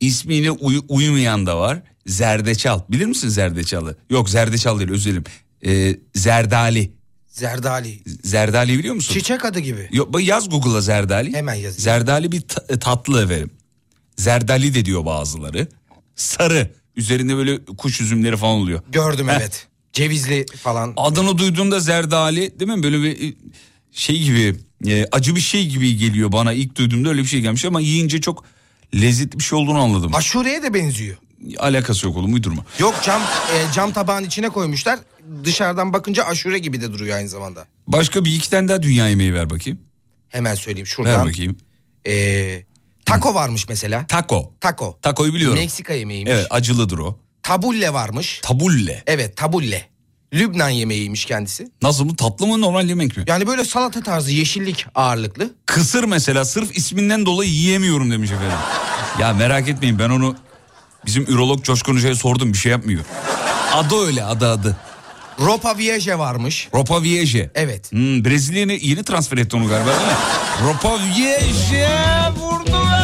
ismine 0.00 0.50
uy- 0.50 0.82
uymayan 0.88 1.46
da 1.46 1.58
var. 1.60 1.82
Zerdeçal. 2.06 2.80
Bilir 2.88 3.06
misin 3.06 3.28
zerdeçalı? 3.28 3.96
Yok 4.10 4.30
zerdeçal 4.30 4.78
değil 4.78 4.90
özür 4.90 5.10
dilerim. 5.10 5.24
E, 5.66 5.98
zerdali. 6.20 6.92
Zerdali. 7.28 8.02
Zerdali 8.24 8.78
biliyor 8.78 8.94
musun? 8.94 9.14
Çiçek 9.14 9.44
adı 9.44 9.58
gibi. 9.60 9.88
Yok 9.92 10.22
yaz 10.22 10.48
Google'a 10.50 10.80
zerdali. 10.80 11.32
Hemen 11.34 11.54
yazayım. 11.54 11.78
Zerdali 11.82 12.32
bir 12.32 12.40
ta- 12.40 12.78
tatlı 12.78 13.24
efendim. 13.24 13.50
Zerdali 14.16 14.74
de 14.74 14.84
diyor 14.84 15.04
bazıları. 15.04 15.68
Sarı. 16.16 16.70
Üzerinde 17.00 17.36
böyle 17.36 17.64
kuş 17.64 18.00
üzümleri 18.00 18.36
falan 18.36 18.54
oluyor. 18.56 18.82
Gördüm 18.92 19.28
Heh. 19.28 19.34
evet. 19.36 19.66
Cevizli 19.92 20.46
falan. 20.62 20.92
Adını 20.96 21.38
duyduğunda 21.38 21.80
zerdali 21.80 22.60
değil 22.60 22.70
mi? 22.70 22.82
Böyle 22.82 23.02
bir 23.02 23.30
e, 23.30 23.34
şey 23.92 24.22
gibi 24.22 24.56
e, 24.86 25.06
acı 25.12 25.36
bir 25.36 25.40
şey 25.40 25.66
gibi 25.66 25.96
geliyor 25.96 26.32
bana. 26.32 26.52
İlk 26.52 26.76
duyduğumda 26.76 27.08
öyle 27.08 27.22
bir 27.22 27.26
şey 27.26 27.40
gelmiş 27.40 27.64
ama 27.64 27.80
yiyince 27.80 28.20
çok 28.20 28.44
lezzetli 28.94 29.38
bir 29.38 29.44
şey 29.44 29.58
olduğunu 29.58 29.78
anladım. 29.78 30.14
Aşureye 30.14 30.62
de 30.62 30.74
benziyor. 30.74 31.16
Alakası 31.58 32.06
yok 32.06 32.16
oğlum 32.16 32.34
uydurma. 32.34 32.64
Yok 32.78 32.94
cam 33.04 33.22
e, 33.22 33.72
cam 33.74 33.92
tabağın 33.92 34.24
içine 34.24 34.48
koymuşlar. 34.48 34.98
Dışarıdan 35.44 35.92
bakınca 35.92 36.24
aşure 36.24 36.58
gibi 36.58 36.80
de 36.80 36.92
duruyor 36.92 37.16
aynı 37.16 37.28
zamanda. 37.28 37.66
Başka 37.86 38.24
bir 38.24 38.34
iki 38.34 38.50
tane 38.50 38.68
daha 38.68 38.82
dünya 38.82 39.08
yemeği 39.08 39.34
ver 39.34 39.50
bakayım. 39.50 39.78
Hemen 40.28 40.54
söyleyeyim 40.54 40.86
Ver 40.86 40.90
şuradan. 40.90 41.26
bakayım. 41.28 41.56
E, 42.06 42.12
taco 43.10 43.34
varmış 43.34 43.68
mesela. 43.68 44.06
Taco. 44.06 44.52
Taco. 44.60 44.98
Taco'yu 45.02 45.34
biliyorum. 45.34 45.58
Meksika 45.58 45.92
yemeğiymiş. 45.92 46.32
Evet 46.34 46.46
acılıdır 46.50 46.98
o. 46.98 47.18
Tabulle 47.42 47.92
varmış. 47.92 48.40
Tabulle. 48.42 49.02
Evet 49.06 49.36
tabulle. 49.36 49.88
Lübnan 50.34 50.68
yemeğiymiş 50.68 51.24
kendisi. 51.24 51.70
Nasıl 51.82 52.08
bu 52.08 52.16
tatlı 52.16 52.46
mı 52.46 52.60
normal 52.60 52.88
yemek 52.88 53.16
mi? 53.16 53.24
Yani 53.26 53.46
böyle 53.46 53.64
salata 53.64 54.02
tarzı 54.02 54.32
yeşillik 54.32 54.86
ağırlıklı. 54.94 55.50
Kısır 55.66 56.04
mesela 56.04 56.44
sırf 56.44 56.76
isminden 56.76 57.26
dolayı 57.26 57.50
yiyemiyorum 57.50 58.10
demiş 58.10 58.30
efendim. 58.30 58.58
ya 59.20 59.32
merak 59.32 59.68
etmeyin 59.68 59.98
ben 59.98 60.10
onu 60.10 60.36
bizim 61.06 61.24
ürolog 61.24 61.64
Coşkun 61.64 61.94
Hoca'ya 61.96 62.14
sordum 62.14 62.52
bir 62.52 62.58
şey 62.58 62.72
yapmıyor. 62.72 63.00
Adı 63.74 63.94
öyle 64.06 64.24
adı 64.24 64.48
adı. 64.50 64.76
Ropa 65.40 65.78
Vieje 65.78 66.18
varmış. 66.18 66.68
Ropa 66.74 67.02
Vieje. 67.02 67.50
Evet. 67.54 67.92
Hmm, 67.92 68.24
Brezilya'ya 68.24 68.78
yeni 68.82 69.04
transfer 69.04 69.38
etti 69.38 69.56
onu 69.56 69.68
galiba 69.68 69.90
değil 69.90 70.00
mi? 70.08 70.14
Ropa 70.64 70.98
Vieje 70.98 71.88
vurdu 72.36 72.99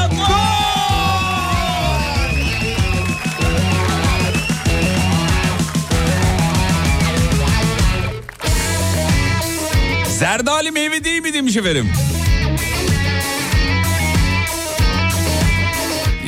Zerdali 10.18 10.70
meyve 10.70 11.04
değil 11.04 11.22
mi 11.22 11.34
demiş 11.34 11.56
efendim. 11.56 11.92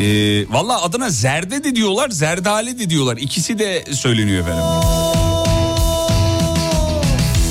Ee, 0.00 0.48
Valla 0.52 0.82
adına 0.82 1.10
zerde 1.10 1.64
de 1.64 1.76
diyorlar, 1.76 2.10
zerdale 2.10 2.78
de 2.78 2.90
diyorlar. 2.90 3.16
İkisi 3.16 3.58
de 3.58 3.84
söyleniyor 3.92 4.40
efendim. 4.40 4.64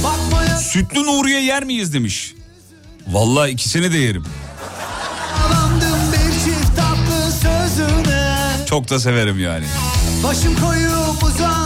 Bakmaya 0.03 0.57
Sütlü 0.57 1.03
Nuriye 1.05 1.41
yer 1.43 1.63
miyiz 1.63 1.93
demiş. 1.93 2.33
Valla 3.07 3.47
ikisini 3.47 3.93
de 3.93 3.97
yerim. 3.97 4.23
Çok 8.69 8.89
da 8.89 8.99
severim 8.99 9.39
yani. 9.39 9.65
Başım 10.23 10.55
koyup 10.59 11.23
uzansaydım 11.23 11.56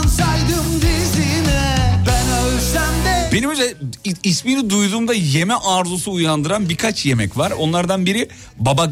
Benim 3.32 3.50
i- 4.04 4.14
ismini 4.24 4.70
duyduğumda 4.70 5.14
yeme 5.14 5.54
arzusu 5.54 6.12
uyandıran 6.12 6.68
birkaç 6.68 7.06
yemek 7.06 7.38
var. 7.38 7.50
Onlardan 7.50 8.06
biri 8.06 8.28
baba 8.58 8.84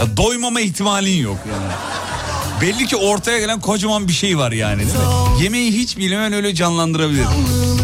Ya 0.00 0.16
doymama 0.16 0.60
ihtimalin 0.60 1.22
yok 1.22 1.36
yani. 1.52 1.72
Belli 2.60 2.86
ki 2.86 2.96
ortaya 2.96 3.38
gelen 3.38 3.60
kocaman 3.60 4.08
bir 4.08 4.12
şey 4.12 4.38
var 4.38 4.52
yani 4.52 4.78
değil 4.78 4.88
mi? 4.94 5.42
Yemeği 5.42 5.72
hiç 5.72 5.96
bilmemen 5.98 6.32
öyle 6.32 6.54
canlandırabilir. 6.54 7.26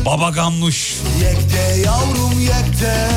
Baba 0.07 0.31
ganoush. 0.31 0.97
Yekte 1.23 1.81
yavrum 1.85 2.41
yekte 2.41 3.11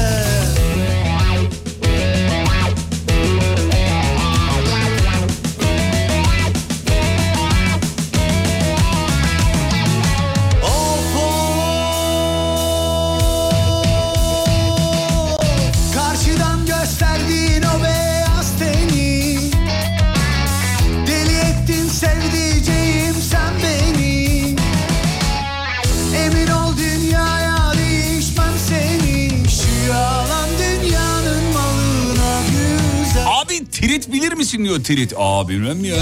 misin 34.50 34.66
diyor 34.66 34.84
trit. 34.84 35.14
Aa 35.18 35.47
bilmem 35.50 35.86
ya. 35.86 35.95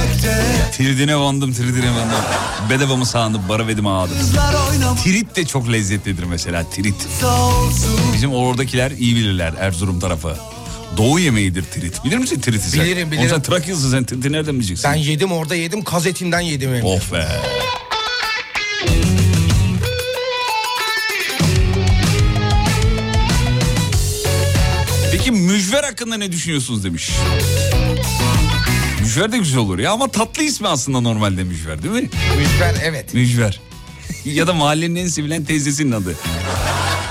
Tridine 0.77 1.15
vandım 1.17 1.53
tridine 1.53 1.91
vandım. 1.91 2.23
Bedava 2.69 2.95
mı 2.95 3.05
sağındım 3.05 3.41
bara 3.49 3.67
vedim 3.67 3.87
oynamak 4.69 4.97
Trit 5.03 5.35
de 5.35 5.45
çok 5.45 5.71
lezzetlidir 5.71 6.23
mesela 6.23 6.63
olsun 7.27 7.99
Bizim 8.13 8.33
oradakiler 8.33 8.91
iyi 8.91 9.15
bilirler 9.15 9.53
Erzurum 9.59 9.99
tarafı. 9.99 10.37
Doğu 10.97 11.19
yemeğidir 11.19 11.63
trit. 11.63 12.03
Bilir 12.05 12.17
misin 12.17 12.39
triti 12.41 12.69
sen? 12.69 12.81
Bilirim, 12.81 13.11
bilirim. 13.11 13.31
Oğlum 13.31 13.35
sen 13.35 13.41
Trakyalısın 13.41 13.91
sen 13.91 14.03
triti 14.03 14.31
nereden 14.31 14.55
bileceksin? 14.55 14.91
Ben 14.91 14.95
yedim 14.95 15.31
orada 15.31 15.55
yedim 15.55 15.83
kaz 15.83 16.07
etinden 16.07 16.39
yedim 16.39 16.75
hem. 16.75 16.83
Of 16.85 17.13
be. 17.13 17.27
Peki 25.11 25.31
mücver 25.31 25.83
hakkında 25.83 26.17
ne 26.17 26.31
düşünüyorsunuz 26.31 26.83
demiş. 26.83 27.09
Mücver 29.17 29.31
de 29.31 29.37
güzel 29.37 29.59
olur 29.59 29.79
ya 29.79 29.91
ama 29.91 30.07
tatlı 30.07 30.43
ismi 30.43 30.67
aslında 30.67 30.99
normalde 30.99 31.43
mücver 31.43 31.83
değil 31.83 31.93
mi? 31.93 32.09
Mücver 32.37 32.75
evet. 32.83 33.13
Mücver. 33.13 33.59
ya 34.25 34.47
da 34.47 34.53
mahallenin 34.53 34.95
en 34.95 35.07
sevilen 35.07 35.43
teyzesinin 35.43 35.91
adı. 35.91 36.15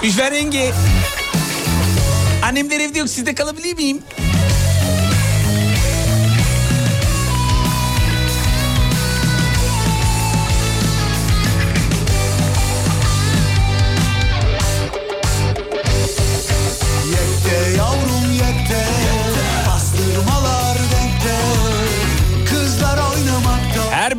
Mücver 0.02 0.32
yenge. 0.32 0.72
Annemler 2.42 2.80
evde 2.80 2.98
yok 2.98 3.08
sizde 3.08 3.34
kalabilir 3.34 3.74
miyim? 3.74 3.98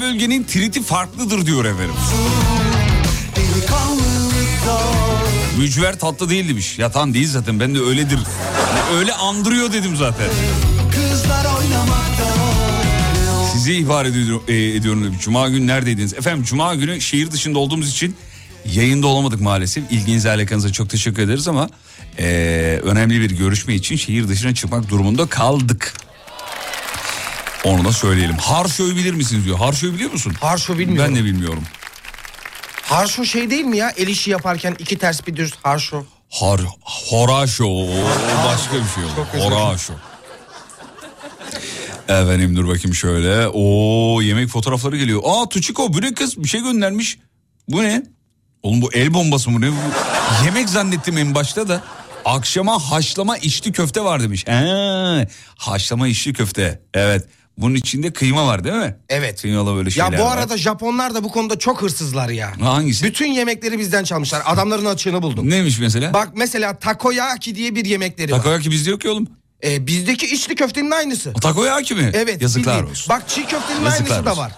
Bölgenin 0.02 0.44
triti 0.44 0.84
farklıdır 0.84 1.46
diyor 1.46 1.66
efendim. 1.66 1.96
Mücver 5.58 6.00
tatlı 6.00 6.30
değil 6.30 6.50
demiş. 6.50 6.80
Ya 6.80 6.94
değil 6.94 7.28
zaten 7.28 7.60
ben 7.60 7.76
de 7.76 7.80
öyledir. 7.80 8.20
Yani 8.78 9.00
öyle 9.00 9.14
andırıyor 9.14 9.74
dedim 9.74 9.96
zaten. 9.96 10.28
Sizi 13.54 13.74
ihbar 13.74 14.06
ediyorum, 14.06 14.44
e, 14.48 14.56
ediyorum 14.56 15.04
demiş. 15.04 15.20
Cuma 15.22 15.50
günü 15.50 15.68
neredeydiniz? 15.68 16.14
Efendim 16.14 16.44
Cuma 16.44 16.76
günü 16.76 17.02
şehir 17.02 17.32
dışında 17.32 17.60
olduğumuz 17.60 17.90
için 17.92 18.16
yayında 18.66 19.08
olamadık 19.08 19.42
maalesef. 19.42 19.84
İlginize 19.92 20.32
alakanıza 20.32 20.72
çok 20.72 20.90
teşekkür 20.90 21.22
ederiz 21.22 21.48
ama 21.48 21.70
e, 22.20 22.26
önemli 22.84 23.22
bir 23.22 23.32
görüşme 23.32 23.76
için 23.76 23.96
şehir 23.96 24.28
dışına 24.28 24.54
çıkmak 24.56 24.90
durumunda 24.90 25.26
kaldık. 25.26 25.94
Onu 27.68 27.86
da 27.86 27.92
söyleyelim. 27.92 28.38
Harşo'yu 28.38 28.96
bilir 28.96 29.14
misiniz 29.14 29.46
diyor. 29.46 29.58
Harşo'yu 29.58 29.94
biliyor 29.94 30.12
musun? 30.12 30.34
Harşo 30.42 30.78
bilmiyorum. 30.78 31.14
Ben 31.16 31.22
de 31.22 31.26
bilmiyorum. 31.26 31.64
Harşo 32.82 33.26
şey 33.26 33.50
değil 33.50 33.66
mi 33.66 33.78
ya? 33.78 33.94
El 33.98 34.08
işi 34.08 34.32
yaparken 34.32 34.76
iki 34.80 34.98
ters 34.98 35.28
bir 35.28 35.36
düz 35.36 35.54
harşo. 35.64 36.04
Har, 36.30 36.62
horaşo. 36.84 37.66
O 37.66 37.84
o 37.84 38.46
başka 38.46 38.74
bir 38.74 38.90
şey 38.96 39.04
oldu. 39.04 39.28
Horaşo. 39.56 39.94
Efendim 42.08 42.56
dur 42.56 42.68
bakayım 42.68 42.96
şöyle. 42.96 43.48
Oo 43.48 44.22
yemek 44.22 44.50
fotoğrafları 44.50 44.98
geliyor. 44.98 45.22
Aa 45.26 45.50
Tuçiko 45.50 45.94
bu 45.94 46.02
ne 46.02 46.14
kız? 46.14 46.44
Bir 46.44 46.48
şey 46.50 46.62
göndermiş. 46.62 47.20
Bu 47.68 47.84
ne? 47.84 48.04
Oğlum 48.64 48.82
bu 48.82 48.94
el 48.94 49.14
bombası 49.14 49.50
mı 49.50 49.62
ne? 49.62 49.70
Yemek 50.46 50.70
zannettim 50.70 51.18
en 51.18 51.36
başta 51.36 51.68
da. 51.68 51.84
Akşama 52.26 52.80
haşlama 52.92 53.38
içli 53.38 53.72
köfte 53.72 54.02
var 54.04 54.24
demiş. 54.24 54.48
He, 54.48 55.28
haşlama 55.58 56.08
içli 56.08 56.34
köfte. 56.34 56.82
Evet. 56.94 57.26
Bunun 57.58 57.76
içinde 57.76 58.14
kıyma 58.14 58.48
var 58.48 58.64
değil 58.64 58.76
mi? 58.76 58.96
Evet. 59.10 59.42
Kıymalı 59.42 59.76
böyle 59.76 59.90
şeyler 59.92 60.12
Ya 60.12 60.20
bu 60.20 60.24
var. 60.24 60.38
arada 60.38 60.58
Japonlar 60.58 61.16
da 61.16 61.24
bu 61.24 61.32
konuda 61.32 61.60
çok 61.60 61.82
hırsızlar 61.82 62.30
ya. 62.30 62.52
Hangisi? 62.62 63.06
Bütün 63.06 63.28
yemekleri 63.32 63.80
bizden 63.80 64.04
çalmışlar. 64.04 64.42
Adamların 64.46 64.86
açığını 64.86 65.22
buldum. 65.22 65.50
Neymiş 65.50 65.80
mesela? 65.80 66.14
Bak 66.14 66.30
mesela 66.36 66.80
takoyaki 66.80 67.56
diye 67.56 67.76
bir 67.76 67.86
yemekleri 67.86 68.32
var. 68.32 68.38
Takoyaki 68.38 68.72
bizde 68.72 68.90
yok 68.92 69.02
ki 69.02 69.10
oğlum. 69.10 69.28
Ee, 69.64 69.88
bizdeki 69.88 70.26
içli 70.36 70.56
köftenin 70.56 70.92
aynısı. 70.92 71.34
Takoyaki 71.34 71.96
mi? 71.96 72.12
Evet. 72.14 72.42
Yazıklar 72.42 72.76
bildiğin. 72.76 72.92
olsun. 72.92 73.10
Bak 73.10 73.30
çiğ 73.30 73.46
köftenin 73.46 73.86
Yazıklar 73.86 74.12
aynısı 74.16 74.26
da 74.26 74.32
olsun. 74.32 74.42
var. 74.44 74.52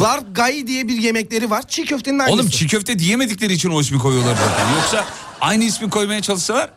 Largai 0.00 0.66
diye 0.66 0.88
bir 0.88 0.96
yemekleri 0.96 1.50
var. 1.50 1.62
Çiğ 1.68 1.84
köftenin 1.84 2.18
aynısı. 2.18 2.34
Oğlum 2.34 2.48
çiğ 2.50 2.66
köfte 2.66 2.98
diyemedikleri 2.98 3.52
için 3.52 3.70
o 3.70 3.80
ismi 3.80 3.98
koyuyorlar 3.98 4.34
zaten. 4.36 4.74
Yoksa 4.74 5.04
aynı 5.40 5.64
ismi 5.64 5.90
koymaya 5.90 6.22
çalışsalar 6.22 6.70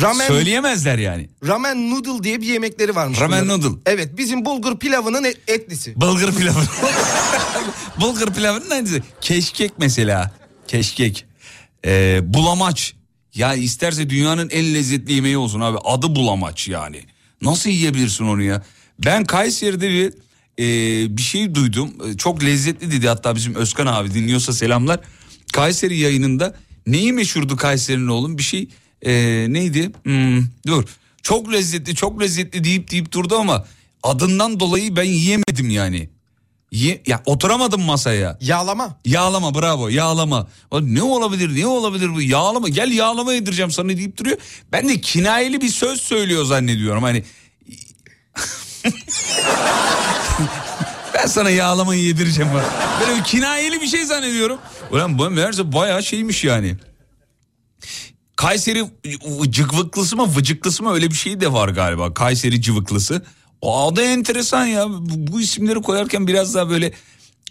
ramen, 0.00 0.26
söyleyemezler 0.26 0.98
yani. 0.98 1.28
ramen 1.46 1.90
noodle 1.90 2.24
diye 2.24 2.40
bir 2.40 2.46
yemekleri 2.46 2.94
varmış. 2.94 3.20
Ramen 3.20 3.44
bunların. 3.44 3.62
noodle. 3.62 3.78
Evet 3.86 4.18
bizim 4.18 4.44
bulgur 4.44 4.78
pilavının 4.78 5.24
et- 5.24 5.38
etlisi. 5.48 6.00
Bulgur 6.00 6.32
pilavı. 6.34 6.60
Bulgur 8.00 8.34
pilavının 8.34 8.70
aynısı. 8.70 9.02
Keşkek 9.20 9.72
mesela. 9.78 10.30
Keşkek. 10.68 11.24
Ee, 11.84 12.20
bulamaç. 12.24 12.94
Ya 13.34 13.54
isterse 13.54 14.10
dünyanın 14.10 14.50
en 14.50 14.74
lezzetli 14.74 15.12
yemeği 15.12 15.36
olsun 15.38 15.60
abi. 15.60 15.78
Adı 15.84 16.14
bulamaç 16.16 16.68
yani. 16.68 17.00
Nasıl 17.42 17.70
yiyebilirsin 17.70 18.24
onu 18.24 18.42
ya? 18.42 18.62
Ben 19.04 19.24
Kayseri'de 19.24 19.88
bir 19.90 20.12
e, 20.58 21.16
bir 21.16 21.22
şey 21.22 21.54
duydum. 21.54 21.90
E, 22.10 22.16
Çok 22.16 22.44
lezzetli 22.44 22.90
dedi 22.90 23.08
hatta 23.08 23.36
bizim 23.36 23.54
Özkan 23.54 23.86
abi 23.86 24.14
dinliyorsa 24.14 24.52
selamlar. 24.52 25.00
Kayseri 25.52 25.98
yayınında 25.98 26.54
neyi 26.86 27.12
meşhurdu 27.12 27.56
Kayseri'nin 27.56 28.08
oğlum? 28.08 28.38
Bir 28.38 28.42
şey 28.42 28.68
e, 29.02 29.12
neydi? 29.48 29.90
Hmm, 30.02 30.44
dur. 30.66 30.84
Çok 31.22 31.52
lezzetli 31.52 31.94
çok 31.94 32.20
lezzetli 32.20 32.64
deyip 32.64 32.90
deyip 32.90 33.12
durdu 33.12 33.36
ama 33.38 33.66
adından 34.02 34.60
dolayı 34.60 34.96
ben 34.96 35.04
yiyemedim 35.04 35.70
yani. 35.70 36.08
Ye, 36.72 37.02
ya 37.06 37.22
oturamadım 37.26 37.82
masaya. 37.82 38.38
Yağlama. 38.40 38.96
Yağlama 39.04 39.54
bravo 39.54 39.88
yağlama. 39.88 40.48
Ne 40.80 41.02
olabilir 41.02 41.60
ne 41.60 41.66
olabilir 41.66 42.14
bu 42.14 42.22
yağlama 42.22 42.68
gel 42.68 42.90
yağlama 42.90 43.32
yedireceğim 43.32 43.70
sana 43.70 43.88
deyip 43.88 44.16
duruyor. 44.16 44.36
Ben 44.72 44.88
de 44.88 45.00
kinayeli 45.00 45.60
bir 45.60 45.68
söz 45.68 46.00
söylüyor 46.00 46.44
zannediyorum 46.44 47.02
hani. 47.02 47.24
ben 51.14 51.26
sana 51.26 51.50
yağlamayı 51.50 52.02
yedireceğim. 52.02 52.50
falan. 52.50 52.64
Böyle 53.00 53.18
bir 53.18 53.24
kinayeli 53.24 53.80
bir 53.80 53.86
şey 53.86 54.04
zannediyorum. 54.04 54.58
Ulan 54.90 55.18
bu 55.18 55.30
meğerse 55.30 55.72
bayağı 55.72 56.02
şeymiş 56.02 56.44
yani. 56.44 56.76
Kayseri 58.38 58.84
cıvıklısı 59.50 60.16
mı 60.16 60.36
vıcıklısı 60.36 60.82
mı 60.82 60.92
öyle 60.92 61.10
bir 61.10 61.14
şey 61.14 61.40
de 61.40 61.52
var 61.52 61.68
galiba. 61.68 62.14
Kayseri 62.14 62.62
cıvıklısı. 62.62 63.22
O 63.60 63.88
adı 63.88 64.02
enteresan 64.02 64.66
ya. 64.66 64.86
Bu, 64.88 65.40
isimleri 65.40 65.82
koyarken 65.82 66.26
biraz 66.26 66.54
daha 66.54 66.70
böyle 66.70 66.92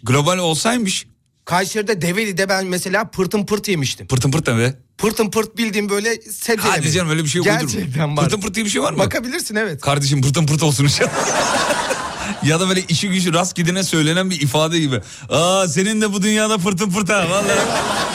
global 0.02 0.38
olsaymış. 0.38 1.06
Kayseri'de 1.44 2.02
Develi'de 2.02 2.48
ben 2.48 2.66
mesela 2.66 3.10
pırtın 3.10 3.46
pırt 3.46 3.68
yemiştim. 3.68 4.06
Pırtın 4.06 4.30
pırt 4.30 4.48
ne 4.48 4.58
be? 4.58 4.74
Pırtın 4.98 5.30
pırt 5.30 5.56
bildiğim 5.56 5.88
böyle 5.88 6.20
sebze 6.20 6.68
Hadi 6.68 6.92
canım 6.92 7.10
öyle 7.10 7.24
bir 7.24 7.28
şey 7.28 7.38
yok. 7.38 7.46
uydurma. 7.46 7.72
Gerçekten 7.72 8.16
var. 8.16 8.24
Pırtın 8.24 8.40
pırt 8.40 8.54
diye 8.54 8.64
bir 8.64 8.70
şey 8.70 8.82
var 8.82 8.92
mı? 8.92 8.98
Bakabilirsin 8.98 9.54
evet. 9.56 9.80
Kardeşim 9.80 10.22
pırtın 10.22 10.46
pırt 10.46 10.62
olsun 10.62 10.84
inşallah. 10.84 11.10
ya 12.42 12.60
da 12.60 12.68
böyle 12.68 12.82
işi 12.88 13.08
gücü 13.08 13.34
rast 13.34 13.54
gidene 13.56 13.82
söylenen 13.82 14.30
bir 14.30 14.40
ifade 14.40 14.78
gibi. 14.78 15.00
Aa 15.30 15.68
senin 15.68 16.00
de 16.00 16.12
bu 16.12 16.22
dünyada 16.22 16.58
pırtın 16.58 16.90
pırt 16.90 17.08
ha 17.10 17.30
vallahi. 17.30 17.58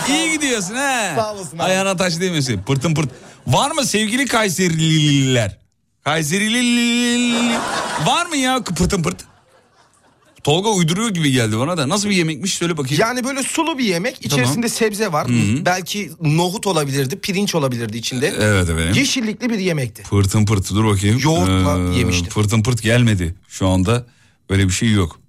İyi 0.09 0.31
gidiyorsun 0.31 0.75
ha. 0.75 1.13
Sağ 1.15 1.33
olasın 1.33 1.57
abi. 1.57 1.63
Ayağına 1.63 1.97
taş 1.97 2.19
değmesin. 2.19 2.61
Pırtın 2.67 2.93
pırt. 2.95 3.09
Var 3.47 3.71
mı 3.71 3.85
sevgili 3.85 4.25
Kayserililer? 4.25 5.57
Kayserili 6.03 7.57
var 8.05 8.25
mı 8.25 8.37
ya 8.37 8.63
pırtın 8.63 9.03
pırt? 9.03 9.17
Tolga 10.43 10.69
uyduruyor 10.69 11.09
gibi 11.09 11.31
geldi 11.31 11.59
bana 11.59 11.77
da. 11.77 11.89
Nasıl 11.89 12.09
bir 12.09 12.15
yemekmiş 12.15 12.53
söyle 12.53 12.77
bakayım. 12.77 13.01
Yani 13.01 13.23
böyle 13.23 13.43
sulu 13.43 13.77
bir 13.77 13.83
yemek. 13.85 14.25
içerisinde 14.25 14.69
sebze 14.69 15.11
var. 15.11 15.27
Belki 15.65 16.11
nohut 16.21 16.67
olabilirdi, 16.67 17.19
pirinç 17.19 17.55
olabilirdi 17.55 17.97
içinde. 17.97 18.33
Evet 18.39 18.69
efendim. 18.69 18.93
Yeşillikli 18.95 19.49
bir 19.49 19.59
yemekti. 19.59 20.03
Pırtın 20.03 20.45
pırt 20.45 20.69
dur 20.69 20.85
bakayım. 20.85 21.17
Ee, 21.17 21.21
Yoğurtla 21.23 21.97
yemiştim. 21.97 22.29
Pırtın 22.29 22.63
pırt 22.63 22.81
gelmedi 22.81 23.35
şu 23.47 23.67
anda. 23.67 24.05
Böyle 24.49 24.67
bir 24.67 24.73
şey 24.73 24.91
yok. 24.91 25.19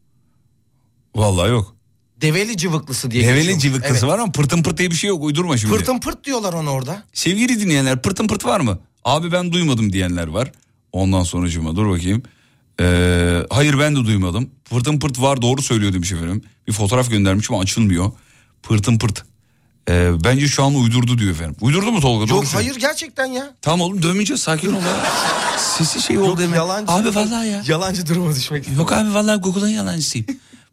Vallahi 1.15 1.51
yok. 1.51 1.75
Develi 2.21 2.57
cıvıklısı 2.57 3.11
diye 3.11 3.23
Develi 3.29 3.41
geçiyor. 3.41 3.61
cıvıklısı 3.61 3.93
Evet. 3.93 4.15
var 4.15 4.19
ama 4.19 4.33
pırtın 4.33 4.63
pırt 4.63 4.79
diye 4.79 4.91
bir 4.91 4.97
şey 4.97 5.09
yok. 5.09 5.23
Uydurma 5.25 5.57
şimdi. 5.57 5.75
Pırtın 5.77 6.01
pırt 6.01 6.25
diyorlar 6.25 6.53
ona 6.53 6.71
orada. 6.71 7.03
Sevgili 7.13 7.61
dinleyenler 7.61 8.03
pırtın 8.03 8.27
pırt 8.27 8.45
var 8.45 8.61
mı? 8.61 8.79
Abi 9.05 9.33
ben 9.33 9.53
duymadım 9.53 9.93
diyenler 9.93 10.27
var. 10.27 10.53
Ondan 10.93 11.23
sonucuma 11.23 11.77
dur 11.77 11.89
bakayım. 11.91 12.23
Ee, 12.81 13.43
hayır 13.51 13.79
ben 13.79 13.97
de 13.97 14.05
duymadım. 14.05 14.51
Pırtın 14.71 14.99
pırt 14.99 15.21
var 15.21 15.43
doğru 15.43 15.63
söylüyor 15.63 15.93
demiş 15.93 16.13
efendim. 16.13 16.43
Bir 16.67 16.73
fotoğraf 16.73 17.11
göndermiş 17.11 17.51
ama 17.51 17.61
açılmıyor. 17.61 18.13
Pırtın 18.63 18.99
pırt. 18.99 19.23
Ee, 19.91 20.11
bence 20.25 20.49
şu 20.49 20.65
an 20.65 20.75
uydurdu 20.75 21.19
diyor 21.19 21.31
efendim. 21.31 21.57
Uydurdu 21.61 21.93
mu 21.93 22.01
Tolga? 22.01 22.29
Doğru 22.29 22.37
Yok 22.37 22.47
söylüyor. 22.47 22.75
hayır 22.75 22.81
gerçekten 22.89 23.27
ya. 23.27 23.55
Tamam 23.63 23.81
oğlum 23.81 24.03
dövmeyeceğiz 24.03 24.43
sakin 24.43 24.69
ol 24.73 24.81
ya. 24.83 25.07
Sesi 25.59 26.03
şey 26.03 26.19
oldu 26.19 26.29
Yok 26.29 26.41
hemen. 26.41 26.57
yalancı. 26.57 26.93
Abi 26.93 27.15
vallahi 27.15 27.49
ya. 27.49 27.63
Yalancı 27.67 28.07
duruma 28.07 28.35
düşmek 28.35 28.69
Yok 28.79 28.93
abi 28.93 29.15
vallahi 29.15 29.41
Google'ın 29.41 29.69
yalancısıyım. 29.69 30.27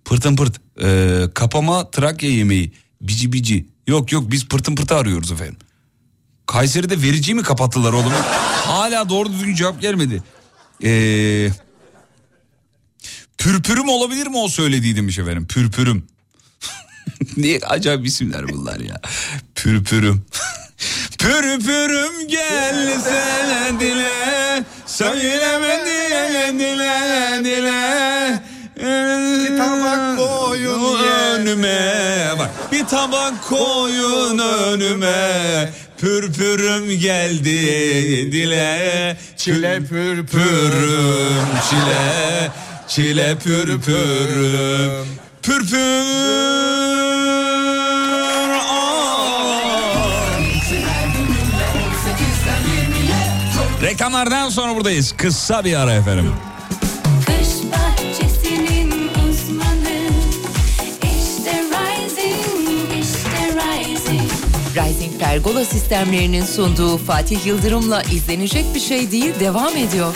Pırtın 0.05 0.35
pırt. 0.35 0.61
Ee, 0.83 1.23
kapama 1.33 1.91
Trakya 1.91 2.29
yemeği. 2.29 2.73
Bici 3.01 3.33
bici. 3.33 3.67
Yok 3.87 4.11
yok 4.11 4.31
biz 4.31 4.47
pırtın 4.47 4.75
pırtı 4.75 4.95
arıyoruz 4.95 5.31
efendim. 5.31 5.57
Kayseri'de 6.45 7.01
verici 7.01 7.33
mi 7.33 7.43
kapattılar 7.43 7.93
oğlum? 7.93 8.11
Hala 8.65 9.09
doğru 9.09 9.31
düzgün 9.33 9.55
cevap 9.55 9.81
gelmedi. 9.81 10.23
Ee, 10.83 11.49
pürpürüm 13.41 13.89
olabilir 13.89 14.27
mi 14.27 14.37
o 14.37 14.47
söylediği 14.47 14.95
demiş 14.95 15.19
efendim. 15.19 15.47
Pürpürüm. 15.47 16.07
ne 17.37 17.59
acayip 17.67 18.05
isimler 18.05 18.47
bunlar 18.49 18.79
ya. 18.79 19.01
Pürpürüm. 19.55 20.25
Pürpürüm 21.19 22.27
gelsene 22.27 23.79
dile 23.79 24.63
Söylemedi 24.85 26.59
dile 26.59 27.43
dile 27.43 28.43
Bir 28.77 29.57
tabak 29.57 30.17
koyun 30.17 30.99
önüme 31.03 32.27
Bak 32.39 32.49
bir 32.71 32.85
tabak 32.85 33.43
koyun 33.43 34.37
önüme 34.37 35.69
Pürpürüm 35.97 36.99
geldi 36.99 38.31
dile 38.31 39.17
Çile. 39.37 39.79
Pürpürüm 39.79 41.47
çile 41.69 42.51
Çile 42.91 43.37
pürpürüm 43.43 45.07
Pürpür 45.41 45.77
Reklamlardan 53.81 54.49
sonra 54.49 54.75
buradayız. 54.75 55.13
Kısa 55.17 55.65
bir 55.65 55.73
ara 55.73 55.93
efendim. 55.93 56.33
Rising 64.75 65.19
Pergola 65.19 65.65
sistemlerinin 65.65 66.45
sunduğu 66.45 66.97
Fatih 66.97 67.45
Yıldırım'la 67.45 68.03
izlenecek 68.03 68.65
bir 68.75 68.79
şey 68.79 69.11
değil 69.11 69.39
devam 69.39 69.77
ediyor. 69.77 70.15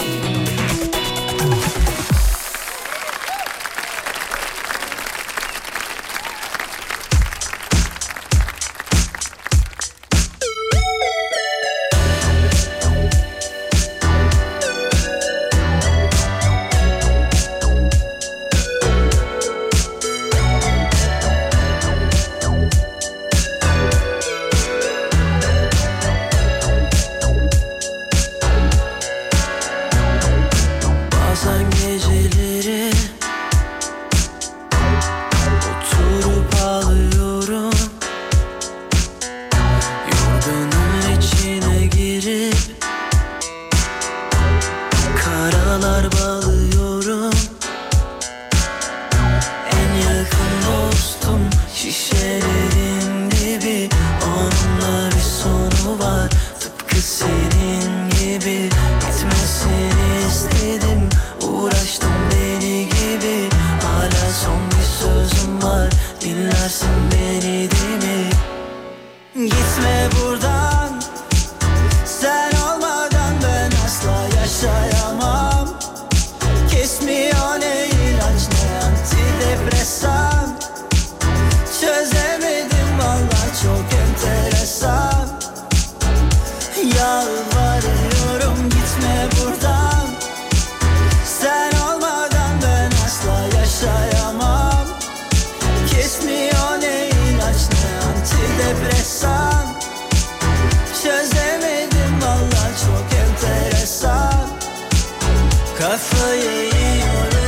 Kafayı 105.86 106.41
yiyorum 106.41 107.45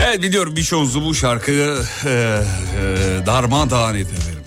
Evet 0.00 0.22
biliyorum 0.22 0.56
bir 0.56 0.62
şovuzu 0.62 1.04
bu 1.04 1.14
şarkı 1.14 1.52
e, 1.52 2.08
e, 2.08 3.26
darmadağın 3.26 3.94
etti 3.94 4.14
efendim. 4.14 4.42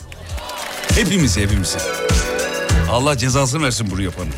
Hepimiz 0.95 1.37
hepimiz. 1.37 1.77
Allah 2.91 3.17
cezasını 3.17 3.63
versin 3.63 3.87
bunu 3.91 4.01
yapanı. 4.01 4.29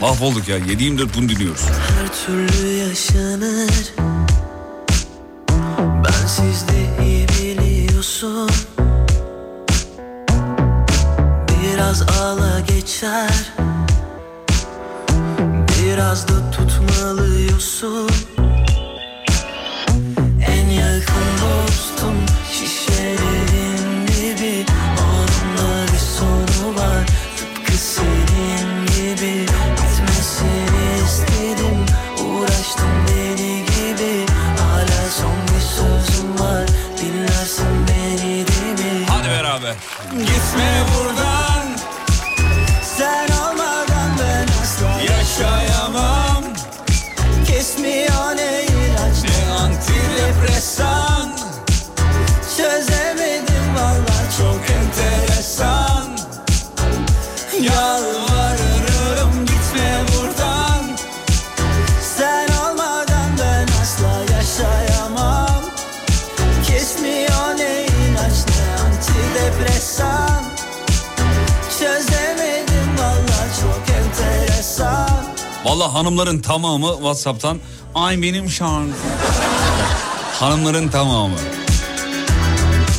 Mahvolduk 0.00 0.48
ya 0.48 0.58
7-24 0.58 1.08
bunu 1.16 1.28
dinliyoruz. 1.28 1.62
her 1.62 2.26
türlü 2.26 2.68
yaşanır 2.68 3.92
Bensiz 6.04 6.68
de 6.68 7.02
Biraz 11.92 12.18
ağla 12.20 12.60
geçer. 12.60 13.52
Biraz 15.68 16.28
da 16.28 16.50
tutmalıyorsun. 16.50 18.10
En 20.46 20.68
yakın 20.68 21.28
dostum 21.42 22.14
şişelerin 22.52 24.06
gibi. 24.06 24.66
Onunla 25.00 25.86
bir 25.92 25.98
sonu 25.98 26.76
var. 26.76 27.06
Tıpkı 27.36 27.72
senin 27.72 28.86
gibi. 28.86 29.46
Bitmesini 29.72 31.04
istedim. 31.06 31.78
Uğraştım 32.26 32.90
deli 33.08 33.64
gibi. 33.64 34.26
Hala 34.58 35.10
son 35.10 35.56
bir 35.56 35.62
sözüm 35.62 36.38
var. 36.38 36.66
Dinlersin 36.98 37.86
beni 37.88 38.46
de 38.46 38.82
mi? 38.82 39.06
Hadi 39.08 39.28
beraber. 39.28 39.74
Gitme 40.10 40.84
buradan. 40.94 41.21
Valla 75.72 75.94
hanımların 75.94 76.38
tamamı 76.38 76.92
Whatsapp'tan 76.94 77.58
ay 77.94 78.22
benim 78.22 78.50
şarkı. 78.50 78.90
hanımların 80.40 80.88
tamamı. 80.88 81.34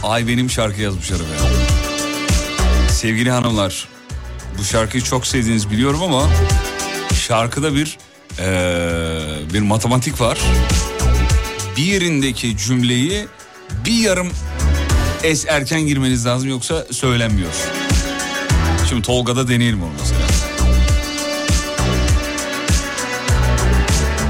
Ay 0.03 0.27
benim 0.27 0.49
şarkı 0.49 0.81
yazmışlar 0.81 1.15
efendim. 1.15 1.57
Sevgili 2.89 3.31
hanımlar 3.31 3.87
bu 4.59 4.63
şarkıyı 4.63 5.03
çok 5.03 5.27
sevdiğinizi 5.27 5.71
biliyorum 5.71 6.03
ama 6.03 6.23
şarkıda 7.27 7.75
bir 7.75 7.97
eee, 8.39 9.53
bir 9.53 9.59
matematik 9.61 10.21
var. 10.21 10.37
Bir 11.77 11.83
yerindeki 11.83 12.57
cümleyi 12.57 13.27
bir 13.85 13.97
yarım 13.99 14.29
es 15.23 15.45
erken 15.47 15.81
girmeniz 15.81 16.25
lazım 16.25 16.49
yoksa 16.49 16.85
söylenmiyor. 16.91 17.51
Şimdi 18.89 19.01
Tolga'da 19.01 19.47
deneyelim 19.47 19.83
onu 19.83 19.91
mesela. 19.99 20.22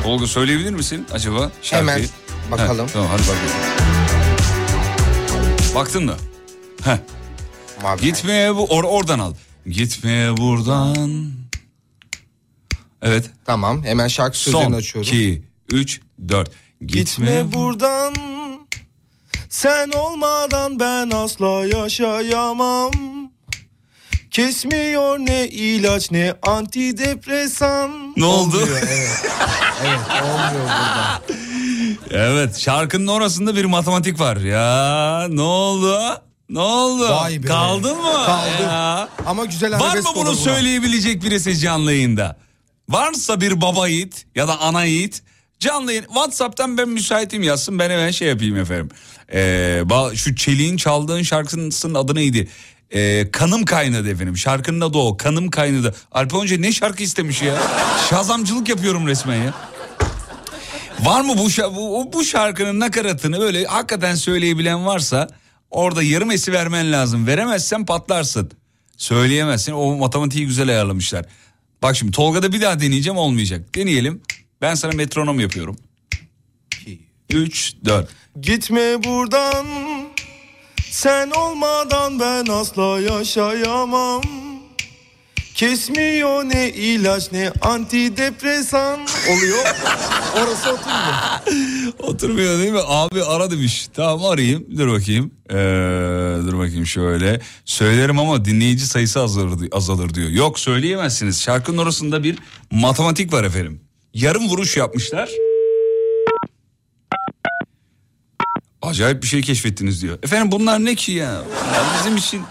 Tolga 0.04 0.28
söyleyebilir 0.28 0.72
misin 0.72 1.08
acaba 1.14 1.52
şarkıyı? 1.62 1.96
Hemen 1.96 2.10
bakalım. 2.52 2.88
Heh, 2.88 2.94
tamam 2.94 3.10
hadi 3.12 3.22
bakalım. 3.22 3.40
Baktın 5.76 6.06
mı? 6.06 6.16
Heh. 6.84 6.98
Mavi. 7.84 8.02
Gitmeye 8.02 8.56
bu 8.56 8.66
or 8.66 8.84
oradan 8.84 9.20
al. 9.20 9.34
Gitmeye 9.68 10.38
buradan. 10.38 11.32
Evet. 13.02 13.30
Tamam 13.46 13.84
hemen 13.84 14.08
şarkı 14.08 14.38
sözlerini 14.38 14.66
Son 14.66 14.74
açıyorum. 14.74 15.12
2 15.12 15.44
3 15.70 16.02
4. 16.30 16.52
Gitme 16.82 17.54
buradan 17.54 18.14
sen 19.50 19.90
olmadan 19.92 20.80
ben 20.80 21.10
asla 21.10 21.66
yaşayamam. 21.66 22.92
Kesmiyor 24.34 25.20
ne 25.20 25.48
ilaç 25.48 26.12
ne 26.12 26.34
antidepresan. 26.42 28.14
Ne 28.18 28.26
oldu? 28.26 28.58
Olmuyor, 28.58 28.78
evet. 28.78 29.26
evet 29.84 30.00
olmuyor 30.24 30.70
burada. 30.70 31.22
Evet 32.12 32.58
şarkının 32.60 33.08
orasında 33.08 33.56
bir 33.56 33.66
matematik 33.66 34.20
var. 34.20 34.38
Ya 34.38 35.28
ne 35.30 35.42
oldu? 35.42 36.00
Ne 36.50 36.60
oldu? 36.60 37.10
Vay 37.10 37.44
be. 37.44 37.48
Kaldın 37.48 37.98
mı? 37.98 38.26
Kaldım. 38.26 38.66
Ya. 38.66 39.10
Ama 39.26 39.46
güzel 39.46 39.80
Var 39.80 39.98
mı 39.98 40.10
bunu 40.16 40.36
söyleyebilecek 40.36 41.24
birisi 41.24 41.58
canlı 41.58 41.94
yayında? 41.94 42.38
Varsa 42.90 43.42
bir 43.42 43.62
baba 43.62 43.88
yiğit 43.88 44.26
ya 44.36 44.48
da 44.48 44.60
ana 44.60 44.84
yiğit 44.84 45.24
canlı 45.60 45.92
yayın 45.94 46.06
Whatsapp'tan 46.06 46.78
ben 46.78 46.90
müsaitim 46.90 47.44
yazsın 47.44 47.80
ben 47.80 47.90
hemen 47.90 48.12
şey 48.12 48.28
yapayım 48.28 48.58
efendim. 48.58 48.90
Ee, 49.34 49.84
şu 50.16 50.36
Çelik'in 50.36 50.78
çaldığın 50.78 51.22
şarkısının 51.22 51.94
adı 51.94 52.16
neydi? 52.16 52.50
Ee, 52.94 53.32
kanım 53.32 53.66
kaynadı 53.66 54.10
efendim. 54.10 54.38
Şarkının 54.38 54.82
adı 54.82 54.98
o. 54.98 55.18
Kanım 55.18 55.50
kaynadı. 55.50 55.96
Alp 56.12 56.34
Önce 56.34 56.62
ne 56.62 56.72
şarkı 56.72 57.04
istemiş 57.04 57.42
ya? 57.42 57.58
Şazamcılık 58.10 58.70
yapıyorum 58.70 59.08
resmen 59.08 59.44
ya. 59.44 59.54
Var 61.00 61.22
mı 61.22 61.34
bu, 61.38 61.76
bu, 61.76 62.14
bu 62.14 62.24
şarkının 62.24 62.80
nakaratını 62.80 63.40
böyle 63.40 63.66
hakikaten 63.66 64.16
söyleyebilen 64.16 64.86
varsa 64.86 65.28
orada 65.72 66.04
yarım 66.04 66.32
esi 66.32 66.54
vermen 66.54 66.92
lazım. 66.92 67.28
Veremezsen 67.28 67.86
patlarsın. 67.86 68.52
Söyleyemezsin. 68.98 69.72
O 69.72 69.96
matematiği 69.96 70.46
güzel 70.46 70.70
ayarlamışlar. 70.70 71.26
Bak 71.82 71.96
şimdi 71.96 72.12
Tolga'da 72.12 72.54
bir 72.54 72.62
daha 72.62 72.80
deneyeceğim 72.80 73.18
olmayacak. 73.18 73.76
Deneyelim. 73.76 74.22
Ben 74.62 74.76
sana 74.76 74.92
metronom 74.92 75.40
yapıyorum. 75.40 75.78
3, 77.30 77.74
4. 77.86 78.10
Gitme 78.42 79.04
buradan 79.04 79.66
sen 80.94 81.32
olmadan 81.32 82.20
ben 82.20 82.46
asla 82.46 83.00
yaşayamam. 83.00 84.22
Kesmiyor 85.56 86.44
ne 86.44 86.70
ilaç 86.70 87.32
ne 87.32 87.52
antidepresan 87.62 89.00
oluyor. 89.30 89.58
Orası 90.38 90.70
oturmuyor. 90.72 91.94
Oturmuyor 92.00 92.60
değil 92.60 92.72
mi? 92.72 92.80
Abi 92.88 93.24
ara 93.24 93.52
demiş. 93.52 93.88
Tamam 93.94 94.26
arayayım. 94.26 94.66
Dur 94.78 94.92
bakayım. 94.92 95.32
Ee, 95.50 95.54
dur 96.48 96.58
bakayım 96.58 96.86
şöyle. 96.86 97.42
Söylerim 97.66 98.20
ama 98.20 98.46
dinleyici 98.46 98.88
sayısı 98.88 99.22
azalır, 99.22 99.70
azalır 99.72 100.14
diyor. 100.14 100.30
Yok 100.30 100.60
söyleyemezsiniz. 100.60 101.42
Şarkının 101.42 101.78
orasında 101.78 102.24
bir 102.24 102.38
matematik 102.72 103.34
var 103.34 103.44
efendim. 103.44 103.82
Yarım 104.14 104.50
vuruş 104.50 104.78
yapmışlar. 104.78 105.30
Acayip 108.84 109.22
bir 109.24 109.28
şey 109.28 109.42
keşfettiniz 109.42 110.02
diyor. 110.02 110.18
Efendim 110.24 110.52
bunlar 110.52 110.86
ne 110.86 110.96
ki 110.96 111.12
ya? 111.12 111.44
Bunlar 111.46 111.84
bizim 112.00 112.18
için 112.18 112.42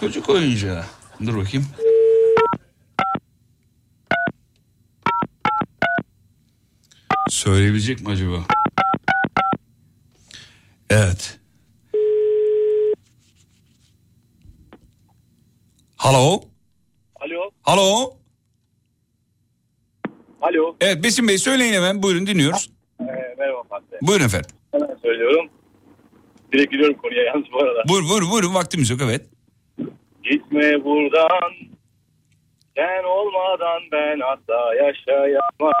çocuk 0.00 0.28
oyuncağı. 0.28 0.84
Dur 1.26 1.36
bakayım. 1.36 1.66
Söyleyebilecek 7.28 8.00
mi 8.00 8.08
acaba? 8.10 8.36
Evet. 10.90 11.38
Halo? 15.96 16.40
Alo. 17.20 17.50
Halo? 17.62 18.16
Alo. 20.42 20.76
Evet 20.80 21.04
Besim 21.04 21.28
Bey 21.28 21.38
söyleyin 21.38 21.72
hemen 21.72 22.02
buyurun 22.02 22.26
dinliyoruz. 22.26 22.70
Ee, 23.00 23.04
merhaba 23.38 23.62
Fatih. 23.68 23.96
Buyurun 24.02 24.24
efendim. 24.24 24.50
Hemen 24.72 24.96
söylüyorum. 25.02 25.50
Direkt 26.52 26.72
giriyorum 26.72 26.96
konuya 26.96 27.22
yalnız 27.22 27.44
bu 27.52 27.58
arada. 27.62 27.82
Buyurun 27.88 28.08
buyurun 28.08 28.30
buyurun 28.30 28.54
vaktimiz 28.54 28.90
yok 28.90 29.00
evet. 29.04 29.22
Gitme 30.30 30.84
buradan. 30.84 31.52
Sen 32.76 33.04
olmadan 33.04 33.82
ben 33.92 34.20
asla 34.20 34.74
yaşayamam. 34.74 35.72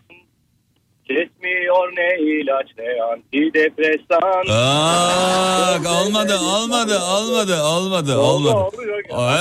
Kesmiyor 1.08 1.92
ne 1.96 2.18
ilaç 2.18 2.66
ne 2.78 3.02
antidepresan. 3.02 4.44
Aa, 4.50 6.02
olmadı 6.02 6.38
olmadı 6.38 6.98
olmadı 7.00 7.62
olmadı 7.62 8.18
olmadı. 8.18 8.54
Oldu, 8.54 8.82
yok 8.82 9.00
ya. 9.10 9.38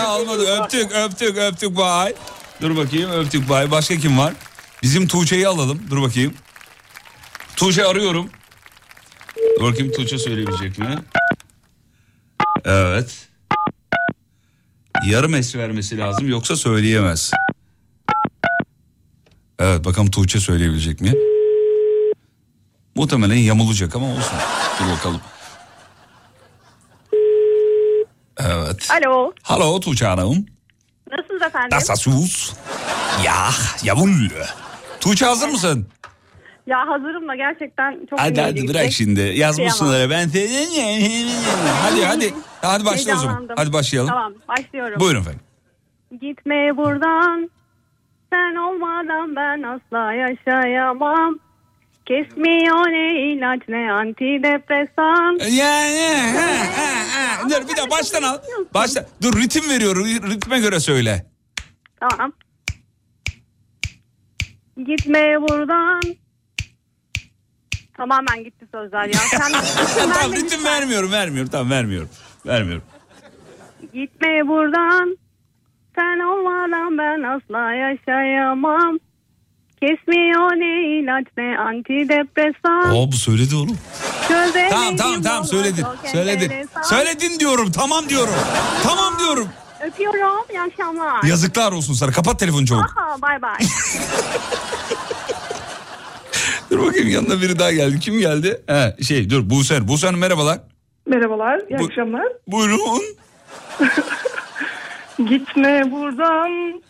Ee, 0.00 0.06
olmadı 0.06 0.42
öptük 0.60 0.92
öptük 0.92 1.38
öptük 1.38 1.76
bay. 1.76 2.14
Dur 2.60 2.76
bakayım 2.76 3.10
öptük 3.10 3.48
bay. 3.48 3.70
Başka 3.70 3.96
kim 3.96 4.18
var? 4.18 4.32
Bizim 4.82 5.08
Tuğçe'yi 5.08 5.48
alalım. 5.48 5.82
Dur 5.90 6.02
bakayım. 6.02 6.34
Tuğçe 7.56 7.84
arıyorum. 7.86 8.30
Bakayım 9.62 9.92
Tuğçe 9.92 10.18
söyleyebilecek 10.18 10.78
mi? 10.78 10.98
Evet. 12.64 13.28
Yarım 15.06 15.34
es 15.34 15.56
vermesi 15.56 15.98
lazım 15.98 16.28
yoksa 16.28 16.56
söyleyemez. 16.56 17.30
Evet 19.58 19.84
bakalım 19.84 20.10
Tuğçe 20.10 20.40
söyleyebilecek 20.40 21.00
mi? 21.00 21.14
Muhtemelen 22.94 23.34
yamulacak 23.34 23.96
ama 23.96 24.06
olsun. 24.06 24.38
Dur 24.80 24.92
bakalım. 24.92 25.20
Evet. 28.38 28.88
Alo. 28.90 29.32
Hallo 29.42 29.80
Tuğçe 29.80 30.06
Hanım. 30.06 30.46
Nasılsınız 31.10 31.42
efendim? 31.42 31.78
Nasılsınız? 31.78 32.52
Ya 33.24 33.50
yavul. 33.82 34.28
Tuğçe 35.00 35.26
hazır 35.26 35.48
mısın? 35.48 35.88
Ya 36.66 36.88
hazırım 36.88 37.28
da 37.28 37.34
gerçekten 37.34 38.06
çok 38.10 38.20
Hadi 38.20 38.40
hadi 38.40 38.68
bırak 38.68 38.92
şimdi. 38.92 39.20
Yazmışsın 39.20 39.92
öyle 39.92 40.10
ben. 40.10 40.28
Hadi 41.82 42.04
hadi. 42.04 42.34
Hadi 42.62 42.84
başla 42.84 43.12
o 43.12 43.16
zaman. 43.16 43.22
Heyecanlandım. 43.22 43.56
Hadi 43.58 43.72
başlayalım. 43.72 44.08
Tamam 44.10 44.34
başlıyorum. 44.48 45.00
Buyurun 45.00 45.20
efendim. 45.20 45.40
Gitme 46.20 46.76
buradan. 46.76 47.50
Sen 48.32 48.54
olmadan 48.56 49.36
ben 49.36 49.62
asla 49.62 50.12
yaşayamam. 50.12 51.38
Kesmiyor 52.06 52.86
ne 52.88 53.32
ilaç 53.32 53.60
ne 53.68 53.92
antidepresan. 53.92 55.38
Ya, 55.50 55.86
ya, 55.88 56.34
ha, 56.34 56.52
ha, 56.76 56.92
ha. 57.14 57.48
Dur 57.50 57.68
bir 57.68 57.76
daha 57.76 57.90
baştan 57.90 58.22
al. 58.22 58.38
Başla. 58.74 59.06
Dur 59.22 59.40
ritim 59.42 59.70
veriyorum. 59.70 60.04
Ritme 60.06 60.60
göre 60.60 60.80
söyle. 60.80 61.26
Tamam. 62.00 62.32
Gitme 64.86 65.40
buradan. 65.40 66.00
Tamamen 68.02 68.44
gitti 68.44 68.66
sözler 68.74 69.04
ya. 69.06 69.20
Sen 69.30 69.52
tamam 70.12 70.32
ritim 70.32 70.64
vermiyorum 70.64 71.12
vermiyorum. 71.12 71.50
Tamam 71.50 71.70
vermiyorum. 71.70 72.08
Vermiyorum. 72.46 72.82
Gitme 73.94 74.48
buradan. 74.48 75.16
Sen 75.94 76.18
olmadan 76.18 76.98
ben 76.98 77.22
asla 77.22 77.72
yaşayamam. 77.72 78.98
Kesmiyor 79.80 80.52
ne 80.52 80.98
ilaç 80.98 81.26
ne 81.36 81.58
antidepresan. 81.58 82.94
Oo 82.94 83.12
bu 83.12 83.16
söyledi 83.16 83.56
oğlum. 83.56 83.78
Gözlerim 84.28 84.70
Tamam 84.70 84.96
tamam 84.96 85.22
tamam 85.22 85.44
söyledin. 85.44 85.86
Söyledin. 86.12 86.52
Söyledin 86.82 87.38
diyorum. 87.38 87.72
Tamam 87.72 88.08
diyorum. 88.08 88.34
Tamam 88.82 89.18
diyorum. 89.18 89.48
Öpüyorum. 89.86 90.44
İyi 90.50 90.60
akşamlar. 90.60 91.22
Yazıklar 91.22 91.72
olsun 91.72 91.94
sana. 91.94 92.12
Kapat 92.12 92.38
telefonu 92.38 92.66
çabuk. 92.66 92.94
Aha 92.96 93.22
bay 93.22 93.42
bay. 93.42 93.58
Dur 96.72 96.86
bakayım 96.86 97.08
yanına 97.08 97.40
biri 97.42 97.58
daha 97.58 97.72
geldi. 97.72 98.00
Kim 98.00 98.18
geldi? 98.20 98.62
He, 98.66 98.96
şey 99.04 99.30
dur 99.30 99.50
Buse. 99.50 99.88
Buse 99.88 100.06
Hanım 100.06 100.20
merhabalar. 100.20 100.58
Merhabalar, 101.06 101.58
iyi 101.70 101.78
Bu- 101.78 101.84
akşamlar. 101.84 102.26
Buyurun. 102.46 102.78
Gitme 105.28 105.90
buradan. 105.92 106.82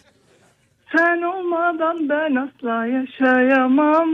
Sen 0.96 1.22
olmadan 1.22 2.08
ben 2.08 2.34
asla 2.34 2.86
yaşayamam. 2.86 4.08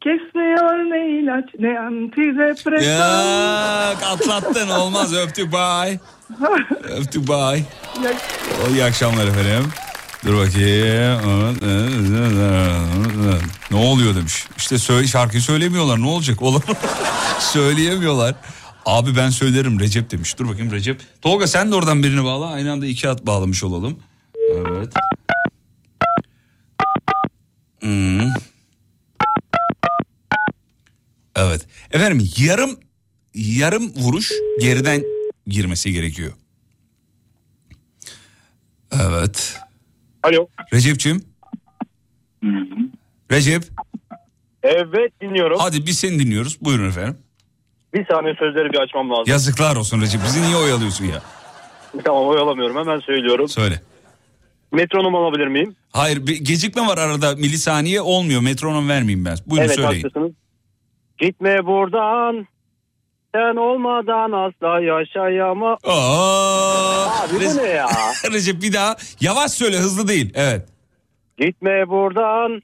Kesmiyor 0.00 0.72
ne 0.90 1.18
ilaç 1.20 1.44
ne 1.58 1.78
antidepresan. 1.78 2.90
Ya 2.90 3.90
atlattın 4.12 4.68
olmaz 4.68 5.14
öptük 5.26 5.52
bay. 5.52 5.98
öptük 6.98 7.28
bay. 7.28 7.62
O 8.66 8.70
iyi 8.70 8.84
akşamlar 8.84 9.26
efendim. 9.26 9.70
Dur 10.26 10.36
bakayım. 10.36 11.58
Ne 13.70 13.76
oluyor 13.76 14.14
demiş. 14.14 14.46
İşte 14.56 14.78
söyle, 14.78 15.06
şarkıyı 15.06 15.42
söylemiyorlar 15.42 16.00
ne 16.00 16.06
olacak 16.06 16.42
olur. 16.42 16.62
Söyleyemiyorlar. 17.40 18.34
Abi 18.86 19.16
ben 19.16 19.30
söylerim 19.30 19.80
Recep 19.80 20.10
demiş. 20.10 20.38
Dur 20.38 20.48
bakayım 20.48 20.72
Recep. 20.72 21.00
Tolga 21.22 21.46
sen 21.46 21.70
de 21.70 21.74
oradan 21.74 22.02
birini 22.02 22.24
bağla. 22.24 22.46
Aynı 22.46 22.72
anda 22.72 22.86
iki 22.86 23.08
at 23.08 23.26
bağlamış 23.26 23.64
olalım. 23.64 23.98
Evet. 24.54 24.92
Hmm. 27.80 28.28
Evet. 31.36 31.66
Efendim 31.90 32.30
yarım 32.36 32.78
yarım 33.34 33.94
vuruş 33.94 34.32
geriden 34.60 35.04
girmesi 35.46 35.92
gerekiyor. 35.92 36.32
Evet. 38.92 39.47
Alo. 40.28 40.48
Recep'ciğim. 40.72 41.22
Recep. 43.30 43.62
Evet 44.62 45.20
dinliyorum. 45.20 45.58
Hadi 45.60 45.86
biz 45.86 45.98
seni 45.98 46.18
dinliyoruz. 46.18 46.58
Buyurun 46.60 46.88
efendim. 46.88 47.18
Bir 47.94 48.06
saniye 48.10 48.34
sözleri 48.34 48.72
bir 48.72 48.78
açmam 48.78 49.10
lazım. 49.10 49.24
Yazıklar 49.26 49.76
olsun 49.76 50.00
Recep. 50.00 50.20
Bizi 50.24 50.42
niye 50.42 50.56
oyalıyorsun 50.56 51.04
ya? 51.04 51.22
Tamam 52.04 52.26
oyalamıyorum 52.26 52.76
hemen 52.76 52.98
söylüyorum. 53.00 53.48
Söyle. 53.48 53.82
Metronom 54.72 55.14
alabilir 55.14 55.46
miyim? 55.46 55.76
Hayır 55.92 56.26
bir 56.26 56.36
gecikme 56.36 56.82
var 56.86 56.98
arada 56.98 57.34
milisaniye 57.36 58.00
olmuyor. 58.00 58.40
Metronom 58.42 58.88
vermeyeyim 58.88 59.24
ben. 59.24 59.36
Buyurun 59.46 59.66
evet 59.66 59.76
söyleyin. 59.76 60.02
haklısınız. 60.02 60.32
Gitme 61.18 61.66
buradan. 61.66 62.46
Sen 63.38 63.56
olmadan 63.56 64.32
asla 64.32 64.80
yaşayamam. 64.80 65.76
Aa, 65.84 67.22
Abi 67.22 67.34
bu 67.34 67.56
ne 67.56 67.68
ya? 67.68 67.86
Recep 68.32 68.62
bir 68.62 68.72
daha 68.72 68.96
yavaş 69.20 69.50
söyle 69.50 69.76
hızlı 69.76 70.08
değil. 70.08 70.32
Evet. 70.34 70.68
Gitme 71.38 71.88
buradan. 71.88 72.62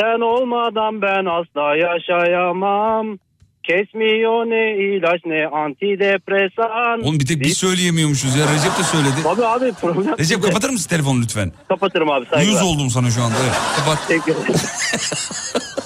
Sen 0.00 0.20
olmadan 0.20 1.02
ben 1.02 1.24
asla 1.24 1.76
yaşayamam. 1.76 3.18
Kesmiyor 3.62 4.44
ne 4.46 4.76
ilaç 4.76 5.20
ne 5.26 5.46
antidepresan. 5.46 7.00
Oğlum 7.02 7.20
bir 7.20 7.26
tek 7.26 7.40
biz 7.40 7.56
söyleyemiyormuşuz 7.58 8.36
ya. 8.36 8.44
Recep 8.54 8.78
de 8.78 8.82
söyledi. 8.82 9.28
Abi 9.28 9.46
abi 9.46 9.72
problem 9.72 10.18
Recep 10.18 10.42
kapatır 10.42 10.70
mısın 10.70 10.88
telefonu 10.88 11.20
lütfen? 11.22 11.52
Kapatırım 11.68 12.10
abi 12.10 12.26
saygılar. 12.26 12.52
Yüz 12.52 12.62
oldum 12.62 12.90
sana 12.90 13.10
şu 13.10 13.22
anda. 13.22 13.34
Evet, 13.44 13.56
kapat. 13.76 14.08
Teşekkür 14.08 14.32
ederim. 14.32 14.54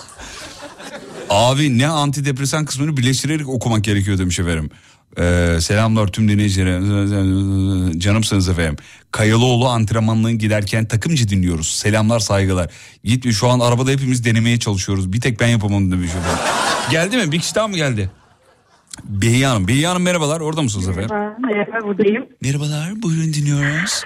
Abi 1.30 1.78
ne 1.78 1.86
antidepresan 1.86 2.64
kısmını 2.64 2.96
birleştirerek 2.96 3.48
okumak 3.48 3.84
gerekiyor 3.84 4.18
demiş 4.18 4.38
efendim. 4.38 4.70
Ee, 5.18 5.56
selamlar 5.60 6.06
tüm 6.06 6.28
dinleyicilere. 6.28 6.80
Canımsınız 7.98 8.48
efendim. 8.48 8.76
Kayalıoğlu 9.10 9.68
antrenmanlığın 9.68 10.38
giderken 10.38 10.84
takımcı 10.84 11.28
dinliyoruz. 11.28 11.68
Selamlar 11.68 12.18
saygılar. 12.18 12.70
Git 13.04 13.32
şu 13.32 13.48
an 13.48 13.60
arabada 13.60 13.90
hepimiz 13.90 14.24
denemeye 14.24 14.58
çalışıyoruz. 14.58 15.12
Bir 15.12 15.20
tek 15.20 15.40
ben 15.40 15.48
yapamadım 15.48 15.92
demiş 15.92 16.10
efendim. 16.10 16.44
Geldi 16.90 17.16
mi? 17.16 17.32
Bir 17.32 17.38
kişi 17.40 17.54
daha 17.54 17.68
mı 17.68 17.76
geldi? 17.76 18.10
Behiye 19.04 19.46
Hanım. 19.46 19.68
Behiye 19.68 19.86
Hanım 19.86 20.02
merhabalar. 20.02 20.40
Orada 20.40 20.62
mısınız 20.62 20.88
efendim? 20.88 21.10
Merhaba 21.38 21.86
buradayım. 21.88 22.26
Merhabalar. 22.42 23.02
Buyurun 23.02 23.32
dinliyoruz. 23.34 24.02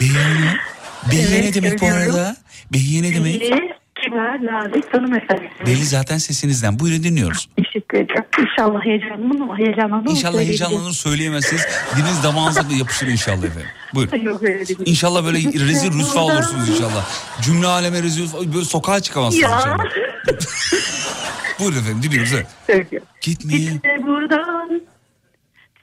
Behiye 0.00 0.18
Hanım. 0.22 0.58
Behiye 1.10 1.30
ne 1.30 1.36
Evet, 1.36 1.54
demek 1.54 1.80
bu 1.80 1.86
arada? 1.86 2.36
Behiye 2.72 3.02
ne 3.02 3.14
demek? 3.14 3.52
Kibar, 4.04 4.46
nazik, 4.46 4.94
hanımefendi. 4.94 5.50
Belli 5.66 5.84
zaten 5.84 6.18
sesinizden. 6.18 6.78
Buyurun 6.78 7.02
dinliyoruz. 7.02 7.48
Teşekkür 7.56 7.98
ederim. 7.98 8.24
İnşallah 8.40 8.84
heyecanlandım 8.84 9.42
ama 9.42 9.58
heyecanlandım. 9.58 10.10
İnşallah 10.12 10.40
heyecanlanır 10.40 10.92
söyleyemezsiniz. 10.92 11.66
Diliniz 11.96 12.24
damağınıza 12.24 12.62
yapışır 12.78 13.06
inşallah 13.06 13.44
efendim. 13.44 13.68
Buyurun. 13.94 14.18
Yok 14.18 14.42
öyle 14.42 14.66
değil. 14.68 14.78
İnşallah 14.86 15.24
böyle 15.24 15.38
rezil 15.38 15.98
rüsva 15.98 16.20
olursunuz 16.20 16.68
inşallah. 16.70 17.08
Cümle 17.42 17.66
aleme 17.66 18.02
rezil 18.02 18.28
böyle 18.54 18.64
sokağa 18.64 19.00
çıkamazsınız 19.00 19.42
Ya. 19.42 19.56
inşallah. 19.58 19.78
Buyurun 21.60 21.76
efendim 21.78 22.02
dinliyoruz. 22.02 22.30
Söylüyorum. 22.66 23.08
Gitmeyin. 23.20 23.72
Gitme 23.72 24.06
buradan. 24.06 24.80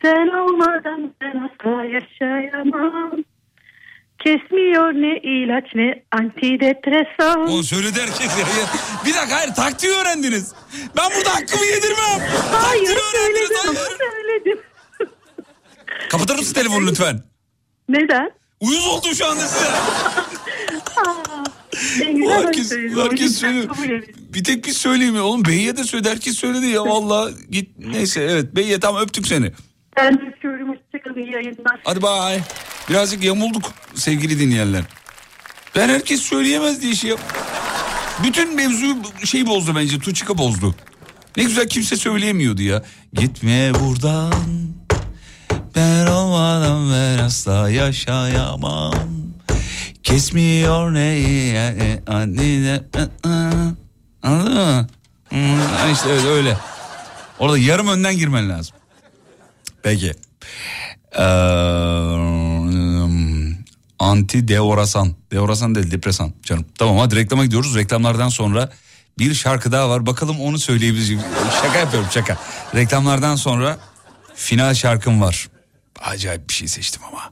Sen 0.01 0.27
olmadan 0.27 1.11
ben 1.21 1.49
asla 1.49 1.83
yaşayamam. 1.85 3.11
Kesmiyor 4.25 4.93
ne 4.93 5.17
ilaç 5.17 5.65
ne 5.75 6.03
antidepresan. 6.11 7.47
Onu 7.47 7.63
söyledi 7.63 7.99
ya. 7.99 8.05
ya. 8.05 8.11
Bir 9.05 9.13
dakika 9.13 9.35
hayır 9.35 9.53
taktiği 9.53 9.91
öğrendiniz. 9.91 10.53
Ben 10.97 11.11
burada 11.17 11.35
hakkımı 11.35 11.65
yedirmem. 11.65 12.29
Hayır 12.51 12.85
Taktiği 12.85 13.11
söyledim 13.11 13.75
Hayır. 13.75 13.97
söyledim. 13.97 14.59
Kapatır 16.09 16.35
mısın 16.35 16.53
telefonu 16.53 16.87
lütfen? 16.87 17.19
Neden? 17.89 18.31
Uyuz 18.59 18.87
oldum 18.87 19.15
şu 19.15 19.25
anda 19.25 19.41
size. 19.41 19.69
Herkes. 22.29 22.71
O 22.97 23.03
herkes 23.03 23.37
söylüyor. 23.39 24.03
Bir 24.33 24.43
tek 24.43 24.65
biz 24.65 24.77
söyleyemiyor. 24.77 25.23
Oğlum 25.23 25.45
Beyye 25.45 25.77
de 25.77 25.83
söyledi. 25.83 26.09
Herkes 26.09 26.35
söyledi 26.35 26.65
ya. 26.65 26.85
Valla 26.85 27.31
git. 27.49 27.69
Neyse 27.77 28.21
evet. 28.21 28.55
Beyye 28.55 28.79
tamam 28.79 29.01
öptük 29.01 29.27
seni. 29.27 29.51
Ben 29.97 30.27
öpüyorum. 30.27 30.69
Hoşçakalın. 30.69 31.19
Yayınlar. 31.19 31.79
Hadi 31.83 32.01
bay. 32.01 32.41
Birazcık 32.89 33.23
yamulduk 33.23 33.71
sevgili 33.95 34.39
dinleyenler. 34.39 34.83
Ben 35.75 35.89
herkes 35.89 36.21
söyleyemez 36.21 36.81
diye 36.81 36.95
şey 36.95 37.09
yap. 37.09 37.19
Bütün 38.23 38.55
mevzuyu 38.55 38.95
şey 39.25 39.47
bozdu 39.47 39.75
bence. 39.75 39.99
Tuçika 39.99 40.37
bozdu. 40.37 40.75
Ne 41.37 41.43
güzel 41.43 41.67
kimse 41.67 41.95
söyleyemiyordu 41.95 42.61
ya. 42.61 42.83
Gitme 43.13 43.71
buradan. 43.73 44.33
Ben 45.75 46.05
olmadan 46.07 46.91
ben 46.91 47.23
asla 47.23 47.69
yaşayamam. 47.69 48.93
Kesmiyor 50.03 50.93
neyi 50.93 51.53
yani 51.53 52.01
annene. 52.07 52.81
Anladın 54.23 54.53
mı? 54.53 54.87
İşte 55.93 56.09
öyle 56.09 56.27
öyle. 56.27 56.57
Orada 57.39 57.57
yarım 57.57 57.87
önden 57.87 58.17
girmen 58.17 58.49
lazım. 58.49 58.75
Peki. 59.83 60.11
Ee, 61.17 61.23
anti 63.99 64.47
deorasan. 64.47 65.13
Deorasan 65.31 65.75
değil 65.75 65.91
depresan 65.91 66.33
canım. 66.43 66.65
Tamam 66.77 66.97
hadi 66.97 67.15
reklama 67.15 67.45
gidiyoruz. 67.45 67.75
Reklamlardan 67.75 68.29
sonra 68.29 68.69
bir 69.19 69.33
şarkı 69.33 69.71
daha 69.71 69.89
var. 69.89 70.05
Bakalım 70.05 70.39
onu 70.39 70.59
söyleyebilecek. 70.59 71.19
Şaka 71.61 71.79
yapıyorum 71.79 72.09
şaka. 72.11 72.37
Reklamlardan 72.75 73.35
sonra 73.35 73.77
final 74.35 74.73
şarkım 74.73 75.21
var. 75.21 75.47
Acayip 76.01 76.49
bir 76.49 76.53
şey 76.53 76.67
seçtim 76.67 77.01
ama. 77.11 77.31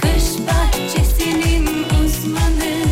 Kış 0.00 0.46
bahçesinin 0.46 1.66
uzmanı 1.84 2.84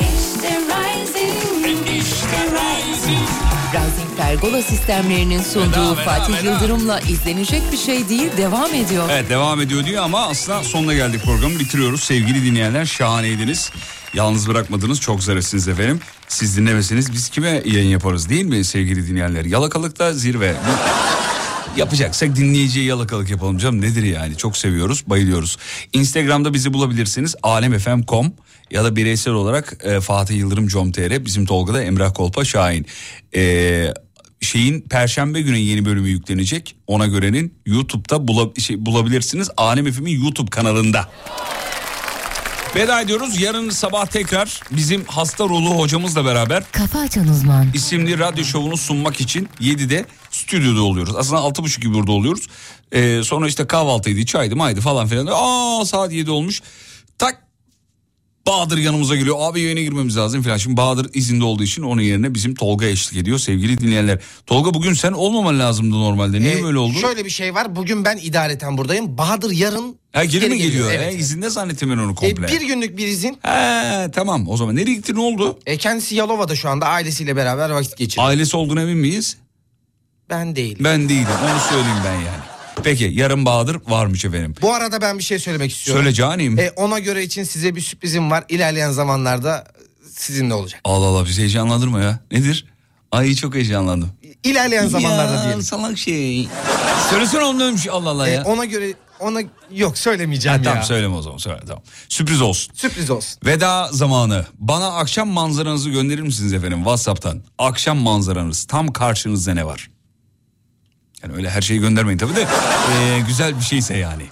İşte 0.00 0.60
Rising 0.60 1.88
İşte 1.98 2.44
Rising 2.52 3.28
Rising 3.74 3.99
Pergola 4.20 4.62
sistemlerinin 4.62 5.42
sunduğu 5.42 5.92
Veda, 5.92 6.04
Fatih 6.04 6.34
veda. 6.34 6.50
Yıldırım'la 6.50 7.00
izlenecek 7.00 7.62
bir 7.72 7.76
şey 7.76 8.08
değil 8.08 8.30
devam 8.36 8.74
ediyor. 8.74 9.08
Evet 9.10 9.30
devam 9.30 9.60
ediyor 9.60 9.84
diyor 9.84 10.04
ama 10.04 10.26
aslında 10.26 10.64
sonuna 10.64 10.94
geldik 10.94 11.22
programı 11.24 11.58
bitiriyoruz. 11.58 12.02
Sevgili 12.02 12.44
dinleyenler 12.44 12.84
şahaneydiniz. 12.84 13.70
Yalnız 14.14 14.48
bırakmadınız 14.48 15.00
çok 15.00 15.22
zarifsiniz 15.22 15.68
efendim. 15.68 16.00
Siz 16.28 16.56
dinlemeseniz 16.56 17.12
biz 17.12 17.28
kime 17.28 17.62
yayın 17.64 17.88
yaparız 17.88 18.28
değil 18.28 18.44
mi 18.44 18.64
sevgili 18.64 19.08
dinleyenler? 19.08 19.44
Yalakalıkta 19.44 20.12
zirve. 20.12 20.54
Yapacaksak 21.76 22.36
dinleyiciye 22.36 22.84
yalakalık 22.84 23.30
yapalım 23.30 23.58
canım 23.58 23.80
nedir 23.80 24.02
yani 24.02 24.36
çok 24.36 24.56
seviyoruz 24.56 25.04
bayılıyoruz. 25.06 25.56
Instagram'da 25.92 26.54
bizi 26.54 26.72
bulabilirsiniz 26.72 27.34
alemfm.com 27.42 28.32
ya 28.70 28.84
da 28.84 28.96
bireysel 28.96 29.34
olarak 29.34 29.84
e, 29.84 30.00
Fatih 30.00 30.38
Yıldırım 30.38 30.68
com.tr 30.68 31.24
bizim 31.24 31.46
Tolga'da 31.46 31.82
Emrah 31.82 32.14
Kolpa 32.14 32.44
Şahin. 32.44 32.86
E, 33.34 33.94
şeyin 34.40 34.80
perşembe 34.80 35.40
günü 35.40 35.56
yeni 35.58 35.84
bölümü 35.84 36.08
yüklenecek 36.08 36.76
ona 36.86 37.06
görenin 37.06 37.54
YouTube'da 37.66 38.14
bula- 38.16 38.60
şey, 38.60 38.86
bulabilirsiniz 38.86 39.50
Alem 39.56 39.92
FM'in 39.92 40.24
YouTube 40.24 40.50
kanalında. 40.50 41.08
Veda 42.76 43.00
ediyoruz. 43.00 43.40
Yarın 43.40 43.70
sabah 43.70 44.06
tekrar 44.06 44.60
bizim 44.70 45.04
hasta 45.04 45.44
ruhlu 45.44 45.70
hocamızla 45.78 46.24
beraber 46.24 46.62
Kafa 46.72 46.98
açan 46.98 47.28
uzman. 47.28 47.66
isimli 47.74 48.18
radyo 48.18 48.44
şovunu 48.44 48.76
sunmak 48.76 49.20
için 49.20 49.48
7'de 49.60 50.04
stüdyoda 50.30 50.82
oluyoruz. 50.82 51.16
Aslında 51.16 51.40
6.30 51.40 51.80
gibi 51.80 51.94
burada 51.94 52.12
oluyoruz. 52.12 52.46
Ee, 52.92 53.20
sonra 53.24 53.48
işte 53.48 53.66
kahvaltıydı, 53.66 54.24
çaydı, 54.26 54.56
maydı 54.56 54.80
falan 54.80 55.06
filan. 55.08 55.28
Aa 55.32 55.84
saat 55.84 56.12
7 56.12 56.30
olmuş. 56.30 56.62
Bahadır 58.46 58.78
yanımıza 58.78 59.16
geliyor. 59.16 59.36
Abi 59.40 59.60
yayına 59.60 59.80
girmemiz 59.80 60.16
lazım 60.16 60.42
falan. 60.42 60.56
Şimdi 60.56 60.76
Bahadır 60.76 61.10
izinde 61.14 61.44
olduğu 61.44 61.62
için 61.62 61.82
onun 61.82 62.02
yerine 62.02 62.34
bizim 62.34 62.54
Tolga 62.54 62.86
eşlik 62.86 63.18
ediyor 63.20 63.38
sevgili 63.38 63.78
dinleyenler. 63.80 64.18
Tolga 64.46 64.74
bugün 64.74 64.92
sen 64.92 65.12
olmaman 65.12 65.58
lazımdı 65.58 65.94
normalde. 66.00 66.40
Niye 66.40 66.58
Ee, 66.58 66.62
böyle 66.62 66.78
oldu? 66.78 66.98
Şöyle 67.00 67.24
bir 67.24 67.30
şey 67.30 67.54
var. 67.54 67.76
Bugün 67.76 68.04
ben 68.04 68.16
idareten 68.16 68.78
buradayım. 68.78 69.18
Bahadır 69.18 69.50
yarın 69.50 69.96
Ha, 70.12 70.24
geri, 70.24 70.48
mi 70.48 70.58
geliyor? 70.58 70.90
Evet. 70.92 71.14
He, 71.14 71.16
izinde 71.18 71.50
zannettim 71.50 71.90
ben 71.90 71.98
onu 71.98 72.12
Ee, 72.12 72.14
komple. 72.14 72.48
bir 72.48 72.60
günlük 72.60 72.98
bir 72.98 73.06
izin. 73.06 73.38
He, 73.42 74.10
tamam 74.10 74.48
o 74.48 74.56
zaman 74.56 74.76
nereye 74.76 74.94
gitti 74.94 75.14
ne 75.14 75.20
oldu? 75.20 75.58
E, 75.66 75.76
kendisi 75.76 76.14
Yalova'da 76.14 76.56
şu 76.56 76.68
anda 76.68 76.86
ailesiyle 76.86 77.36
beraber 77.36 77.70
vakit 77.70 77.96
geçiriyor. 77.96 78.28
Ailesi 78.28 78.56
olduğuna 78.56 78.82
emin 78.82 78.96
miyiz? 78.98 79.36
Ben 80.30 80.56
değilim. 80.56 80.78
Ben 80.84 81.08
değilim 81.08 81.26
onu 81.44 81.60
söyleyeyim 81.60 81.98
ben 82.04 82.14
yani. 82.14 82.49
Peki 82.84 83.10
yarın 83.14 83.46
Bahadır 83.46 83.78
varmış 83.88 84.24
efendim. 84.24 84.54
Bu 84.62 84.74
arada 84.74 85.00
ben 85.00 85.18
bir 85.18 85.22
şey 85.24 85.38
söylemek 85.38 85.72
istiyorum. 85.72 86.02
Söyle 86.02 86.14
canim. 86.14 86.58
E, 86.58 86.70
ona 86.70 86.98
göre 86.98 87.22
için 87.22 87.44
size 87.44 87.76
bir 87.76 87.80
sürprizim 87.80 88.30
var. 88.30 88.44
İlerleyen 88.48 88.90
zamanlarda 88.90 89.64
sizinle 90.14 90.54
olacak. 90.54 90.80
Allah 90.84 91.06
Allah 91.06 91.26
bizi 91.26 91.40
heyecanlandırma 91.40 92.00
ya. 92.00 92.20
Nedir? 92.32 92.64
Ay 93.12 93.34
çok 93.34 93.54
heyecanlandım. 93.54 94.10
İlerleyen 94.44 94.86
zamanlarda 94.86 95.34
ya, 95.34 95.44
diyelim. 95.44 95.62
salak 95.62 95.98
şey. 95.98 96.48
Söylesene 97.10 97.44
onun 97.44 97.60
ölmüş 97.60 97.88
Allah 97.88 98.10
Allah 98.10 98.28
E, 98.28 98.30
ya. 98.32 98.44
ona 98.44 98.64
göre 98.64 98.92
ona 99.20 99.40
yok 99.74 99.98
söylemeyeceğim 99.98 100.58
Ha, 100.58 100.64
ya. 100.64 100.70
tamam 100.70 100.84
söyleme 100.84 101.14
o 101.14 101.22
zaman 101.22 101.38
söyle 101.38 101.60
tamam. 101.66 101.82
Sürpriz 102.08 102.40
olsun. 102.42 102.74
Sürpriz 102.74 103.10
olsun. 103.10 103.38
Veda 103.46 103.88
zamanı. 103.92 104.46
Bana 104.58 104.86
akşam 104.96 105.28
manzaranızı 105.28 105.90
gönderir 105.90 106.22
misiniz 106.22 106.52
efendim 106.52 106.78
WhatsApp'tan? 106.78 107.42
Akşam 107.58 107.98
manzaranız. 107.98 108.64
Tam 108.64 108.88
karşınızda 108.92 109.54
ne 109.54 109.66
var? 109.66 109.90
Yani 111.22 111.34
öyle 111.34 111.50
her 111.50 111.62
şeyi 111.62 111.80
göndermeyin 111.80 112.18
tabii 112.18 112.36
de. 112.36 112.40
Ee, 112.92 113.20
güzel 113.26 113.56
bir 113.56 113.64
şeyse 113.64 113.96
yani. 113.96 114.22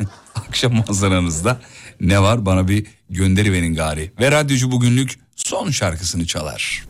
akşam 0.48 0.74
manzaranızda 0.74 1.60
ne 2.00 2.22
var? 2.22 2.46
Bana 2.46 2.68
bir 2.68 2.86
gönderi 3.10 3.52
verin 3.52 3.74
gari. 3.74 4.12
Ve 4.20 4.30
radyocu 4.30 4.70
bugünlük 4.72 5.18
son 5.36 5.70
şarkısını 5.70 6.26
çalar. 6.26 6.84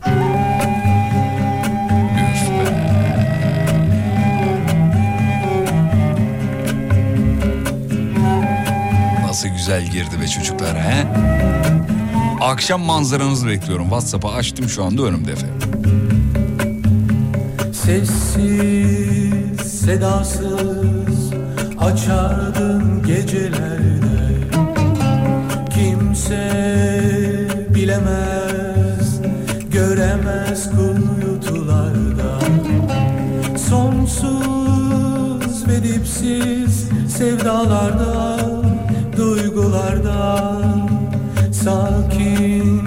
Nasıl 9.23 9.47
güzel 9.49 9.91
girdi 9.91 10.21
be 10.21 10.27
çocuklar 10.27 10.81
he? 10.81 11.07
Akşam 12.41 12.81
manzaranızı 12.81 13.47
bekliyorum. 13.47 13.83
WhatsApp'ı 13.83 14.27
açtım 14.27 14.69
şu 14.69 14.83
anda 14.83 15.03
önümde 15.03 15.31
efendim. 15.31 15.71
Sessiz, 17.73 19.24
sedasız 19.85 21.33
açardın 21.79 23.03
gecelerde. 23.03 24.25
Kimse 25.69 26.51
bilemez, 27.75 29.21
göremez 29.71 30.69
kuyutularda. 30.71 32.39
Sonsuz 33.69 35.67
ve 35.67 35.83
dipsiz 35.83 36.89
sevdalarda, 37.17 38.39
duygularda. 39.17 40.61
Sakin, 41.51 42.83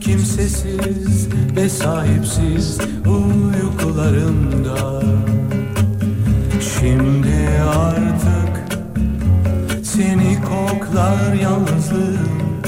kimsesiz 0.00 1.28
ve 1.56 1.68
sahipsiz 1.68 2.78
uykularımda 3.06 5.00
Şimdi 6.80 7.62
artık 7.78 8.78
seni 9.84 10.38
koklar 10.42 11.32
yalnızlığım. 11.32 12.62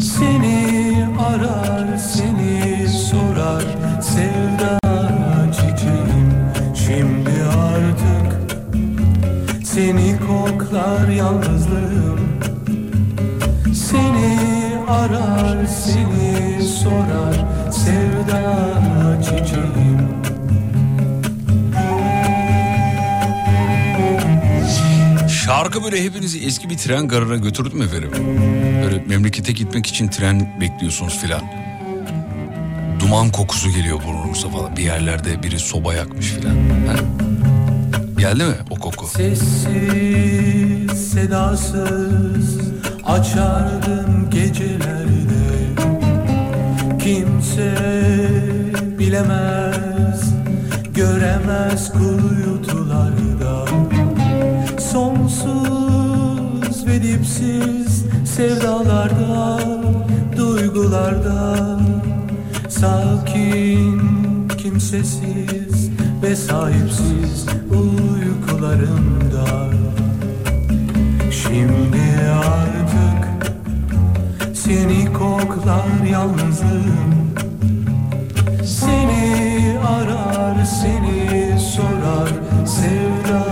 Seni 0.00 1.06
arar, 1.18 1.96
seni 1.96 2.88
sorar 2.88 3.64
sevda 4.00 4.78
çiçeğim. 5.52 6.32
Şimdi 6.74 7.30
artık 7.58 8.58
seni 9.64 10.18
koklar 10.18 11.08
yalnızlığım. 11.08 12.20
Seni 13.74 14.38
arar, 14.88 15.66
seni 15.66 16.62
sorar 16.62 17.44
sevda 17.70 18.83
Şarkı 25.44 25.84
böyle 25.84 26.04
hepinizi 26.04 26.46
eski 26.46 26.70
bir 26.70 26.76
tren 26.76 27.08
garına 27.08 27.36
götürdü 27.36 27.76
mü 27.76 27.84
efendim? 27.84 28.10
Böyle 28.84 29.04
memlekete 29.08 29.52
gitmek 29.52 29.86
için 29.86 30.08
tren 30.08 30.60
bekliyorsunuz 30.60 31.18
filan. 31.18 31.42
Duman 33.00 33.30
kokusu 33.30 33.70
geliyor 33.70 34.00
burnunuza 34.06 34.48
falan. 34.48 34.76
Bir 34.76 34.82
yerlerde 34.82 35.42
biri 35.42 35.58
soba 35.58 35.94
yakmış 35.94 36.26
filan. 36.26 36.56
Geldi 38.18 38.44
mi 38.44 38.54
o 38.70 38.74
koku? 38.74 39.06
Sessiz, 39.06 41.10
sedasız 41.12 42.58
açardın 43.04 44.30
gecelerde 44.30 45.44
Kimse 46.98 47.74
bilemez, 48.98 50.34
göremez 50.94 51.92
Sonsuz 51.92 53.33
ve 56.94 57.02
dipsiz 57.02 58.04
sevdalarda, 58.24 59.60
duygularda 60.36 61.78
Sakin, 62.68 64.48
kimsesiz 64.58 65.90
ve 66.22 66.36
sahipsiz 66.36 67.46
uykularımda 67.70 69.70
Şimdi 71.30 72.02
artık 72.36 73.52
seni 74.54 75.12
koklar 75.12 76.06
yalnızlığım 76.10 77.34
Seni 78.64 79.78
arar, 79.78 80.64
seni 80.64 81.60
sorar 81.60 82.30
sevda 82.66 83.44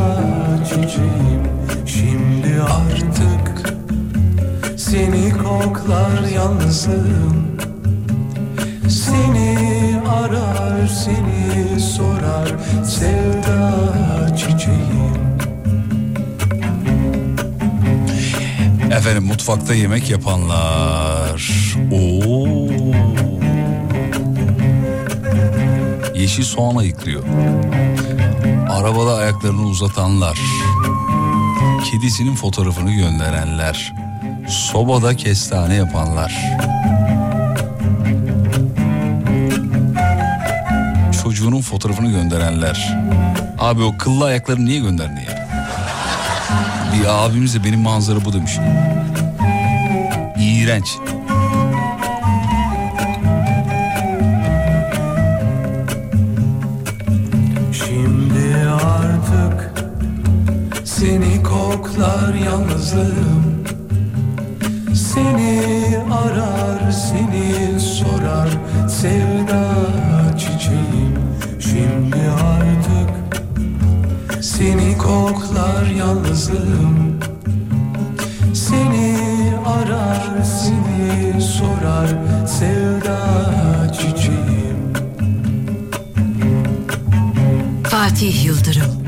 çiçeğim. 0.64 1.42
Şimdi 1.86 2.31
artık 2.60 3.74
seni 4.76 5.32
koklar 5.32 6.28
yalnızlığım 6.34 7.46
Seni 8.88 9.58
arar, 10.08 10.86
seni 10.86 11.80
sorar 11.80 12.48
sevda 12.84 14.36
çiçeğim 14.36 14.92
Efendim 18.92 19.24
mutfakta 19.24 19.74
yemek 19.74 20.10
yapanlar. 20.10 21.52
Oo. 21.92 22.68
Yeşil 26.14 26.42
soğan 26.42 26.76
ayıklıyor. 26.76 27.22
Arabada 28.70 29.14
ayaklarını 29.14 29.66
uzatanlar. 29.66 30.38
Kedisinin 31.84 32.34
fotoğrafını 32.34 32.92
gönderenler. 32.92 33.94
Sobada 34.48 35.16
kestane 35.16 35.74
yapanlar. 35.74 36.34
Çocuğunun 41.22 41.60
fotoğrafını 41.60 42.10
gönderenler. 42.10 42.98
Abi 43.58 43.82
o 43.82 43.98
kıllı 43.98 44.24
ayakları 44.24 44.64
niye 44.64 44.80
gönderdin 44.80 45.16
ya? 45.16 45.48
Bir 46.94 47.06
abimiz 47.08 47.54
de 47.54 47.64
benim 47.64 47.80
manzara 47.80 48.24
bu 48.24 48.32
demiş. 48.32 48.52
İğrenç. 50.40 50.96
Seni 61.92 62.04
koklar 62.04 62.34
yalnızlığım. 62.34 63.64
Seni 64.94 65.62
arar, 66.12 66.90
seni 66.90 67.80
sorar. 67.80 68.48
Sevda 68.88 69.64
çiçeğim 70.38 71.18
Şimdi 71.60 72.16
artık 72.44 73.44
seni 74.44 74.98
koklar 74.98 75.86
yalnızlığım. 75.98 77.20
Seni 78.54 79.16
arar, 79.66 80.44
seni 80.44 81.42
sorar. 81.42 82.08
Sevda 82.46 83.92
çiçeğim. 83.92 84.92
Fatih 87.84 88.44
Yıldırım 88.44 89.01